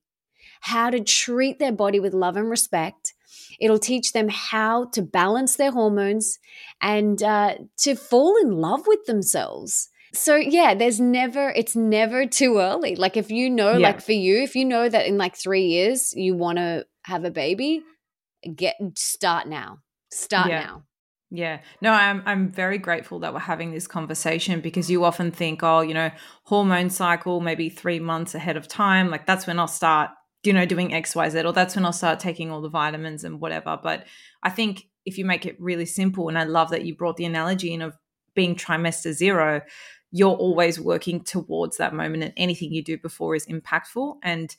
how 0.62 0.90
to 0.90 1.00
treat 1.00 1.58
their 1.58 1.72
body 1.72 2.00
with 2.00 2.14
love 2.14 2.36
and 2.36 2.50
respect. 2.50 3.14
It'll 3.60 3.78
teach 3.78 4.12
them 4.12 4.28
how 4.28 4.86
to 4.86 5.02
balance 5.02 5.56
their 5.56 5.70
hormones 5.70 6.38
and 6.80 7.22
uh, 7.22 7.56
to 7.78 7.94
fall 7.94 8.36
in 8.36 8.50
love 8.50 8.86
with 8.86 9.04
themselves 9.06 9.90
so 10.16 10.36
yeah 10.36 10.74
there's 10.74 11.00
never 11.00 11.50
it's 11.50 11.76
never 11.76 12.26
too 12.26 12.58
early 12.58 12.96
like 12.96 13.16
if 13.16 13.30
you 13.30 13.50
know 13.50 13.72
yeah. 13.72 13.88
like 13.88 14.00
for 14.00 14.12
you 14.12 14.42
if 14.42 14.54
you 14.54 14.64
know 14.64 14.88
that 14.88 15.06
in 15.06 15.18
like 15.18 15.36
three 15.36 15.66
years 15.66 16.12
you 16.14 16.34
want 16.34 16.58
to 16.58 16.84
have 17.04 17.24
a 17.24 17.30
baby 17.30 17.82
get 18.54 18.76
start 18.94 19.46
now 19.46 19.78
start 20.10 20.48
yeah. 20.48 20.60
now 20.60 20.82
yeah. 21.30 21.60
No, 21.80 21.90
I'm 21.92 22.22
I'm 22.24 22.48
very 22.48 22.78
grateful 22.78 23.18
that 23.20 23.34
we're 23.34 23.40
having 23.40 23.72
this 23.72 23.88
conversation 23.88 24.60
because 24.60 24.90
you 24.90 25.04
often 25.04 25.32
think, 25.32 25.62
oh, 25.62 25.80
you 25.80 25.92
know, 25.92 26.10
hormone 26.44 26.88
cycle 26.88 27.40
maybe 27.40 27.68
3 27.68 27.98
months 27.98 28.34
ahead 28.34 28.56
of 28.56 28.68
time, 28.68 29.10
like 29.10 29.26
that's 29.26 29.46
when 29.46 29.58
I'll 29.58 29.66
start, 29.66 30.10
you 30.44 30.52
know, 30.52 30.64
doing 30.64 30.90
XYZ 30.90 31.44
or 31.44 31.52
that's 31.52 31.74
when 31.74 31.84
I'll 31.84 31.92
start 31.92 32.20
taking 32.20 32.52
all 32.52 32.60
the 32.60 32.68
vitamins 32.68 33.24
and 33.24 33.40
whatever. 33.40 33.76
But 33.82 34.06
I 34.42 34.50
think 34.50 34.84
if 35.04 35.18
you 35.18 35.24
make 35.24 35.46
it 35.46 35.56
really 35.58 35.86
simple 35.86 36.28
and 36.28 36.38
I 36.38 36.44
love 36.44 36.70
that 36.70 36.84
you 36.84 36.94
brought 36.94 37.16
the 37.16 37.24
analogy 37.24 37.74
in 37.74 37.82
of 37.82 37.96
being 38.34 38.54
trimester 38.54 39.12
0, 39.12 39.62
you're 40.12 40.34
always 40.34 40.80
working 40.80 41.20
towards 41.22 41.76
that 41.76 41.94
moment 41.94 42.22
and 42.22 42.32
anything 42.36 42.72
you 42.72 42.82
do 42.82 42.96
before 42.98 43.34
is 43.34 43.46
impactful 43.46 44.16
and 44.22 44.56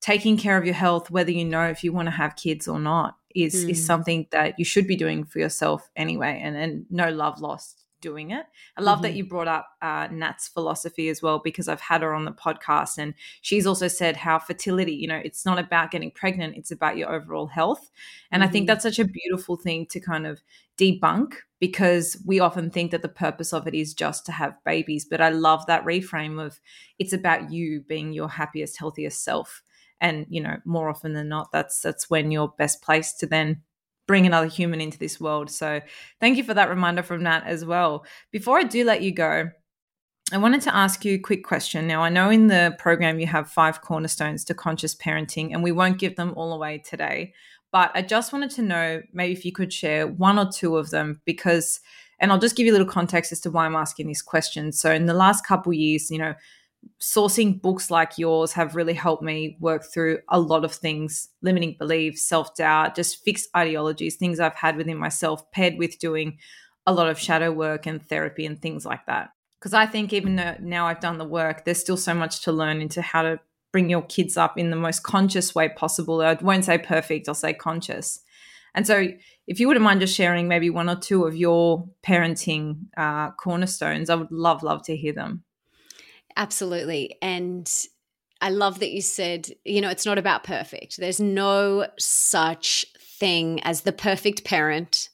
taking 0.00 0.36
care 0.36 0.56
of 0.56 0.64
your 0.64 0.74
health 0.74 1.10
whether 1.10 1.30
you 1.30 1.44
know 1.44 1.64
if 1.64 1.82
you 1.82 1.92
want 1.92 2.06
to 2.06 2.12
have 2.12 2.36
kids 2.36 2.68
or 2.68 2.78
not 2.78 3.16
is 3.34 3.64
mm. 3.64 3.70
is 3.70 3.84
something 3.84 4.26
that 4.30 4.58
you 4.58 4.64
should 4.64 4.86
be 4.86 4.96
doing 4.96 5.24
for 5.24 5.38
yourself 5.38 5.90
anyway 5.96 6.40
and 6.42 6.56
and 6.56 6.86
no 6.90 7.10
love 7.10 7.40
lost 7.40 7.77
doing 8.00 8.30
it. 8.30 8.46
I 8.76 8.82
love 8.82 8.96
mm-hmm. 8.96 9.02
that 9.04 9.14
you 9.14 9.24
brought 9.24 9.48
up 9.48 9.68
uh, 9.82 10.08
Nat's 10.10 10.48
philosophy 10.48 11.08
as 11.08 11.22
well 11.22 11.40
because 11.42 11.68
I've 11.68 11.80
had 11.80 12.02
her 12.02 12.14
on 12.14 12.24
the 12.24 12.32
podcast 12.32 12.98
and 12.98 13.14
she's 13.40 13.66
also 13.66 13.88
said 13.88 14.16
how 14.16 14.38
fertility, 14.38 14.92
you 14.92 15.08
know, 15.08 15.20
it's 15.24 15.44
not 15.44 15.58
about 15.58 15.90
getting 15.90 16.10
pregnant, 16.10 16.56
it's 16.56 16.70
about 16.70 16.96
your 16.96 17.12
overall 17.12 17.46
health. 17.46 17.90
And 18.30 18.42
mm-hmm. 18.42 18.48
I 18.48 18.52
think 18.52 18.62
mm-hmm. 18.62 18.68
that's 18.68 18.82
such 18.82 18.98
a 18.98 19.04
beautiful 19.04 19.56
thing 19.56 19.86
to 19.86 20.00
kind 20.00 20.26
of 20.26 20.40
debunk 20.78 21.34
because 21.60 22.22
we 22.24 22.40
often 22.40 22.70
think 22.70 22.92
that 22.92 23.02
the 23.02 23.08
purpose 23.08 23.52
of 23.52 23.66
it 23.66 23.74
is 23.74 23.94
just 23.94 24.24
to 24.26 24.32
have 24.32 24.62
babies. 24.64 25.04
But 25.04 25.20
I 25.20 25.30
love 25.30 25.66
that 25.66 25.84
reframe 25.84 26.44
of 26.44 26.60
it's 26.98 27.12
about 27.12 27.50
you 27.50 27.80
being 27.80 28.12
your 28.12 28.28
happiest, 28.28 28.78
healthiest 28.78 29.22
self. 29.24 29.62
And 30.00 30.26
you 30.28 30.40
know, 30.40 30.58
more 30.64 30.88
often 30.88 31.12
than 31.12 31.28
not, 31.28 31.50
that's 31.50 31.80
that's 31.80 32.08
when 32.08 32.30
you're 32.30 32.54
best 32.56 32.82
placed 32.82 33.18
to 33.20 33.26
then 33.26 33.62
bring 34.08 34.26
another 34.26 34.48
human 34.48 34.80
into 34.80 34.98
this 34.98 35.20
world. 35.20 35.50
So 35.50 35.80
thank 36.18 36.36
you 36.36 36.42
for 36.42 36.54
that 36.54 36.70
reminder 36.70 37.04
from 37.04 37.22
Nat 37.22 37.44
as 37.46 37.64
well. 37.64 38.04
Before 38.32 38.58
I 38.58 38.64
do 38.64 38.82
let 38.82 39.02
you 39.02 39.12
go, 39.12 39.50
I 40.32 40.38
wanted 40.38 40.62
to 40.62 40.74
ask 40.74 41.04
you 41.04 41.14
a 41.14 41.18
quick 41.18 41.44
question. 41.44 41.86
Now, 41.86 42.02
I 42.02 42.08
know 42.08 42.28
in 42.28 42.48
the 42.48 42.74
program 42.78 43.20
you 43.20 43.26
have 43.28 43.50
five 43.50 43.80
cornerstones 43.82 44.44
to 44.44 44.54
conscious 44.54 44.94
parenting, 44.94 45.52
and 45.52 45.62
we 45.62 45.72
won't 45.72 45.98
give 45.98 46.16
them 46.16 46.34
all 46.36 46.52
away 46.52 46.78
today. 46.78 47.32
But 47.70 47.92
I 47.94 48.02
just 48.02 48.32
wanted 48.32 48.50
to 48.52 48.62
know 48.62 49.02
maybe 49.12 49.32
if 49.32 49.44
you 49.44 49.52
could 49.52 49.72
share 49.72 50.06
one 50.06 50.38
or 50.38 50.50
two 50.50 50.76
of 50.76 50.90
them 50.90 51.20
because, 51.24 51.80
and 52.18 52.30
I'll 52.30 52.38
just 52.38 52.56
give 52.56 52.66
you 52.66 52.72
a 52.72 52.76
little 52.76 52.86
context 52.86 53.32
as 53.32 53.40
to 53.40 53.50
why 53.50 53.64
I'm 53.64 53.76
asking 53.76 54.08
this 54.08 54.20
question. 54.20 54.72
So, 54.72 54.92
in 54.92 55.06
the 55.06 55.14
last 55.14 55.46
couple 55.46 55.72
years, 55.72 56.10
you 56.10 56.18
know, 56.18 56.34
sourcing 57.00 57.60
books 57.60 57.90
like 57.90 58.18
yours 58.18 58.52
have 58.52 58.74
really 58.74 58.94
helped 58.94 59.22
me 59.22 59.56
work 59.60 59.84
through 59.84 60.18
a 60.28 60.40
lot 60.40 60.64
of 60.64 60.72
things 60.72 61.28
limiting 61.42 61.76
beliefs, 61.78 62.26
self 62.26 62.54
doubt, 62.56 62.96
just 62.96 63.24
fixed 63.24 63.48
ideologies, 63.56 64.16
things 64.16 64.40
I've 64.40 64.54
had 64.54 64.76
within 64.76 64.96
myself, 64.96 65.50
paired 65.52 65.78
with 65.78 65.98
doing 65.98 66.38
a 66.86 66.92
lot 66.92 67.08
of 67.08 67.18
shadow 67.18 67.52
work 67.52 67.86
and 67.86 68.02
therapy 68.02 68.46
and 68.46 68.60
things 68.60 68.84
like 68.84 69.06
that. 69.06 69.30
Because 69.58 69.74
I 69.74 69.86
think 69.86 70.12
even 70.12 70.36
though 70.36 70.56
now 70.60 70.86
I've 70.86 71.00
done 71.00 71.18
the 71.18 71.24
work, 71.24 71.64
there's 71.64 71.80
still 71.80 71.96
so 71.96 72.14
much 72.14 72.42
to 72.42 72.52
learn 72.52 72.80
into 72.80 73.02
how 73.02 73.22
to 73.22 73.40
bring 73.72 73.90
your 73.90 74.02
kids 74.02 74.36
up 74.36 74.56
in 74.56 74.70
the 74.70 74.76
most 74.76 75.02
conscious 75.02 75.54
way 75.54 75.68
possible. 75.68 76.20
I 76.20 76.34
won't 76.34 76.64
say 76.64 76.78
perfect, 76.78 77.28
I'll 77.28 77.34
say 77.34 77.52
conscious. 77.52 78.20
And 78.74 78.86
so, 78.86 79.08
if 79.46 79.58
you 79.58 79.66
wouldn't 79.66 79.84
mind 79.84 80.00
just 80.00 80.14
sharing 80.14 80.46
maybe 80.46 80.68
one 80.68 80.90
or 80.90 80.96
two 80.96 81.24
of 81.24 81.34
your 81.34 81.88
parenting 82.06 82.86
uh, 82.96 83.30
cornerstones, 83.32 84.10
I 84.10 84.14
would 84.14 84.30
love, 84.30 84.62
love 84.62 84.82
to 84.84 84.96
hear 84.96 85.14
them. 85.14 85.42
Absolutely. 86.38 87.16
And 87.20 87.68
I 88.40 88.50
love 88.50 88.78
that 88.78 88.92
you 88.92 89.02
said, 89.02 89.48
you 89.64 89.80
know, 89.80 89.90
it's 89.90 90.06
not 90.06 90.18
about 90.18 90.44
perfect. 90.44 90.96
There's 90.96 91.20
no 91.20 91.88
such 91.98 92.86
thing 93.18 93.60
as 93.64 93.80
the 93.82 93.92
perfect 93.92 94.44
parent. 94.44 95.08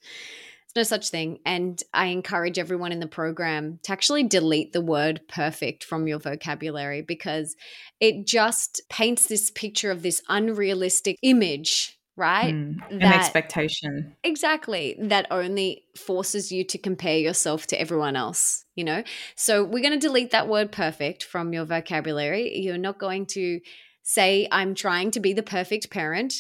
There's 0.74 0.90
no 0.90 0.96
such 0.96 1.08
thing. 1.08 1.38
And 1.46 1.82
I 1.94 2.06
encourage 2.06 2.58
everyone 2.58 2.92
in 2.92 3.00
the 3.00 3.06
program 3.06 3.80
to 3.84 3.92
actually 3.92 4.24
delete 4.24 4.74
the 4.74 4.82
word 4.82 5.22
perfect 5.26 5.82
from 5.82 6.06
your 6.06 6.18
vocabulary 6.18 7.00
because 7.00 7.56
it 8.00 8.26
just 8.26 8.82
paints 8.90 9.26
this 9.26 9.50
picture 9.50 9.90
of 9.90 10.02
this 10.02 10.20
unrealistic 10.28 11.16
image 11.22 11.98
right? 12.16 12.54
Mm, 12.54 12.76
an 12.90 12.98
that, 13.00 13.16
expectation. 13.16 14.16
Exactly. 14.22 14.96
That 15.00 15.26
only 15.30 15.84
forces 15.96 16.52
you 16.52 16.64
to 16.64 16.78
compare 16.78 17.18
yourself 17.18 17.66
to 17.68 17.80
everyone 17.80 18.16
else, 18.16 18.64
you 18.74 18.84
know? 18.84 19.02
So 19.36 19.64
we're 19.64 19.82
going 19.82 19.98
to 19.98 20.06
delete 20.06 20.30
that 20.30 20.48
word 20.48 20.70
perfect 20.70 21.24
from 21.24 21.52
your 21.52 21.64
vocabulary. 21.64 22.58
You're 22.58 22.78
not 22.78 22.98
going 22.98 23.26
to 23.26 23.60
say, 24.02 24.46
I'm 24.50 24.74
trying 24.74 25.10
to 25.12 25.20
be 25.20 25.32
the 25.32 25.42
perfect 25.42 25.90
parent. 25.90 26.34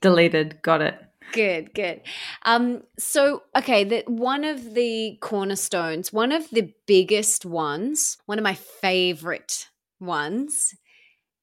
Deleted. 0.00 0.62
Got 0.62 0.80
it. 0.80 0.98
Good, 1.32 1.74
good. 1.74 2.02
Um, 2.44 2.82
so 2.98 3.42
okay, 3.56 3.84
the, 3.84 4.04
one 4.06 4.44
of 4.44 4.74
the 4.74 5.16
cornerstones, 5.20 6.12
one 6.12 6.32
of 6.32 6.48
the 6.50 6.72
biggest 6.86 7.46
ones, 7.46 8.18
one 8.26 8.38
of 8.38 8.44
my 8.44 8.54
favorite 8.54 9.68
ones 10.00 10.74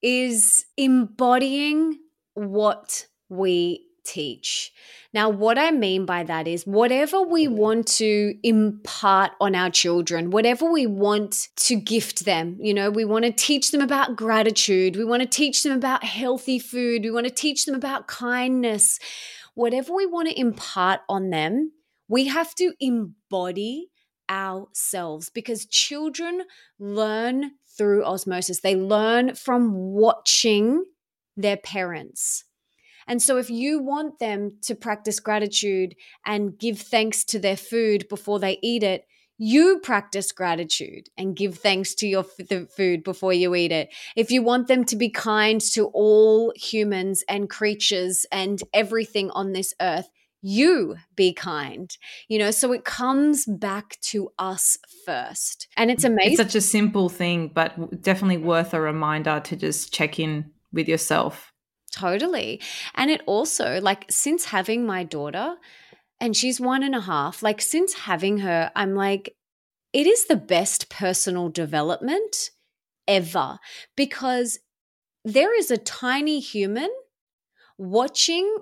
is 0.01 0.65
embodying 0.77 1.97
what 2.33 3.07
we 3.31 3.87
teach. 4.03 4.71
Now, 5.13 5.29
what 5.29 5.57
I 5.57 5.71
mean 5.71 6.05
by 6.05 6.23
that 6.23 6.47
is 6.47 6.65
whatever 6.65 7.21
we 7.21 7.45
mm-hmm. 7.45 7.55
want 7.55 7.87
to 7.87 8.35
impart 8.43 9.31
on 9.39 9.55
our 9.55 9.69
children, 9.69 10.31
whatever 10.31 10.69
we 10.69 10.85
want 10.85 11.47
to 11.57 11.75
gift 11.75 12.25
them, 12.25 12.57
you 12.59 12.73
know, 12.73 12.89
we 12.89 13.05
want 13.05 13.25
to 13.25 13.31
teach 13.31 13.71
them 13.71 13.81
about 13.81 14.15
gratitude, 14.15 14.95
we 14.95 15.05
want 15.05 15.21
to 15.21 15.27
teach 15.27 15.63
them 15.63 15.73
about 15.73 16.03
healthy 16.03 16.59
food, 16.59 17.03
we 17.03 17.11
want 17.11 17.27
to 17.27 17.33
teach 17.33 17.65
them 17.65 17.75
about 17.75 18.07
kindness, 18.07 18.99
whatever 19.53 19.93
we 19.93 20.05
want 20.05 20.29
to 20.29 20.39
impart 20.39 21.01
on 21.07 21.29
them, 21.29 21.71
we 22.07 22.27
have 22.27 22.53
to 22.55 22.73
embody 22.79 23.89
ourselves 24.29 25.29
because 25.29 25.65
children 25.65 26.43
learn 26.79 27.51
through 27.77 28.03
osmosis. 28.03 28.61
They 28.61 28.75
learn 28.75 29.35
from 29.35 29.73
watching 29.73 30.85
their 31.37 31.57
parents. 31.57 32.45
And 33.11 33.21
so, 33.21 33.35
if 33.35 33.49
you 33.49 33.79
want 33.79 34.19
them 34.19 34.53
to 34.61 34.73
practice 34.73 35.19
gratitude 35.19 35.95
and 36.25 36.57
give 36.57 36.79
thanks 36.79 37.25
to 37.25 37.39
their 37.39 37.57
food 37.57 38.07
before 38.07 38.39
they 38.39 38.57
eat 38.63 38.83
it, 38.83 39.05
you 39.37 39.81
practice 39.83 40.31
gratitude 40.31 41.09
and 41.17 41.35
give 41.35 41.57
thanks 41.57 41.93
to 41.95 42.07
your 42.07 42.23
f- 42.23 42.69
food 42.69 43.03
before 43.03 43.33
you 43.33 43.53
eat 43.53 43.73
it. 43.73 43.89
If 44.15 44.31
you 44.31 44.41
want 44.41 44.69
them 44.69 44.85
to 44.85 44.95
be 44.95 45.09
kind 45.09 45.59
to 45.73 45.87
all 45.87 46.53
humans 46.55 47.21
and 47.27 47.49
creatures 47.49 48.25
and 48.31 48.63
everything 48.73 49.29
on 49.31 49.51
this 49.51 49.73
earth, 49.81 50.07
you 50.41 50.95
be 51.17 51.33
kind. 51.33 51.93
You 52.29 52.39
know, 52.39 52.51
so 52.51 52.71
it 52.71 52.85
comes 52.85 53.45
back 53.45 53.99
to 54.03 54.29
us 54.39 54.77
first. 55.05 55.67
And 55.75 55.91
it's 55.91 56.05
mm, 56.05 56.13
amazing. 56.13 56.31
It's 56.31 56.41
such 56.41 56.55
a 56.55 56.61
simple 56.61 57.09
thing, 57.09 57.51
but 57.53 58.01
definitely 58.01 58.37
worth 58.37 58.73
a 58.73 58.79
reminder 58.79 59.41
to 59.43 59.57
just 59.57 59.93
check 59.93 60.17
in 60.17 60.49
with 60.71 60.87
yourself. 60.87 61.50
Totally. 61.91 62.61
And 62.95 63.11
it 63.11 63.21
also, 63.25 63.79
like, 63.81 64.05
since 64.09 64.45
having 64.45 64.85
my 64.85 65.03
daughter, 65.03 65.55
and 66.19 66.37
she's 66.37 66.61
one 66.61 66.83
and 66.83 66.95
a 66.95 67.01
half. 67.01 67.43
Like, 67.43 67.61
since 67.61 67.93
having 67.93 68.39
her, 68.39 68.71
I'm 68.75 68.95
like, 68.95 69.35
it 69.91 70.07
is 70.07 70.25
the 70.25 70.35
best 70.35 70.89
personal 70.89 71.49
development 71.49 72.51
ever 73.07 73.59
because 73.97 74.59
there 75.25 75.57
is 75.57 75.69
a 75.69 75.77
tiny 75.77 76.39
human 76.39 76.89
watching 77.77 78.55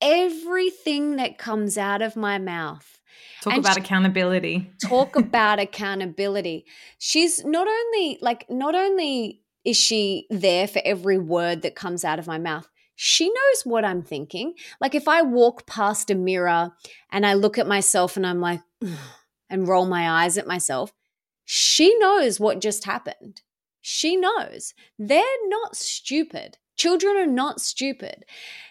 everything 0.00 1.16
that 1.16 1.38
comes 1.38 1.76
out 1.76 2.00
of 2.00 2.16
my 2.16 2.38
mouth. 2.38 3.00
Talk 3.42 3.54
and 3.54 3.60
about 3.64 3.74
she, 3.74 3.80
accountability. 3.80 4.70
talk 4.82 5.16
about 5.16 5.58
accountability. 5.58 6.64
She's 6.98 7.44
not 7.44 7.68
only 7.68 8.18
like, 8.22 8.46
not 8.48 8.74
only 8.74 9.41
is 9.64 9.76
she 9.76 10.26
there 10.30 10.66
for 10.66 10.82
every 10.84 11.18
word 11.18 11.62
that 11.62 11.76
comes 11.76 12.04
out 12.04 12.18
of 12.18 12.26
my 12.26 12.38
mouth, 12.38 12.68
she 12.94 13.28
knows 13.28 13.62
what 13.64 13.84
I'm 13.84 14.02
thinking. 14.02 14.54
Like 14.80 14.94
if 14.94 15.08
I 15.08 15.22
walk 15.22 15.66
past 15.66 16.10
a 16.10 16.14
mirror 16.14 16.72
and 17.10 17.26
I 17.26 17.34
look 17.34 17.58
at 17.58 17.66
myself 17.66 18.16
and 18.16 18.26
I'm 18.26 18.40
like, 18.40 18.60
and 19.50 19.68
roll 19.68 19.86
my 19.86 20.24
eyes 20.24 20.38
at 20.38 20.46
myself, 20.46 20.92
she 21.44 21.96
knows 21.98 22.40
what 22.40 22.60
just 22.60 22.84
happened. 22.84 23.42
She 23.80 24.16
knows. 24.16 24.74
They're 24.98 25.22
not 25.48 25.76
stupid. 25.76 26.58
Children 26.76 27.16
are 27.16 27.26
not 27.26 27.60
stupid. 27.60 28.24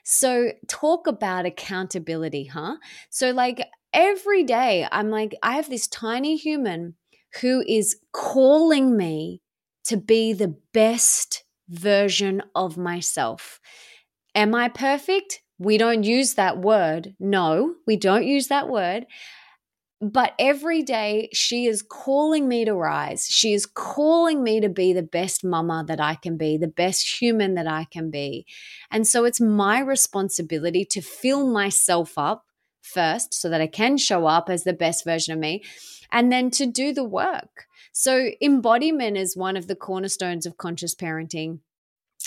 So, 0.03 0.53
talk 0.67 1.05
about 1.05 1.45
accountability, 1.45 2.45
huh? 2.45 2.77
So, 3.09 3.31
like 3.31 3.67
every 3.93 4.43
day, 4.43 4.87
I'm 4.91 5.09
like, 5.09 5.35
I 5.43 5.55
have 5.57 5.69
this 5.69 5.87
tiny 5.87 6.35
human 6.35 6.95
who 7.41 7.63
is 7.67 7.97
calling 8.11 8.97
me 8.97 9.41
to 9.85 9.97
be 9.97 10.33
the 10.33 10.55
best 10.73 11.43
version 11.69 12.41
of 12.55 12.77
myself. 12.77 13.59
Am 14.35 14.53
I 14.55 14.69
perfect? 14.69 15.41
We 15.57 15.77
don't 15.77 16.03
use 16.03 16.35
that 16.35 16.57
word. 16.59 17.15
No, 17.19 17.75
we 17.85 17.97
don't 17.97 18.25
use 18.25 18.47
that 18.47 18.67
word. 18.67 19.05
But 20.01 20.33
every 20.39 20.81
day 20.81 21.29
she 21.31 21.67
is 21.67 21.83
calling 21.83 22.47
me 22.47 22.65
to 22.65 22.73
rise. 22.73 23.27
She 23.27 23.53
is 23.53 23.67
calling 23.67 24.43
me 24.43 24.59
to 24.59 24.69
be 24.69 24.93
the 24.93 25.03
best 25.03 25.43
mama 25.43 25.85
that 25.87 26.01
I 26.01 26.15
can 26.15 26.37
be, 26.37 26.57
the 26.57 26.67
best 26.67 27.21
human 27.21 27.53
that 27.53 27.67
I 27.67 27.85
can 27.91 28.09
be. 28.09 28.47
And 28.89 29.07
so 29.07 29.25
it's 29.25 29.39
my 29.39 29.79
responsibility 29.79 30.85
to 30.85 31.01
fill 31.01 31.45
myself 31.45 32.17
up 32.17 32.45
first 32.81 33.33
so 33.33 33.49
that 33.49 33.61
I 33.61 33.67
can 33.67 33.97
show 33.97 34.25
up 34.25 34.49
as 34.49 34.63
the 34.63 34.73
best 34.73 35.03
version 35.05 35.33
of 35.33 35.39
me 35.39 35.63
and 36.11 36.31
then 36.31 36.51
to 36.51 36.65
do 36.65 36.93
the 36.93 37.03
work. 37.03 37.65
So 37.93 38.31
embodiment 38.41 39.17
is 39.17 39.37
one 39.37 39.57
of 39.57 39.67
the 39.67 39.75
cornerstones 39.75 40.45
of 40.45 40.57
conscious 40.57 40.95
parenting 40.95 41.59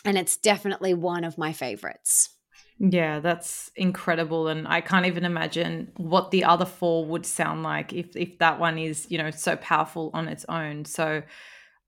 and 0.05 0.19
it's 0.19 0.37
definitely 0.37 0.95
one 0.95 1.25
of 1.25 1.39
my 1.39 1.53
favorites. 1.53 2.31
Yeah, 2.79 3.21
that's 3.21 3.71
incredible. 3.77 4.49
And 4.49 4.67
I 4.67 4.81
can't 4.81 5.07
even 5.07 5.25
imagine 5.25 5.93
what 5.97 6.31
the 6.31 6.45
other 6.45 6.65
four 6.65 7.05
would 7.07 7.25
sound 7.25 7.63
like 7.63 7.93
if 7.93 8.17
if 8.17 8.39
that 8.39 8.59
one 8.59 8.79
is, 8.79 9.07
you 9.11 9.19
know, 9.19 9.31
so 9.31 9.57
powerful 9.57 10.11
on 10.13 10.27
its 10.29 10.45
own. 10.49 10.85
So 10.85 11.23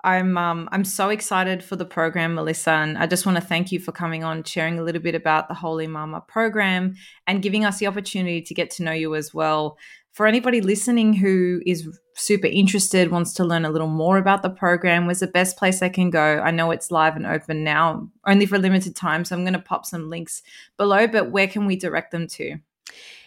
I'm 0.05 0.37
um 0.39 0.69
I'm 0.73 0.85
so 0.85 1.09
excited 1.09 1.65
for 1.65 1.77
the 1.77 1.85
program, 1.85 2.35
Melissa, 2.35 2.71
and 2.71 2.99
I 2.99 3.07
just 3.07 3.27
want 3.27 3.37
to 3.37 3.45
thank 3.45 3.73
you 3.73 3.81
for 3.81 3.93
coming 3.93 4.25
on, 4.25 4.45
sharing 4.45 4.79
a 4.79 4.83
little 4.83 5.03
bit 5.03 5.15
about 5.15 5.49
the 5.49 5.55
Wholy 5.55 5.89
Mama 5.89 6.21
program 6.21 6.95
and 7.27 7.43
giving 7.43 7.65
us 7.65 7.79
the 7.79 7.87
opportunity 7.87 8.43
to 8.43 8.55
get 8.55 8.71
to 8.73 8.83
know 8.83 8.93
you 8.93 9.15
as 9.15 9.35
well 9.35 9.79
for 10.17 10.27
anybody 10.27 10.63
listening 10.63 11.13
who 11.13 11.61
is 11.67 11.87
super 12.15 12.47
interested, 12.47 13.11
wants 13.11 13.35
to 13.35 13.45
learn 13.45 13.67
a 13.67 13.71
little 13.71 13.87
more 13.87 14.17
about 14.17 14.43
the 14.43 14.49
program, 14.49 15.05
where's 15.05 15.21
the 15.21 15.27
best 15.27 15.59
place 15.59 15.81
they 15.81 15.91
can 15.91 16.09
go? 16.09 16.41
I 16.43 16.51
know 16.51 16.71
it's 16.71 16.91
live 16.91 17.17
and 17.17 17.27
open 17.27 17.63
now, 17.63 18.09
only 18.27 18.47
for 18.47 18.55
a 18.55 18.59
limited 18.59 18.97
time. 18.97 19.27
So 19.27 19.37
I'm 19.37 19.43
going 19.43 19.53
to 19.53 19.59
pop 19.59 19.85
some 19.85 20.09
links 20.09 20.41
below, 20.79 21.07
but 21.07 21.31
where 21.31 21.47
can 21.47 21.67
we 21.67 21.77
direct 21.77 22.13
them 22.13 22.27
to? 22.29 22.57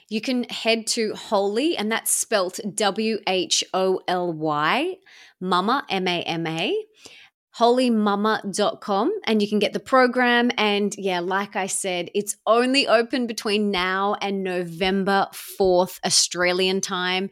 You 0.10 0.22
can 0.22 0.44
head 0.46 0.88
to 0.88 1.14
Wholy, 1.14 1.76
and 1.78 1.92
that's 1.92 2.12
spelt 2.12 2.60
W 2.74 3.20
H 3.28 3.64
O 3.74 4.02
L 4.08 4.34
Y, 4.34 4.96
Mama, 5.40 5.86
M 5.90 6.08
A 6.08 6.22
M 6.24 6.48
A 6.48 6.76
wholymama.com 7.60 9.12
and 9.26 9.42
you 9.42 9.50
can 9.50 9.60
get 9.60 9.74
the 9.74 9.80
program. 9.80 10.50
And 10.58 10.96
yeah, 10.98 11.20
like 11.20 11.56
I 11.56 11.68
said, 11.68 12.10
it's 12.16 12.38
only 12.48 12.88
open 12.88 13.28
between 13.28 13.70
now 13.70 14.16
and 14.22 14.44
November 14.44 15.28
4th, 15.34 16.00
Australian 16.06 16.82
time. 16.82 17.30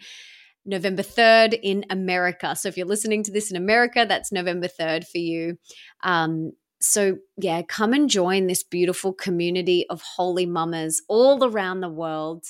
November 0.70 1.02
3rd 1.02 1.58
in 1.64 1.86
America. 1.90 2.54
So 2.54 2.68
if 2.68 2.76
you're 2.76 2.86
listening 2.86 3.24
to 3.24 3.32
this 3.32 3.50
in 3.50 3.56
America, 3.56 4.06
that's 4.06 4.34
November 4.34 4.68
3rd 4.68 5.08
for 5.08 5.18
you. 5.18 5.58
Um, 6.04 6.52
so 6.80 7.18
yeah, 7.38 7.62
come 7.64 7.94
and 7.94 8.10
join 8.10 8.48
this 8.48 8.64
beautiful 8.64 9.14
community 9.14 9.86
of 9.90 10.04
wholy 10.18 10.48
mamas 10.48 11.02
all 11.08 11.44
around 11.44 11.82
the 11.82 11.90
world. 11.90 12.46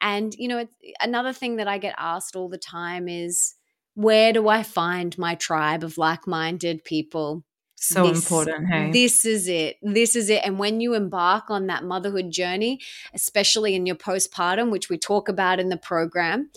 And 0.00 0.34
you 0.34 0.48
know, 0.48 0.66
another 1.00 1.32
thing 1.32 1.56
that 1.56 1.68
I 1.68 1.78
get 1.78 1.94
asked 1.98 2.36
all 2.36 2.48
the 2.48 2.58
time 2.58 3.08
is 3.08 3.54
where 3.94 4.32
do 4.32 4.48
I 4.48 4.62
find 4.62 5.16
my 5.18 5.34
tribe 5.34 5.82
of 5.82 5.98
like 5.98 6.26
minded 6.26 6.84
people? 6.84 7.44
So 7.76 8.08
this, 8.08 8.24
important. 8.24 8.68
Hey, 8.68 8.90
this 8.90 9.24
is 9.24 9.48
it. 9.48 9.76
This 9.82 10.16
is 10.16 10.30
it. 10.30 10.42
And 10.44 10.58
when 10.58 10.80
you 10.80 10.94
embark 10.94 11.50
on 11.50 11.66
that 11.66 11.84
motherhood 11.84 12.30
journey, 12.30 12.80
especially 13.12 13.74
in 13.74 13.84
your 13.84 13.96
postpartum, 13.96 14.70
which 14.70 14.88
we 14.88 14.96
talk 14.96 15.28
about 15.28 15.60
in 15.60 15.68
the 15.68 15.76
program, 15.76 16.50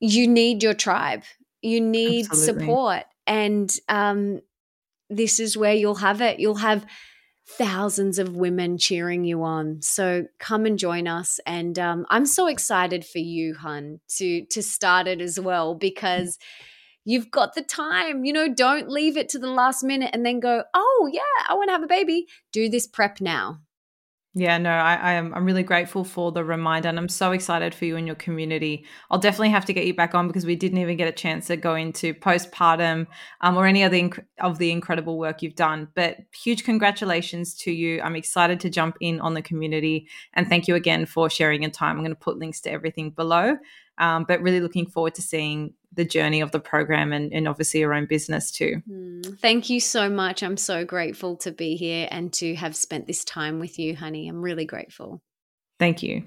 you 0.00 0.28
need 0.28 0.62
your 0.62 0.74
tribe. 0.74 1.22
You 1.62 1.80
need 1.80 2.26
Absolutely. 2.26 2.60
support. 2.60 3.04
And 3.26 3.74
um, 3.88 4.40
this 5.10 5.40
is 5.40 5.56
where 5.56 5.74
you'll 5.74 5.96
have 5.96 6.20
it. 6.20 6.40
You'll 6.40 6.56
have 6.56 6.86
thousands 7.48 8.18
of 8.18 8.36
women 8.36 8.76
cheering 8.76 9.24
you 9.24 9.42
on. 9.42 9.80
So 9.80 10.26
come 10.38 10.66
and 10.66 10.78
join 10.78 11.08
us. 11.08 11.40
And 11.46 11.78
um, 11.78 12.04
I'm 12.10 12.26
so 12.26 12.46
excited 12.46 13.04
for 13.04 13.18
you, 13.18 13.54
hun, 13.54 14.00
to 14.16 14.44
to 14.46 14.62
start 14.62 15.06
it 15.06 15.20
as 15.20 15.40
well 15.40 15.74
because 15.74 16.38
you've 17.04 17.30
got 17.30 17.54
the 17.54 17.62
time. 17.62 18.24
You 18.24 18.32
know, 18.34 18.52
don't 18.52 18.90
leave 18.90 19.16
it 19.16 19.30
to 19.30 19.38
the 19.38 19.50
last 19.50 19.82
minute 19.82 20.10
and 20.12 20.26
then 20.26 20.40
go, 20.40 20.64
oh 20.74 21.10
yeah, 21.12 21.46
I 21.48 21.54
want 21.54 21.68
to 21.68 21.72
have 21.72 21.82
a 21.82 21.86
baby. 21.86 22.26
Do 22.52 22.68
this 22.68 22.86
prep 22.86 23.20
now. 23.20 23.60
Yeah, 24.38 24.56
no, 24.58 24.70
I, 24.70 24.94
I 24.94 25.12
am. 25.14 25.34
I'm 25.34 25.44
really 25.44 25.64
grateful 25.64 26.04
for 26.04 26.30
the 26.30 26.44
reminder, 26.44 26.88
and 26.88 26.96
I'm 26.98 27.08
so 27.08 27.32
excited 27.32 27.74
for 27.74 27.86
you 27.86 27.96
and 27.96 28.06
your 28.06 28.14
community. 28.14 28.84
I'll 29.10 29.18
definitely 29.18 29.48
have 29.48 29.64
to 29.64 29.72
get 29.72 29.84
you 29.86 29.94
back 29.94 30.14
on 30.14 30.28
because 30.28 30.46
we 30.46 30.54
didn't 30.54 30.78
even 30.78 30.96
get 30.96 31.08
a 31.08 31.12
chance 31.12 31.46
to 31.48 31.56
go 31.56 31.74
into 31.74 32.14
postpartum 32.14 33.06
um, 33.40 33.56
or 33.56 33.66
any 33.66 33.82
other 33.82 33.96
inc- 33.96 34.24
of 34.40 34.58
the 34.58 34.70
incredible 34.70 35.18
work 35.18 35.42
you've 35.42 35.56
done. 35.56 35.88
But 35.94 36.18
huge 36.32 36.62
congratulations 36.62 37.54
to 37.56 37.72
you. 37.72 38.00
I'm 38.02 38.14
excited 38.14 38.60
to 38.60 38.70
jump 38.70 38.96
in 39.00 39.18
on 39.20 39.34
the 39.34 39.42
community, 39.42 40.06
and 40.34 40.46
thank 40.46 40.68
you 40.68 40.76
again 40.76 41.06
for 41.06 41.28
sharing 41.28 41.62
your 41.62 41.72
time. 41.72 41.96
I'm 41.96 42.04
going 42.04 42.10
to 42.10 42.14
put 42.14 42.38
links 42.38 42.60
to 42.62 42.70
everything 42.70 43.10
below. 43.10 43.56
Um, 43.98 44.24
but 44.28 44.40
really 44.42 44.60
looking 44.60 44.86
forward 44.86 45.14
to 45.16 45.22
seeing 45.22 45.74
the 45.98 46.04
journey 46.04 46.40
of 46.40 46.52
the 46.52 46.60
program 46.60 47.12
and, 47.12 47.32
and 47.32 47.48
obviously 47.48 47.80
your 47.80 47.92
own 47.92 48.06
business 48.06 48.50
too. 48.52 48.80
Mm, 48.88 49.38
thank 49.40 49.68
you 49.68 49.80
so 49.80 50.08
much. 50.08 50.42
I'm 50.42 50.56
so 50.56 50.84
grateful 50.84 51.36
to 51.38 51.50
be 51.50 51.76
here 51.76 52.06
and 52.10 52.32
to 52.34 52.54
have 52.54 52.76
spent 52.76 53.06
this 53.06 53.24
time 53.24 53.58
with 53.58 53.78
you, 53.78 53.96
honey. 53.96 54.28
I'm 54.28 54.40
really 54.40 54.64
grateful. 54.64 55.20
Thank 55.78 56.02
you. 56.02 56.22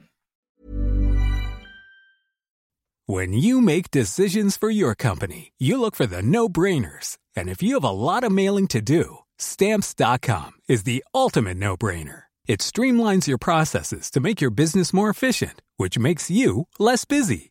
When 3.06 3.34
you 3.34 3.62
make 3.62 3.92
decisions 3.92 4.58
for 4.58 4.70
your 4.70 4.94
company, 4.94 5.54
you 5.58 5.80
look 5.80 5.96
for 5.96 6.06
the 6.06 6.22
no 6.22 6.48
brainers. 6.50 7.18
And 7.36 7.50
if 7.50 7.64
you 7.64 7.76
have 7.76 7.84
a 7.84 7.90
lot 7.90 8.24
of 8.24 8.32
mailing 8.32 8.68
to 8.68 8.82
do, 8.82 9.20
stamps.com 9.38 10.52
is 10.68 10.84
the 10.84 11.04
ultimate 11.14 11.58
no 11.58 11.78
brainer. 11.78 12.24
It 12.46 12.60
streamlines 12.60 13.28
your 13.28 13.38
processes 13.38 14.12
to 14.12 14.20
make 14.20 14.42
your 14.42 14.52
business 14.52 14.94
more 14.94 15.10
efficient, 15.10 15.62
which 15.78 15.98
makes 15.98 16.30
you 16.30 16.68
less 16.78 17.06
busy. 17.06 17.51